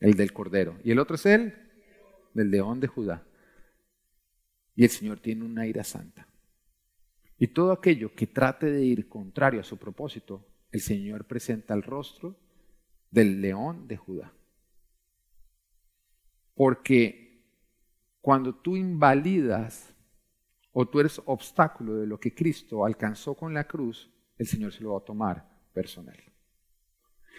el 0.00 0.14
del 0.14 0.32
Cordero 0.32 0.78
y 0.82 0.92
el 0.92 0.98
otro 0.98 1.16
es 1.16 1.26
el 1.26 1.52
del 2.32 2.50
león 2.50 2.80
de 2.80 2.86
Judá. 2.86 3.26
Y 4.74 4.84
el 4.84 4.88
Señor 4.88 5.20
tiene 5.20 5.44
una 5.44 5.66
ira 5.66 5.84
santa. 5.84 6.28
Y 7.36 7.48
todo 7.48 7.72
aquello 7.72 8.14
que 8.14 8.26
trate 8.26 8.70
de 8.70 8.82
ir 8.82 9.06
contrario 9.06 9.60
a 9.60 9.64
su 9.64 9.76
propósito, 9.76 10.46
el 10.70 10.80
Señor 10.80 11.26
presenta 11.26 11.74
el 11.74 11.82
rostro 11.82 12.40
del 13.10 13.42
león 13.42 13.86
de 13.86 13.98
Judá. 13.98 14.32
Porque 16.54 17.44
cuando 18.22 18.54
tú 18.54 18.78
invalidas 18.78 19.94
o 20.80 20.86
tú 20.86 21.00
eres 21.00 21.20
obstáculo 21.24 21.96
de 21.96 22.06
lo 22.06 22.20
que 22.20 22.32
Cristo 22.32 22.84
alcanzó 22.84 23.34
con 23.34 23.52
la 23.52 23.66
cruz, 23.66 24.08
el 24.36 24.46
Señor 24.46 24.72
se 24.72 24.84
lo 24.84 24.92
va 24.92 25.00
a 25.00 25.04
tomar 25.04 25.44
personal. 25.72 26.16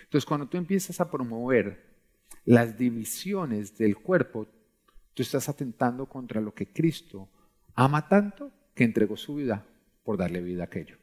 Entonces, 0.03 0.25
cuando 0.25 0.49
tú 0.49 0.57
empiezas 0.57 0.99
a 0.99 1.09
promover 1.09 2.01
las 2.43 2.77
divisiones 2.77 3.77
del 3.77 3.95
cuerpo, 3.95 4.45
tú 5.13 5.23
estás 5.23 5.47
atentando 5.47 6.05
contra 6.05 6.41
lo 6.41 6.53
que 6.53 6.73
Cristo 6.73 7.29
ama 7.75 8.09
tanto 8.09 8.51
que 8.75 8.83
entregó 8.83 9.15
su 9.15 9.35
vida 9.35 9.65
por 10.03 10.17
darle 10.17 10.41
vida 10.41 10.63
a 10.63 10.65
aquello. 10.65 10.97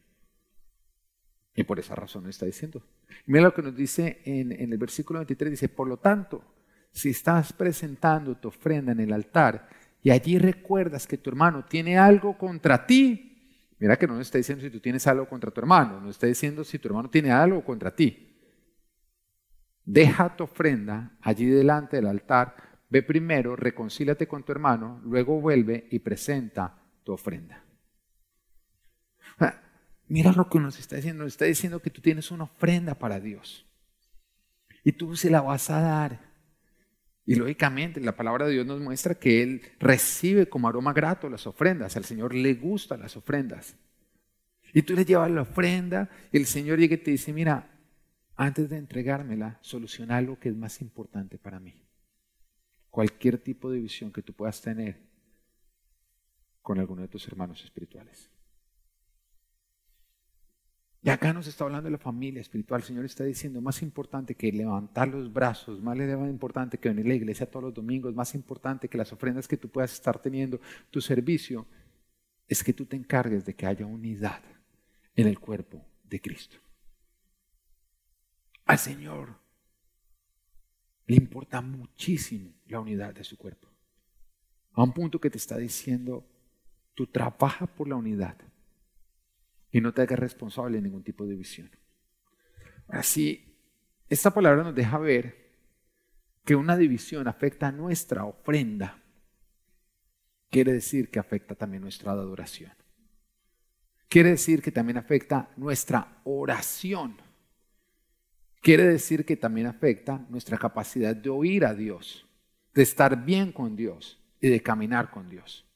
Y 1.55 1.64
por 1.64 1.79
esa 1.79 1.94
razón 1.94 2.29
está 2.29 2.44
diciendo. 2.44 2.83
Mira 3.25 3.44
lo 3.44 3.55
que 3.55 3.62
nos 3.62 3.75
dice 3.75 4.20
en, 4.27 4.53
en 4.53 4.70
el 4.75 4.79
versículo 4.79 5.20
23, 5.20 5.53
dice, 5.53 5.68
por 5.70 5.88
lo 5.88 5.96
tanto, 5.96 6.44
si 6.92 7.09
estás 7.09 7.55
presentando 7.55 8.37
tu 8.37 8.49
ofrenda 8.49 8.92
en 8.92 9.01
el 9.01 9.14
altar 9.14 9.70
y 10.07 10.12
allí 10.12 10.38
recuerdas 10.38 11.05
que 11.05 11.19
tu 11.19 11.31
hermano 11.31 11.64
tiene 11.64 11.99
algo 11.99 12.38
contra 12.38 12.87
ti, 12.87 13.75
mira 13.81 13.99
que 13.99 14.07
no 14.07 14.21
está 14.21 14.38
diciendo 14.38 14.62
si 14.62 14.71
tú 14.71 14.79
tienes 14.79 15.05
algo 15.09 15.29
contra 15.29 15.51
tu 15.51 15.61
hermano, 15.61 16.01
no 16.01 16.11
está 16.11 16.29
diciendo 16.29 16.62
si 16.62 16.79
tu 16.79 16.87
hermano 16.87 17.11
tiene 17.11 17.33
algo 17.33 17.64
contra 17.64 17.92
ti. 17.92 18.38
Deja 19.85 20.37
tu 20.37 20.45
ofrenda 20.45 21.19
allí 21.23 21.47
delante 21.47 21.97
del 21.97 22.07
altar, 22.07 22.55
ve 22.88 23.03
primero, 23.03 23.57
reconcílate 23.57 24.29
con 24.29 24.45
tu 24.45 24.53
hermano, 24.53 25.01
luego 25.03 25.40
vuelve 25.40 25.88
y 25.90 25.99
presenta 25.99 26.81
tu 27.03 27.12
ofrenda. 27.12 27.64
Mira 30.07 30.31
lo 30.31 30.49
que 30.49 30.61
nos 30.61 30.79
está 30.79 30.95
diciendo, 30.95 31.25
nos 31.25 31.33
está 31.33 31.47
diciendo 31.47 31.81
que 31.81 31.90
tú 31.90 32.01
tienes 32.01 32.31
una 32.31 32.45
ofrenda 32.45 32.95
para 32.95 33.19
Dios 33.19 33.66
y 34.85 34.92
tú 34.92 35.16
se 35.16 35.31
la 35.31 35.40
vas 35.40 35.69
a 35.69 35.81
dar 35.81 36.26
y 37.27 37.35
lógicamente 37.35 38.01
la 38.01 38.15
palabra 38.15 38.47
de 38.47 38.53
Dios 38.53 38.67
nos 38.67 38.81
muestra 38.81 39.17
que 39.17 39.43
Él 39.43 39.62
recibe 39.81 40.49
como 40.49 40.69
aroma 40.69 40.93
grato 40.93 41.29
las 41.29 41.47
ofrendas. 41.49 41.97
Al 41.97 42.05
Señor 42.05 42.33
le 42.33 42.55
gustan 42.55 43.01
las 43.01 43.17
ofrendas. 43.17 43.77
Y 44.73 44.83
tú 44.83 44.95
le 44.95 45.05
llevas 45.05 45.31
la 45.33 45.43
ofrenda 45.43 46.09
y 46.31 46.37
el 46.37 46.47
Señor 46.47 46.79
llega 46.79 46.95
y 46.95 46.99
te 46.99 47.11
dice, 47.11 47.33
mira, 47.33 47.77
antes 48.37 48.71
de 48.71 48.77
entregármela, 48.77 49.59
soluciona 49.61 50.17
algo 50.17 50.39
que 50.39 50.51
es 50.51 50.57
más 50.57 50.81
importante 50.81 51.37
para 51.37 51.59
mí. 51.59 51.83
Cualquier 52.91 53.39
tipo 53.39 53.71
de 53.73 53.81
visión 53.81 54.12
que 54.12 54.23
tú 54.23 54.33
puedas 54.33 54.62
tener 54.62 55.01
con 56.62 56.79
alguno 56.79 57.03
de 57.03 57.09
tus 57.09 57.27
hermanos 57.27 57.65
espirituales. 57.65 58.31
Y 61.03 61.11
acá 61.11 61.33
nos 61.33 61.47
está 61.47 61.65
hablando 61.65 61.85
de 61.85 61.93
la 61.93 61.99
familia 61.99 62.41
espiritual. 62.41 62.81
El 62.81 62.87
Señor 62.87 63.05
está 63.05 63.23
diciendo, 63.25 63.61
más 63.61 63.81
importante 63.83 64.35
que 64.35 64.51
levantar 64.51 65.09
los 65.09 65.33
brazos, 65.33 65.81
más 65.81 65.97
importante 65.97 66.79
que 66.79 66.89
venir 66.89 67.07
a 67.07 67.09
la 67.11 67.15
iglesia 67.15 67.49
todos 67.49 67.65
los 67.65 67.75
domingos, 67.75 68.15
más 68.15 68.35
importante 68.35 68.89
que 68.89 68.99
las 68.99 69.13
ofrendas 69.13 69.47
que 69.47 69.57
tú 69.57 69.69
puedas 69.69 69.93
estar 69.93 70.21
teniendo, 70.21 70.61
tu 70.91 71.01
servicio, 71.01 71.67
es 72.49 72.65
que 72.65 72.73
tú 72.73 72.87
te 72.87 72.97
encargues 72.97 73.45
de 73.45 73.55
que 73.55 73.67
haya 73.67 73.87
unidad 73.87 74.43
en 75.15 75.29
el 75.29 75.39
cuerpo 75.39 75.85
de 76.05 76.21
Cristo. 76.21 76.57
Al 78.65 78.79
Señor 78.79 79.37
le 81.07 81.17
importa 81.17 81.61
muchísimo 81.61 82.53
la 82.67 82.81
unidad 82.81 83.15
de 83.15 83.23
su 83.23 83.37
cuerpo. 83.37 83.69
A 84.73 84.83
un 84.83 84.93
punto 84.93 85.21
que 85.21 85.31
te 85.31 85.39
está 85.39 85.57
diciendo, 85.57 86.27
tú 86.95 87.07
trabaja 87.07 87.67
por 87.67 87.89
la 87.89 87.97
unidad 87.97 88.37
y 89.77 89.81
no 89.83 89.93
te 89.93 90.01
hagas 90.01 90.19
responsable 90.19 90.79
de 90.79 90.83
ningún 90.85 91.03
tipo 91.03 91.27
de 91.27 91.37
visión. 91.37 91.71
Así, 92.89 93.59
esta 94.09 94.33
palabra 94.33 94.62
nos 94.62 94.75
deja 94.75 94.97
ver 94.97 95.53
que 96.47 96.57
una 96.57 96.79
división 96.79 97.29
afecta 97.29 97.67
a 97.69 97.73
nuestra 97.73 98.25
ofrenda. 98.25 99.03
Quiere 100.49 100.73
decir 100.73 101.11
que 101.11 101.19
afecta 101.19 101.55
también 101.55 101.83
nuestra 101.83 102.12
adoración. 102.12 102.73
Quiere 104.09 104.31
decir 104.31 104.62
que 104.62 104.73
también 104.73 104.97
afecta 104.97 105.51
nuestra 105.59 106.23
oración. 106.25 107.19
Quiere 108.63 108.85
decir 108.85 109.27
que 109.27 109.37
también 109.37 109.67
afecta 109.67 110.25
nuestra 110.31 110.57
capacidad 110.57 111.15
de 111.15 111.29
oír 111.29 111.67
a 111.67 111.75
Dios, 111.75 112.27
de 112.73 112.83
estar 112.83 113.27
bien 113.27 113.53
con 113.53 113.77
Dios 113.77 114.25
y 114.40 114.48
de 114.48 114.63
caminar 114.63 115.11
con 115.11 115.29
Dios. 115.29 115.67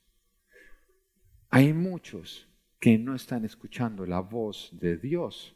Hay 1.51 1.75
muchos 1.75 2.50
que 2.81 2.99
no 2.99 3.15
están 3.15 3.45
escuchando 3.45 4.07
la 4.07 4.21
voz 4.21 4.71
de 4.73 4.97
Dios 4.97 5.55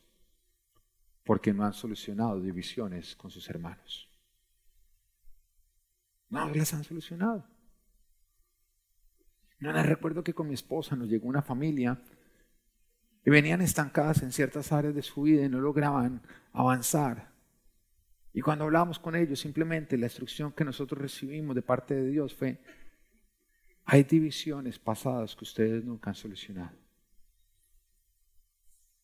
porque 1.25 1.55
no 1.55 1.65
han 1.65 1.73
solucionado 1.73 2.39
divisiones 2.39 3.17
con 3.17 3.31
sus 3.31 3.49
hermanos. 3.49 4.11
No 6.29 6.51
las 6.51 6.75
han 6.75 6.85
solucionado. 6.85 7.49
No 9.59 9.73
les 9.73 9.87
recuerdo 9.87 10.23
que 10.23 10.35
con 10.35 10.49
mi 10.49 10.55
esposa 10.55 10.95
nos 10.97 11.09
llegó 11.09 11.27
una 11.27 11.41
familia 11.41 11.99
y 13.25 13.31
venían 13.31 13.63
estancadas 13.63 14.23
en 14.23 14.31
ciertas 14.31 14.71
áreas 14.71 14.95
de 14.95 15.03
su 15.03 15.23
vida 15.23 15.45
y 15.45 15.49
no 15.49 15.61
lograban 15.61 16.21
avanzar. 16.53 17.33
Y 18.35 18.43
cuando 18.43 18.65
hablamos 18.65 18.99
con 18.99 19.17
ellos, 19.17 19.41
simplemente 19.41 19.97
la 19.97 20.07
instrucción 20.07 20.53
que 20.53 20.65
nosotros 20.65 21.01
recibimos 21.01 21.55
de 21.55 21.63
parte 21.63 21.95
de 21.95 22.11
Dios 22.11 22.35
fue, 22.35 22.61
hay 23.87 24.03
divisiones 24.03 24.79
pasadas 24.79 25.35
que 25.35 25.45
ustedes 25.45 25.83
nunca 25.85 26.11
han 26.11 26.17
solucionado. 26.17 26.84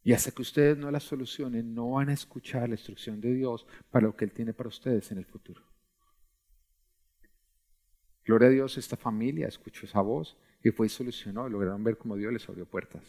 Y 0.02 0.12
hasta 0.12 0.30
que 0.30 0.42
ustedes 0.42 0.78
no 0.78 0.90
la 0.90 1.00
solucionen, 1.00 1.74
no 1.74 1.90
van 1.90 2.08
a 2.08 2.14
escuchar 2.14 2.68
la 2.68 2.74
instrucción 2.74 3.20
de 3.20 3.34
Dios 3.34 3.66
para 3.90 4.06
lo 4.06 4.16
que 4.16 4.24
Él 4.24 4.32
tiene 4.32 4.54
para 4.54 4.68
ustedes 4.68 5.10
en 5.12 5.18
el 5.18 5.26
futuro. 5.26 5.62
Gloria 8.24 8.48
a 8.48 8.50
Dios, 8.50 8.78
esta 8.78 8.96
familia 8.96 9.48
escuchó 9.48 9.86
esa 9.86 10.00
voz 10.00 10.36
y 10.62 10.70
fue 10.70 10.86
y 10.86 10.90
solucionó. 10.90 11.48
Lograron 11.48 11.84
ver 11.84 11.98
cómo 11.98 12.16
Dios 12.16 12.32
les 12.32 12.48
abrió 12.48 12.64
puertas. 12.64 13.02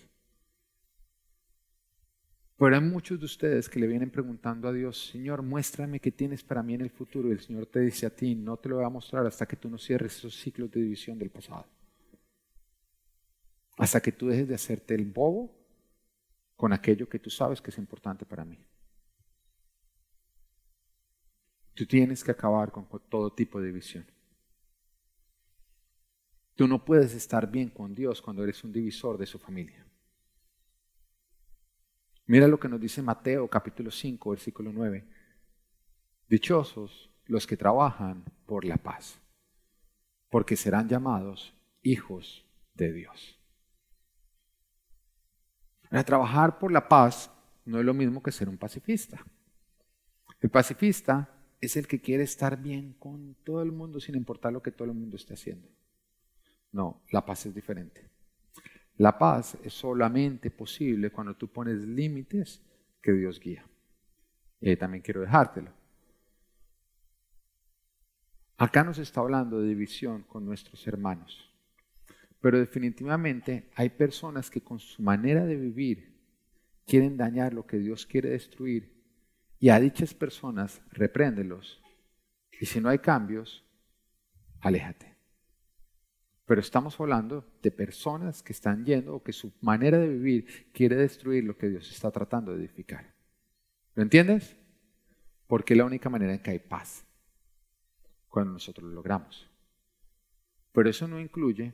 Pero 2.57 2.75
hay 2.75 2.81
muchos 2.81 3.19
de 3.19 3.25
ustedes 3.25 3.69
que 3.69 3.79
le 3.79 3.87
vienen 3.87 4.11
preguntando 4.11 4.67
a 4.67 4.73
Dios, 4.73 5.09
Señor, 5.09 5.41
muéstrame 5.41 5.99
qué 5.99 6.11
tienes 6.11 6.43
para 6.43 6.61
mí 6.61 6.75
en 6.75 6.81
el 6.81 6.91
futuro. 6.91 7.29
Y 7.29 7.31
el 7.31 7.39
Señor 7.39 7.65
te 7.65 7.79
dice 7.79 8.05
a 8.05 8.09
ti, 8.09 8.35
no 8.35 8.57
te 8.57 8.69
lo 8.69 8.75
voy 8.75 8.85
a 8.85 8.89
mostrar 8.89 9.25
hasta 9.25 9.45
que 9.45 9.55
tú 9.55 9.69
no 9.69 9.77
cierres 9.77 10.17
esos 10.17 10.35
ciclos 10.35 10.69
de 10.71 10.81
división 10.81 11.17
del 11.17 11.31
pasado. 11.31 11.65
Hasta 13.77 14.01
que 14.01 14.11
tú 14.11 14.27
dejes 14.27 14.47
de 14.47 14.55
hacerte 14.55 14.93
el 14.93 15.05
bobo 15.05 15.60
con 16.61 16.73
aquello 16.73 17.09
que 17.09 17.17
tú 17.17 17.31
sabes 17.31 17.59
que 17.59 17.71
es 17.71 17.77
importante 17.79 18.23
para 18.23 18.45
mí. 18.45 18.63
Tú 21.73 21.87
tienes 21.87 22.23
que 22.23 22.29
acabar 22.29 22.71
con 22.71 22.87
todo 23.09 23.33
tipo 23.33 23.59
de 23.59 23.65
división. 23.65 24.05
Tú 26.53 26.67
no 26.67 26.85
puedes 26.85 27.15
estar 27.15 27.49
bien 27.49 27.69
con 27.71 27.95
Dios 27.95 28.21
cuando 28.21 28.43
eres 28.43 28.63
un 28.63 28.71
divisor 28.71 29.17
de 29.17 29.25
su 29.25 29.39
familia. 29.39 29.83
Mira 32.27 32.47
lo 32.47 32.59
que 32.59 32.69
nos 32.69 32.79
dice 32.79 33.01
Mateo 33.01 33.47
capítulo 33.47 33.89
5, 33.89 34.29
versículo 34.29 34.71
9. 34.71 35.09
Dichosos 36.29 37.09
los 37.25 37.47
que 37.47 37.57
trabajan 37.57 38.23
por 38.45 38.65
la 38.65 38.77
paz, 38.77 39.19
porque 40.29 40.55
serán 40.55 40.87
llamados 40.87 41.55
hijos 41.81 42.45
de 42.75 42.93
Dios. 42.93 43.40
Trabajar 46.05 46.57
por 46.57 46.71
la 46.71 46.87
paz 46.87 47.29
no 47.65 47.79
es 47.79 47.85
lo 47.85 47.93
mismo 47.93 48.23
que 48.23 48.31
ser 48.31 48.49
un 48.49 48.57
pacifista. 48.57 49.23
El 50.39 50.49
pacifista 50.49 51.29
es 51.59 51.77
el 51.77 51.87
que 51.87 52.01
quiere 52.01 52.23
estar 52.23 52.59
bien 52.61 52.93
con 52.97 53.35
todo 53.43 53.61
el 53.61 53.71
mundo 53.71 53.99
sin 53.99 54.15
importar 54.15 54.51
lo 54.51 54.63
que 54.63 54.71
todo 54.71 54.87
el 54.87 54.95
mundo 54.95 55.17
esté 55.17 55.35
haciendo. 55.35 55.67
No, 56.71 57.01
la 57.11 57.23
paz 57.25 57.45
es 57.45 57.53
diferente. 57.53 58.09
La 58.97 59.17
paz 59.17 59.57
es 59.63 59.73
solamente 59.73 60.49
posible 60.49 61.11
cuando 61.11 61.35
tú 61.35 61.47
pones 61.47 61.77
límites 61.77 62.61
que 63.01 63.11
Dios 63.11 63.39
guía. 63.39 63.65
Y 64.59 64.75
también 64.75 65.03
quiero 65.03 65.21
dejártelo. 65.21 65.71
Acá 68.57 68.83
nos 68.83 68.99
está 68.99 69.21
hablando 69.21 69.59
de 69.59 69.69
división 69.69 70.23
con 70.23 70.45
nuestros 70.45 70.85
hermanos. 70.87 71.50
Pero 72.41 72.59
definitivamente 72.59 73.69
hay 73.75 73.89
personas 73.89 74.49
que 74.49 74.61
con 74.61 74.79
su 74.79 75.01
manera 75.01 75.45
de 75.45 75.55
vivir 75.55 76.11
quieren 76.85 77.15
dañar 77.15 77.53
lo 77.53 77.65
que 77.65 77.77
Dios 77.77 78.05
quiere 78.05 78.31
destruir. 78.31 78.99
Y 79.59 79.69
a 79.69 79.79
dichas 79.79 80.15
personas 80.15 80.81
repréndelos. 80.91 81.81
Y 82.59 82.65
si 82.65 82.81
no 82.81 82.89
hay 82.89 82.97
cambios, 82.97 83.63
aléjate. 84.59 85.15
Pero 86.45 86.59
estamos 86.59 86.99
hablando 86.99 87.45
de 87.61 87.71
personas 87.71 88.41
que 88.41 88.53
están 88.53 88.83
yendo 88.85 89.15
o 89.15 89.23
que 89.23 89.31
su 89.31 89.53
manera 89.61 89.99
de 89.99 90.09
vivir 90.09 90.71
quiere 90.73 90.95
destruir 90.95 91.43
lo 91.43 91.55
que 91.55 91.69
Dios 91.69 91.89
está 91.91 92.11
tratando 92.11 92.51
de 92.51 92.59
edificar. 92.59 93.13
¿Lo 93.93 94.01
entiendes? 94.01 94.57
Porque 95.47 95.75
es 95.75 95.77
la 95.77 95.85
única 95.85 96.09
manera 96.09 96.33
en 96.33 96.41
que 96.41 96.51
hay 96.51 96.59
paz 96.59 97.05
cuando 98.27 98.53
nosotros 98.53 98.89
lo 98.89 98.95
logramos. 98.95 99.49
Pero 100.71 100.89
eso 100.89 101.07
no 101.07 101.19
incluye 101.19 101.73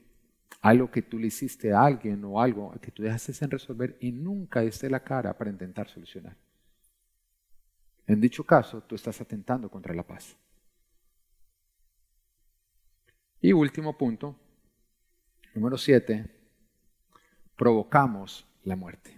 algo 0.62 0.90
que 0.90 1.02
tú 1.02 1.20
le 1.20 1.28
hiciste 1.28 1.72
a 1.74 1.84
alguien 1.84 2.24
o 2.26 2.42
algo 2.42 2.74
que 2.82 2.92
tú 2.92 3.04
dejaste 3.04 3.34
en 3.44 3.52
resolver 3.52 3.98
y 4.00 4.12
nunca 4.12 4.62
diste 4.62 4.90
la 4.90 5.04
cara 5.04 5.38
para 5.38 5.50
intentar 5.50 5.88
solucionar. 5.88 6.36
En 8.06 8.22
dicho 8.22 8.44
caso, 8.44 8.82
tú 8.82 8.96
estás 8.96 9.20
atentando 9.22 9.70
contra 9.70 9.94
la 9.94 10.04
paz. 10.04 10.36
Y 13.40 13.54
último 13.54 13.98
punto, 13.98 14.36
Número 15.58 15.76
siete, 15.80 16.30
provocamos 17.56 18.46
la 18.64 18.76
muerte. 18.76 19.16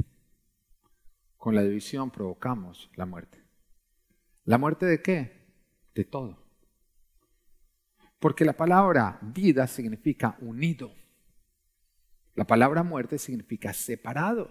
Con 1.35 1.53
la 1.53 1.61
división 1.61 2.11
provocamos 2.11 2.89
la 2.95 3.05
muerte. 3.05 3.43
¿La 4.45 4.57
muerte 4.57 4.85
de 4.85 5.01
qué? 5.01 5.51
De 5.93 6.05
todo. 6.05 6.41
Porque 8.19 8.45
la 8.45 8.53
palabra 8.53 9.19
vida 9.21 9.67
significa 9.67 10.37
unido. 10.39 10.93
La 12.39 12.47
palabra 12.47 12.83
muerte 12.83 13.17
significa 13.17 13.73
separado. 13.73 14.49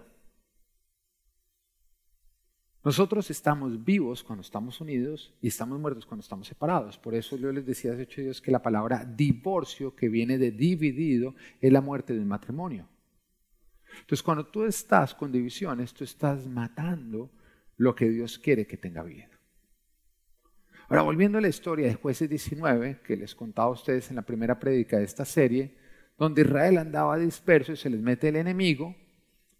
Nosotros 2.83 3.31
estamos 3.31 3.83
vivos 3.83 4.23
cuando 4.23 4.43
estamos 4.43 4.79
unidos 4.79 5.33
y 5.41 5.47
estamos 5.47 5.79
muertos 5.79 6.05
cuando 6.05 6.21
estamos 6.21 6.47
separados. 6.47 6.99
Por 6.99 7.15
eso 7.15 7.35
yo 7.35 7.51
les 7.51 7.65
decía 7.65 7.93
hace 7.93 8.03
ocho 8.03 8.21
días 8.21 8.41
que 8.41 8.51
la 8.51 8.61
palabra 8.61 9.03
divorcio, 9.03 9.95
que 9.95 10.07
viene 10.07 10.37
de 10.37 10.51
dividido, 10.51 11.33
es 11.59 11.73
la 11.73 11.81
muerte 11.81 12.13
del 12.13 12.27
matrimonio. 12.27 12.87
Entonces, 14.01 14.21
cuando 14.21 14.45
tú 14.45 14.65
estás 14.65 15.15
con 15.15 15.31
divisiones, 15.31 15.91
tú 15.91 16.03
estás 16.03 16.45
matando 16.45 17.31
lo 17.75 17.95
que 17.95 18.07
Dios 18.07 18.37
quiere 18.37 18.67
que 18.67 18.77
tenga 18.77 19.01
vida. 19.01 19.31
Ahora, 20.89 21.01
volviendo 21.01 21.39
a 21.39 21.41
la 21.41 21.47
historia 21.47 21.87
de 21.87 21.95
jueces 21.95 22.29
19, 22.29 23.01
que 23.03 23.17
les 23.17 23.33
contaba 23.33 23.69
a 23.69 23.71
ustedes 23.71 24.11
en 24.11 24.17
la 24.17 24.21
primera 24.21 24.59
prédica 24.59 24.99
de 24.99 25.05
esta 25.05 25.25
serie, 25.25 25.88
donde 26.19 26.41
Israel 26.41 26.77
andaba 26.77 27.17
disperso 27.17 27.71
y 27.71 27.77
se 27.77 27.89
les 27.89 27.99
mete 27.99 28.27
el 28.27 28.35
enemigo, 28.35 28.95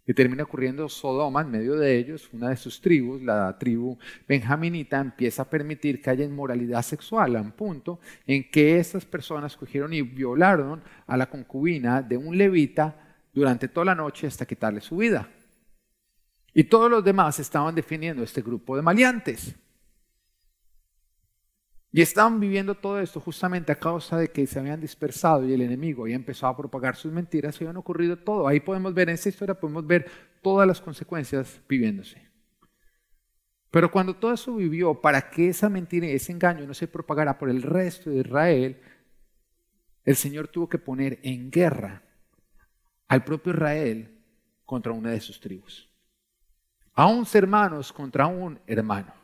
y 0.06 0.14
termina 0.16 0.44
ocurriendo 0.44 0.90
Sodoma 0.90 1.42
en 1.42 1.52
medio 1.52 1.76
de 1.76 1.96
ellos, 1.96 2.30
una 2.34 2.50
de 2.50 2.58
sus 2.58 2.82
tribus, 2.82 3.22
la 3.22 3.56
tribu 3.60 3.96
benjaminita, 4.28 5.00
empieza 5.00 5.44
a 5.44 5.50
permitir 5.50 6.02
que 6.02 6.10
haya 6.10 6.26
inmoralidad 6.26 6.82
sexual, 6.82 7.36
a 7.36 7.42
un 7.42 7.52
punto 7.52 8.00
en 8.26 8.50
que 8.50 8.80
estas 8.80 9.06
personas 9.06 9.56
cogieron 9.56 9.94
y 9.94 10.02
violaron 10.02 10.82
a 11.06 11.16
la 11.16 11.30
concubina 11.30 12.02
de 12.02 12.18
un 12.18 12.36
levita 12.36 13.18
durante 13.32 13.68
toda 13.68 13.86
la 13.86 13.96
noche 13.96 14.26
hasta 14.26 14.48
quitarle 14.48 14.82
su 14.82 14.98
vida. 14.98 15.30
Y 16.56 16.64
todos 16.64 16.90
los 16.90 17.04
demás 17.04 17.40
estaban 17.40 17.76
defendiendo 17.76 18.24
este 18.24 18.42
grupo 18.42 18.76
de 18.76 18.82
maleantes. 18.82 19.56
Y 22.00 22.02
estaban 22.02 22.40
viviendo 22.40 22.76
todo 22.76 22.98
esto 23.02 23.20
justamente 23.20 23.74
a 23.74 23.76
causa 23.76 24.18
de 24.18 24.30
que 24.30 24.48
se 24.48 24.58
habían 24.58 24.80
dispersado 24.80 25.46
y 25.46 25.52
el 25.52 25.60
enemigo 25.60 26.04
había 26.04 26.16
empezado 26.16 26.54
a 26.54 26.56
propagar 26.56 26.96
sus 26.96 27.12
mentiras 27.12 27.60
y 27.60 27.66
habían 27.66 27.76
ocurrido 27.76 28.16
todo. 28.16 28.48
Ahí 28.48 28.62
podemos 28.62 28.94
ver, 28.94 29.10
en 29.10 29.16
esta 29.16 29.28
historia 29.28 29.54
podemos 29.54 29.86
ver 29.86 30.10
todas 30.42 30.66
las 30.66 30.80
consecuencias 30.80 31.60
viviéndose. 31.68 32.26
Pero 33.70 33.92
cuando 33.92 34.16
todo 34.16 34.32
eso 34.32 34.56
vivió, 34.56 35.02
para 35.02 35.30
que 35.30 35.50
esa 35.50 35.68
mentira 35.68 36.08
y 36.08 36.12
ese 36.12 36.32
engaño 36.32 36.66
no 36.66 36.74
se 36.74 36.88
propagara 36.88 37.38
por 37.38 37.50
el 37.50 37.62
resto 37.62 38.12
de 38.12 38.20
Israel, 38.20 38.82
el 40.06 40.16
Señor 40.16 40.48
tuvo 40.48 40.70
que 40.70 40.78
poner 40.78 41.20
en 41.22 41.52
guerra 41.52 42.02
al 43.10 43.26
propio 43.26 43.52
Israel 43.52 44.24
contra 44.64 44.94
una 44.94 45.12
de 45.12 45.20
sus 45.20 45.38
tribus. 45.38 45.94
A 46.94 47.08
unos 47.08 47.36
hermanos 47.36 47.92
contra 47.92 48.26
un 48.26 48.58
hermano 48.68 49.19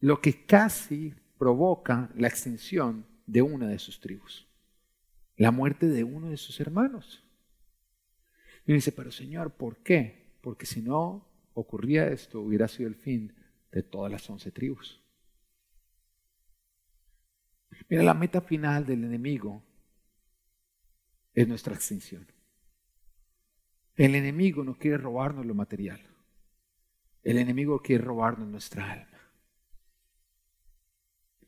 lo 0.00 0.20
que 0.20 0.44
casi 0.46 1.14
provoca 1.38 2.10
la 2.14 2.28
extinción 2.28 3.06
de 3.26 3.42
una 3.42 3.68
de 3.68 3.78
sus 3.78 4.00
tribus, 4.00 4.46
la 5.36 5.50
muerte 5.50 5.86
de 5.86 6.04
uno 6.04 6.30
de 6.30 6.36
sus 6.36 6.60
hermanos. 6.60 7.24
Y 8.66 8.72
dice, 8.72 8.92
pero 8.92 9.10
Señor, 9.10 9.52
¿por 9.52 9.78
qué? 9.78 10.36
Porque 10.40 10.66
si 10.66 10.82
no 10.82 11.28
ocurría 11.54 12.08
esto, 12.08 12.40
hubiera 12.40 12.68
sido 12.68 12.88
el 12.88 12.94
fin 12.94 13.34
de 13.70 13.82
todas 13.82 14.10
las 14.10 14.28
once 14.28 14.50
tribus. 14.50 15.00
Mira, 17.88 18.02
la 18.02 18.14
meta 18.14 18.40
final 18.40 18.86
del 18.86 19.04
enemigo 19.04 19.62
es 21.34 21.46
nuestra 21.46 21.74
extinción. 21.74 22.26
El 23.94 24.14
enemigo 24.14 24.64
no 24.64 24.76
quiere 24.76 24.98
robarnos 24.98 25.46
lo 25.46 25.54
material. 25.54 26.00
El 27.22 27.38
enemigo 27.38 27.80
quiere 27.80 28.04
robarnos 28.04 28.48
nuestra 28.48 28.92
alma. 28.92 29.15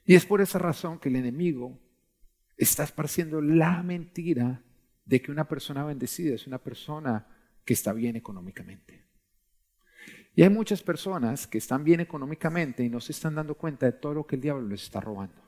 Y 0.08 0.14
es 0.14 0.24
por 0.24 0.40
esa 0.40 0.58
razón 0.58 0.98
que 0.98 1.10
el 1.10 1.16
enemigo 1.16 1.78
está 2.56 2.82
esparciendo 2.82 3.42
la 3.42 3.82
mentira 3.82 4.64
de 5.04 5.20
que 5.20 5.30
una 5.30 5.46
persona 5.46 5.84
bendecida 5.84 6.34
es 6.34 6.46
una 6.46 6.56
persona 6.56 7.26
que 7.62 7.74
está 7.74 7.92
bien 7.92 8.16
económicamente. 8.16 9.04
Y 10.34 10.42
hay 10.42 10.48
muchas 10.48 10.82
personas 10.82 11.46
que 11.46 11.58
están 11.58 11.84
bien 11.84 12.00
económicamente 12.00 12.82
y 12.82 12.88
no 12.88 13.00
se 13.00 13.12
están 13.12 13.34
dando 13.34 13.54
cuenta 13.54 13.84
de 13.84 13.92
todo 13.92 14.14
lo 14.14 14.26
que 14.26 14.36
el 14.36 14.40
diablo 14.40 14.66
les 14.66 14.84
está 14.84 14.98
robando. 14.98 15.42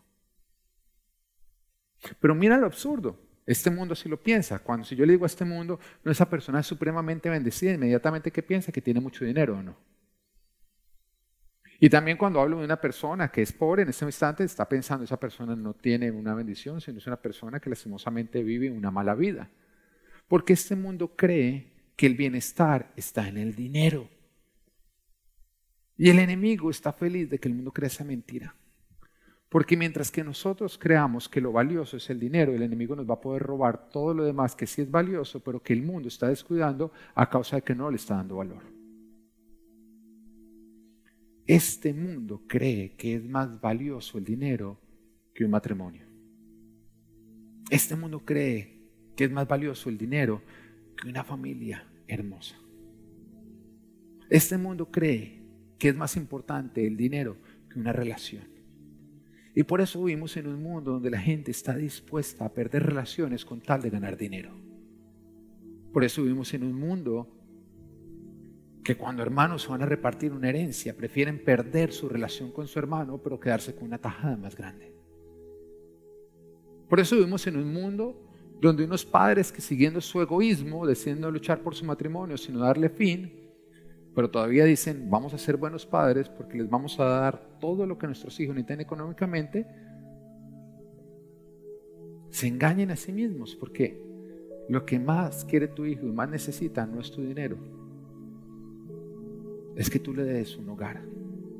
Pero 2.20 2.34
mira 2.34 2.58
lo 2.58 2.66
absurdo. 2.66 3.18
Este 3.46 3.70
mundo 3.70 3.94
así 3.94 4.10
lo 4.10 4.22
piensa. 4.22 4.58
Cuando 4.58 4.84
si 4.84 4.94
yo 4.94 5.06
le 5.06 5.14
digo 5.14 5.24
a 5.24 5.26
este 5.26 5.46
mundo, 5.46 5.80
no 6.04 6.12
esa 6.12 6.28
persona 6.28 6.60
es 6.60 6.66
supremamente 6.66 7.30
bendecida, 7.30 7.72
inmediatamente 7.72 8.30
¿qué 8.30 8.42
piensa? 8.42 8.72
Que 8.72 8.82
tiene 8.82 9.00
mucho 9.00 9.24
dinero 9.24 9.56
o 9.56 9.62
no. 9.62 9.74
Y 11.82 11.88
también 11.88 12.18
cuando 12.18 12.42
hablo 12.42 12.58
de 12.58 12.64
una 12.66 12.78
persona 12.78 13.28
que 13.28 13.40
es 13.40 13.52
pobre 13.52 13.82
en 13.82 13.88
este 13.88 14.04
instante, 14.04 14.44
está 14.44 14.68
pensando 14.68 15.02
esa 15.02 15.18
persona 15.18 15.56
no 15.56 15.72
tiene 15.72 16.10
una 16.10 16.34
bendición, 16.34 16.78
sino 16.78 16.98
es 16.98 17.06
una 17.06 17.16
persona 17.16 17.58
que 17.58 17.70
lastimosamente 17.70 18.42
vive 18.42 18.70
una 18.70 18.90
mala 18.90 19.14
vida. 19.14 19.48
Porque 20.28 20.52
este 20.52 20.76
mundo 20.76 21.16
cree 21.16 21.72
que 21.96 22.06
el 22.06 22.16
bienestar 22.16 22.92
está 22.96 23.26
en 23.26 23.38
el 23.38 23.54
dinero. 23.54 24.10
Y 25.96 26.10
el 26.10 26.18
enemigo 26.18 26.70
está 26.70 26.92
feliz 26.92 27.30
de 27.30 27.38
que 27.38 27.48
el 27.48 27.54
mundo 27.54 27.72
crea 27.72 27.86
esa 27.86 28.04
mentira. 28.04 28.54
Porque 29.48 29.74
mientras 29.74 30.10
que 30.10 30.22
nosotros 30.22 30.78
creamos 30.78 31.30
que 31.30 31.40
lo 31.40 31.50
valioso 31.50 31.96
es 31.96 32.10
el 32.10 32.20
dinero, 32.20 32.54
el 32.54 32.62
enemigo 32.62 32.94
nos 32.94 33.08
va 33.08 33.14
a 33.14 33.20
poder 33.20 33.42
robar 33.42 33.88
todo 33.88 34.12
lo 34.12 34.24
demás 34.24 34.54
que 34.54 34.66
sí 34.66 34.82
es 34.82 34.90
valioso, 34.90 35.40
pero 35.40 35.62
que 35.62 35.72
el 35.72 35.82
mundo 35.82 36.08
está 36.08 36.28
descuidando 36.28 36.92
a 37.14 37.28
causa 37.28 37.56
de 37.56 37.62
que 37.62 37.74
no 37.74 37.90
le 37.90 37.96
está 37.96 38.16
dando 38.16 38.36
valor. 38.36 38.62
Este 41.50 41.92
mundo 41.92 42.44
cree 42.46 42.92
que 42.92 43.16
es 43.16 43.24
más 43.24 43.60
valioso 43.60 44.18
el 44.18 44.24
dinero 44.24 44.80
que 45.34 45.44
un 45.44 45.50
matrimonio. 45.50 46.06
Este 47.68 47.96
mundo 47.96 48.24
cree 48.24 48.78
que 49.16 49.24
es 49.24 49.32
más 49.32 49.48
valioso 49.48 49.88
el 49.88 49.98
dinero 49.98 50.42
que 50.96 51.08
una 51.08 51.24
familia 51.24 51.84
hermosa. 52.06 52.54
Este 54.28 54.58
mundo 54.58 54.92
cree 54.92 55.42
que 55.76 55.88
es 55.88 55.96
más 55.96 56.16
importante 56.16 56.86
el 56.86 56.96
dinero 56.96 57.36
que 57.68 57.80
una 57.80 57.92
relación. 57.92 58.44
Y 59.52 59.64
por 59.64 59.80
eso 59.80 60.04
vivimos 60.04 60.36
en 60.36 60.46
un 60.46 60.62
mundo 60.62 60.92
donde 60.92 61.10
la 61.10 61.18
gente 61.18 61.50
está 61.50 61.74
dispuesta 61.74 62.44
a 62.44 62.54
perder 62.54 62.84
relaciones 62.84 63.44
con 63.44 63.60
tal 63.60 63.82
de 63.82 63.90
ganar 63.90 64.16
dinero. 64.16 64.54
Por 65.92 66.04
eso 66.04 66.22
vivimos 66.22 66.54
en 66.54 66.62
un 66.62 66.74
mundo 66.74 67.39
que 68.90 68.96
cuando 68.96 69.22
hermanos 69.22 69.68
van 69.68 69.82
a 69.82 69.86
repartir 69.86 70.32
una 70.32 70.48
herencia 70.48 70.96
prefieren 70.96 71.44
perder 71.44 71.92
su 71.92 72.08
relación 72.08 72.50
con 72.50 72.66
su 72.66 72.76
hermano 72.76 73.18
pero 73.18 73.38
quedarse 73.38 73.72
con 73.72 73.84
una 73.84 73.98
tajada 73.98 74.36
más 74.36 74.56
grande. 74.56 74.92
Por 76.88 76.98
eso 76.98 77.14
vivimos 77.14 77.46
en 77.46 77.56
un 77.56 77.72
mundo 77.72 78.20
donde 78.60 78.84
unos 78.84 79.04
padres 79.04 79.52
que 79.52 79.60
siguiendo 79.60 80.00
su 80.00 80.20
egoísmo 80.20 80.84
deciden 80.88 81.20
no 81.20 81.30
luchar 81.30 81.60
por 81.60 81.76
su 81.76 81.84
matrimonio 81.84 82.36
sino 82.36 82.58
darle 82.58 82.88
fin, 82.88 83.32
pero 84.12 84.28
todavía 84.28 84.64
dicen, 84.64 85.08
vamos 85.08 85.34
a 85.34 85.38
ser 85.38 85.56
buenos 85.56 85.86
padres 85.86 86.28
porque 86.28 86.58
les 86.58 86.68
vamos 86.68 86.98
a 86.98 87.04
dar 87.04 87.58
todo 87.60 87.86
lo 87.86 87.96
que 87.96 88.08
nuestros 88.08 88.40
hijos 88.40 88.56
necesitan 88.56 88.80
económicamente, 88.80 89.68
se 92.30 92.48
engañen 92.48 92.90
a 92.90 92.96
sí 92.96 93.12
mismos 93.12 93.54
porque 93.54 94.04
lo 94.68 94.84
que 94.84 94.98
más 94.98 95.44
quiere 95.44 95.68
tu 95.68 95.86
hijo 95.86 96.08
y 96.08 96.10
más 96.10 96.28
necesita 96.28 96.84
no 96.86 97.00
es 97.00 97.12
tu 97.12 97.22
dinero, 97.22 97.79
es 99.76 99.90
que 99.90 99.98
tú 99.98 100.12
le 100.12 100.24
des 100.24 100.56
un 100.56 100.68
hogar. 100.68 101.02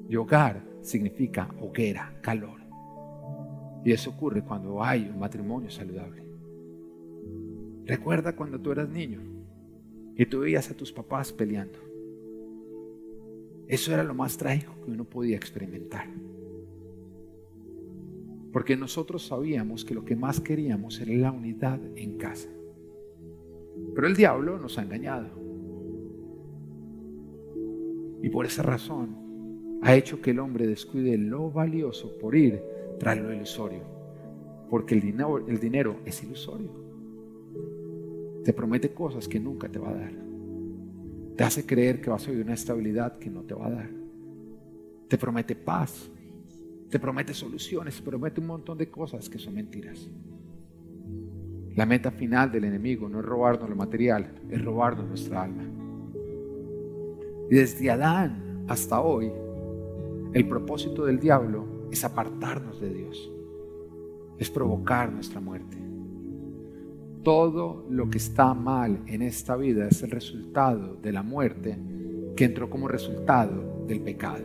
Y 0.09 0.17
hogar 0.17 0.63
significa 0.83 1.49
hoguera, 1.61 2.19
calor. 2.21 2.61
Y 3.85 3.93
eso 3.93 4.11
ocurre 4.11 4.43
cuando 4.43 4.83
hay 4.83 5.09
un 5.09 5.19
matrimonio 5.19 5.71
saludable. 5.71 6.23
Recuerda 7.87 8.37
cuando 8.37 8.61
tú 8.61 8.73
eras 8.73 8.89
niño 8.89 9.21
y 10.17 10.27
tú 10.27 10.41
veías 10.41 10.71
a 10.71 10.77
tus 10.77 10.93
papás 10.93 11.33
peleando. 11.33 11.79
Eso 13.67 13.93
era 13.93 14.03
lo 14.03 14.15
más 14.15 14.37
trágico 14.37 14.75
que 14.85 14.91
uno 14.91 15.05
podía 15.05 15.37
experimentar. 15.37 16.07
Porque 18.53 18.77
nosotros 18.77 19.27
sabíamos 19.27 19.85
que 19.85 19.95
lo 19.95 20.05
que 20.05 20.17
más 20.17 20.41
queríamos 20.41 21.01
era 21.01 21.13
la 21.15 21.31
unidad 21.31 21.81
en 21.97 22.19
casa. 22.19 22.49
Pero 23.95 24.07
el 24.07 24.17
diablo 24.17 24.59
nos 24.59 24.77
ha 24.77 24.83
engañado. 24.83 25.40
Y 28.23 28.29
por 28.29 28.47
esa 28.47 28.63
razón 28.63 29.79
ha 29.83 29.95
hecho 29.95 30.21
que 30.21 30.33
el 30.33 30.39
hombre 30.39 30.67
descuide 30.67 31.17
lo 31.17 31.51
valioso 31.51 32.17
por 32.19 32.35
ir 32.35 32.63
tras 32.99 33.19
lo 33.19 33.33
ilusorio. 33.33 33.83
Porque 34.69 34.95
el 34.95 35.01
dinero, 35.01 36.01
es 36.05 36.23
ilusorio. 36.23 36.71
Te 38.45 38.53
promete 38.53 38.93
cosas 38.93 39.27
que 39.27 39.41
nunca 39.41 39.69
te 39.69 39.79
va 39.79 39.91
a 39.91 39.95
dar. 39.95 40.13
Te 41.37 41.45
hace 41.45 41.65
creer 41.65 42.01
que 42.01 42.11
vas 42.11 42.27
a 42.27 42.31
vivir 42.31 42.45
una 42.45 42.55
estabilidad 42.55 43.19
que 43.19 43.31
no 43.31 43.43
te 43.43 43.55
va 43.55 43.67
a 43.67 43.71
dar. 43.71 43.91
Te 45.09 45.19
promete 45.19 45.57
paz. 45.57 46.11
Te 46.89 47.01
promete 47.01 47.35
soluciones. 47.35 47.97
Te 47.97 48.03
promete 48.03 48.41
un 48.41 48.47
montón 48.47 48.79
de 48.79 48.89
cosas 48.89 49.29
que 49.29 49.39
son 49.39 49.55
mentiras. 49.55 50.09
La 51.75 51.87
meta 51.87 52.11
final 52.11 52.53
del 52.53 52.65
enemigo 52.65 53.09
no 53.09 53.21
es 53.21 53.25
robarnos 53.25 53.71
lo 53.71 53.77
material, 53.77 54.35
es 54.51 54.63
robarnos 54.63 55.07
nuestra 55.07 55.45
alma. 55.45 55.80
Y 57.51 57.57
desde 57.57 57.91
Adán 57.91 58.65
hasta 58.69 59.01
hoy, 59.01 59.29
el 60.33 60.47
propósito 60.47 61.05
del 61.05 61.19
diablo 61.19 61.89
es 61.91 62.05
apartarnos 62.05 62.81
de 62.81 62.95
Dios, 62.95 63.33
es 64.39 64.49
provocar 64.49 65.13
nuestra 65.13 65.41
muerte. 65.41 65.77
Todo 67.25 67.87
lo 67.91 68.09
que 68.09 68.19
está 68.19 68.55
mal 68.55 69.01
en 69.07 69.23
esta 69.23 69.57
vida 69.57 69.89
es 69.89 70.01
el 70.05 70.13
resultado 70.13 70.95
de 71.03 71.11
la 71.11 71.25
muerte 71.25 71.77
que 72.37 72.45
entró 72.45 72.71
como 72.71 72.87
resultado 72.87 73.85
del 73.89 74.01
pecado. 74.01 74.45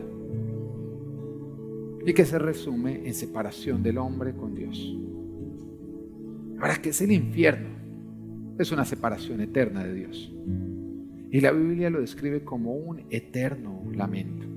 Y 2.07 2.13
que 2.13 2.25
se 2.25 2.39
resume 2.39 3.07
en 3.07 3.13
separación 3.13 3.83
del 3.83 3.99
hombre 3.99 4.35
con 4.35 4.55
Dios. 4.55 4.97
Ahora, 6.59 6.81
¿qué 6.81 6.89
es 6.89 7.01
el 7.01 7.11
infierno? 7.11 7.69
Es 8.57 8.71
una 8.71 8.83
separación 8.83 9.41
eterna 9.41 9.83
de 9.83 9.93
Dios. 9.93 10.35
Y 11.35 11.41
la 11.41 11.51
Biblia 11.51 11.89
lo 11.89 11.99
describe 11.99 12.45
como 12.45 12.75
un 12.75 13.07
eterno 13.09 13.83
lamento. 13.91 14.47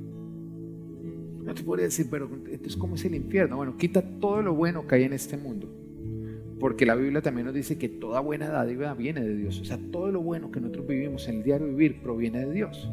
No 1.42 1.52
te 1.52 1.64
podría 1.64 1.86
decir, 1.86 2.06
pero 2.08 2.30
entonces, 2.32 2.76
¿cómo 2.76 2.94
es 2.94 3.04
el 3.04 3.16
infierno? 3.16 3.56
Bueno, 3.56 3.76
quita 3.76 4.00
todo 4.00 4.42
lo 4.42 4.54
bueno 4.54 4.86
que 4.86 4.94
hay 4.94 5.02
en 5.02 5.12
este 5.12 5.36
mundo 5.36 5.68
porque 6.60 6.86
la 6.86 6.94
Biblia 6.94 7.20
también 7.20 7.46
nos 7.46 7.54
dice 7.54 7.78
que 7.78 7.88
toda 7.88 8.20
buena 8.20 8.48
dádiva 8.48 8.94
viene 8.94 9.22
de 9.22 9.34
Dios. 9.34 9.60
O 9.60 9.64
sea, 9.64 9.76
todo 9.90 10.12
lo 10.12 10.20
bueno 10.20 10.52
que 10.52 10.60
nosotros 10.60 10.86
vivimos 10.86 11.28
en 11.28 11.38
el 11.38 11.42
diario 11.42 11.66
vivir 11.66 12.00
proviene 12.00 12.46
de 12.46 12.52
Dios. 12.52 12.88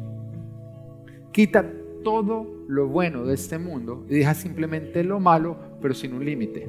Quita 1.30 1.64
todo 2.02 2.64
lo 2.66 2.88
bueno 2.88 3.24
de 3.24 3.34
este 3.34 3.56
mundo 3.56 4.04
y 4.08 4.16
deja 4.16 4.34
simplemente 4.34 5.04
lo 5.04 5.20
malo, 5.20 5.58
pero 5.80 5.94
sin 5.94 6.12
un 6.12 6.24
límite. 6.24 6.68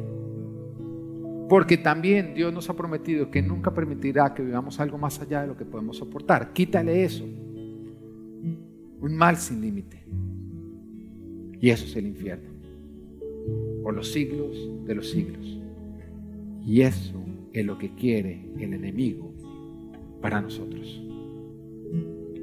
Porque 1.50 1.78
también 1.78 2.34
Dios 2.34 2.54
nos 2.54 2.70
ha 2.70 2.76
prometido 2.76 3.32
que 3.32 3.42
nunca 3.42 3.74
permitirá 3.74 4.34
que 4.34 4.44
vivamos 4.44 4.80
algo 4.80 4.98
más 4.98 5.22
allá 5.22 5.42
de 5.42 5.48
lo 5.48 5.58
que 5.58 5.66
podemos 5.66 5.98
soportar. 5.98 6.52
Quítale 6.52 7.04
eso. 7.04 7.24
Un 7.24 9.16
mal 9.16 9.38
sin 9.38 9.62
límite. 9.62 10.04
Y 11.62 11.70
eso 11.70 11.86
es 11.86 11.96
el 11.96 12.08
infierno. 12.08 12.50
Por 13.82 13.94
los 13.94 14.12
siglos 14.12 14.58
de 14.86 14.96
los 14.96 15.10
siglos. 15.10 15.60
Y 16.66 16.82
eso 16.82 17.24
es 17.54 17.66
lo 17.66 17.78
que 17.78 17.96
quiere 17.96 18.42
el 18.60 18.74
enemigo 18.74 19.32
para 20.22 20.42
nosotros. 20.42 21.02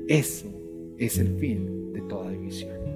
Eso 0.09 0.49
es 0.99 1.19
el 1.19 1.37
fin 1.39 1.93
de 1.93 2.01
toda 2.03 2.31
división. 2.31 2.94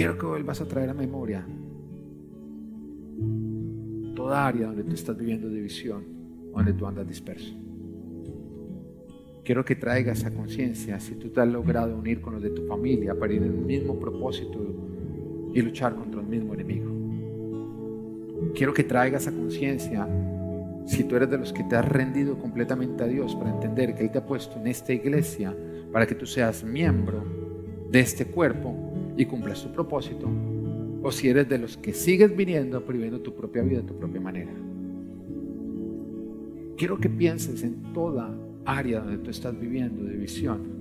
Quiero 0.00 0.16
que 0.16 0.24
vuelvas 0.24 0.58
a 0.62 0.64
traer 0.64 0.88
a 0.88 0.94
memoria 0.94 1.46
toda 4.16 4.46
área 4.46 4.68
donde 4.68 4.82
tú 4.82 4.94
estás 4.94 5.14
viviendo 5.14 5.50
división, 5.50 6.04
donde 6.54 6.72
tú 6.72 6.86
andas 6.86 7.06
disperso. 7.06 7.54
Quiero 9.44 9.62
que 9.62 9.76
traigas 9.76 10.24
a 10.24 10.30
conciencia 10.30 10.98
si 11.00 11.16
tú 11.16 11.28
te 11.28 11.42
has 11.42 11.48
logrado 11.48 11.94
unir 11.98 12.22
con 12.22 12.32
los 12.32 12.42
de 12.42 12.48
tu 12.48 12.66
familia 12.66 13.14
para 13.14 13.34
ir 13.34 13.42
en 13.42 13.50
el 13.50 13.58
mismo 13.58 14.00
propósito 14.00 15.50
y 15.52 15.60
luchar 15.60 15.94
contra 15.94 16.22
el 16.22 16.28
mismo 16.28 16.54
enemigo. 16.54 16.90
Quiero 18.54 18.72
que 18.72 18.84
traigas 18.84 19.26
a 19.26 19.32
conciencia 19.32 20.08
si 20.86 21.04
tú 21.04 21.16
eres 21.16 21.28
de 21.28 21.36
los 21.36 21.52
que 21.52 21.64
te 21.64 21.76
has 21.76 21.86
rendido 21.86 22.38
completamente 22.38 23.04
a 23.04 23.06
Dios 23.06 23.36
para 23.36 23.50
entender 23.50 23.94
que 23.94 24.04
Él 24.04 24.10
te 24.10 24.16
ha 24.16 24.24
puesto 24.24 24.58
en 24.60 24.66
esta 24.66 24.94
iglesia 24.94 25.54
para 25.92 26.06
que 26.06 26.14
tú 26.14 26.24
seas 26.24 26.64
miembro 26.64 27.22
de 27.90 28.00
este 28.00 28.24
cuerpo 28.24 28.89
y 29.16 29.24
cumplas 29.26 29.58
su 29.58 29.70
propósito, 29.72 30.28
o 31.02 31.10
si 31.10 31.28
eres 31.28 31.48
de 31.48 31.58
los 31.58 31.76
que 31.76 31.92
sigues 31.92 32.36
viniendo 32.36 32.80
viviendo 32.80 33.20
tu 33.20 33.34
propia 33.34 33.62
vida 33.62 33.80
de 33.80 33.86
tu 33.86 33.98
propia 33.98 34.20
manera. 34.20 34.52
Quiero 36.76 36.98
que 36.98 37.08
pienses 37.08 37.62
en 37.62 37.92
toda 37.92 38.34
área 38.64 39.00
donde 39.00 39.18
tú 39.18 39.30
estás 39.30 39.58
viviendo 39.58 40.04
de 40.04 40.16
visión 40.16 40.80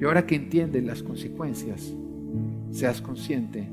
y 0.00 0.04
ahora 0.04 0.26
que 0.26 0.34
entiendes 0.34 0.82
las 0.84 1.02
consecuencias, 1.02 1.94
seas 2.70 3.02
consciente 3.02 3.68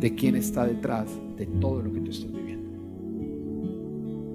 de 0.00 0.14
quién 0.14 0.34
está 0.34 0.66
detrás 0.66 1.08
de 1.36 1.46
todo 1.46 1.82
lo 1.82 1.92
que 1.92 2.00
tú 2.00 2.10
estás 2.10 2.32
viviendo. 2.32 2.68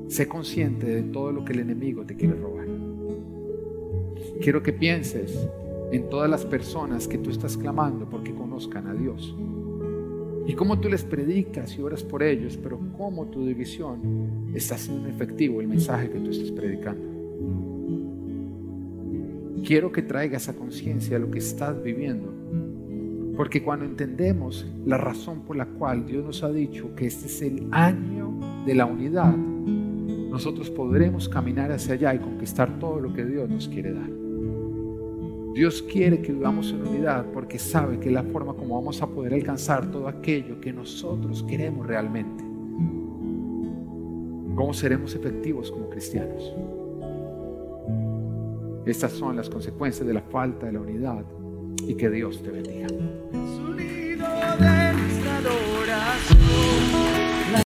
Sé 0.07 0.27
consciente 0.27 0.85
de 0.87 1.03
todo 1.03 1.31
lo 1.31 1.43
que 1.43 1.53
el 1.53 1.59
enemigo 1.59 2.05
te 2.05 2.15
quiere 2.15 2.35
robar. 2.35 2.67
Quiero 4.41 4.63
que 4.63 4.71
pienses 4.71 5.49
en 5.93 6.09
todas 6.09 6.29
las 6.29 6.45
personas 6.45 7.07
que 7.07 7.17
tú 7.17 7.29
estás 7.29 7.55
clamando 7.55 8.09
porque 8.09 8.33
conozcan 8.33 8.87
a 8.87 8.93
Dios. 8.93 9.35
Y 10.45 10.53
cómo 10.55 10.79
tú 10.79 10.89
les 10.89 11.03
predicas 11.03 11.77
y 11.77 11.81
oras 11.81 12.03
por 12.03 12.21
ellos, 12.21 12.57
pero 12.61 12.79
cómo 12.97 13.27
tu 13.27 13.45
división 13.45 14.51
está 14.53 14.75
haciendo 14.75 15.07
efectivo 15.07 15.61
el 15.61 15.67
mensaje 15.67 16.09
que 16.09 16.19
tú 16.19 16.31
estás 16.31 16.51
predicando. 16.51 17.13
Quiero 19.65 19.91
que 19.93 20.01
traigas 20.01 20.49
a 20.49 20.53
conciencia 20.53 21.17
lo 21.17 21.31
que 21.31 21.39
estás 21.39 21.81
viviendo 21.81 22.43
porque 23.35 23.63
cuando 23.63 23.85
entendemos 23.85 24.65
la 24.85 24.97
razón 24.97 25.41
por 25.41 25.55
la 25.55 25.65
cual 25.65 26.05
Dios 26.05 26.23
nos 26.23 26.43
ha 26.43 26.51
dicho 26.51 26.93
que 26.95 27.07
este 27.07 27.25
es 27.25 27.41
el 27.41 27.67
año 27.71 28.39
de 28.65 28.75
la 28.75 28.85
unidad, 28.85 29.35
nosotros 29.35 30.69
podremos 30.69 31.29
caminar 31.29 31.71
hacia 31.71 31.95
allá 31.95 32.13
y 32.13 32.19
conquistar 32.19 32.79
todo 32.79 32.99
lo 32.99 33.13
que 33.13 33.25
Dios 33.25 33.49
nos 33.49 33.67
quiere 33.67 33.93
dar. 33.93 34.22
Dios 35.53 35.83
quiere 35.83 36.19
que 36.19 36.33
vivamos 36.33 36.71
en 36.71 36.81
unidad 36.87 37.27
porque 37.31 37.59
sabe 37.59 37.99
que 37.99 38.07
es 38.07 38.13
la 38.13 38.23
forma 38.23 38.55
como 38.55 38.75
vamos 38.75 39.01
a 39.03 39.07
poder 39.07 39.35
alcanzar 39.35 39.91
todo 39.91 40.07
aquello 40.07 40.59
que 40.59 40.73
nosotros 40.73 41.43
queremos 41.43 41.85
realmente. 41.85 42.43
¿Cómo 44.55 44.73
seremos 44.73 45.13
efectivos 45.13 45.71
como 45.71 45.89
cristianos? 45.89 46.53
Estas 48.85 49.11
son 49.11 49.35
las 49.35 49.49
consecuencias 49.49 50.07
de 50.07 50.13
la 50.13 50.21
falta 50.21 50.65
de 50.65 50.73
la 50.73 50.79
unidad 50.79 51.23
y 51.87 51.93
que 51.93 52.09
Dios 52.09 52.41
te 52.41 52.49
bendiga. 52.49 52.87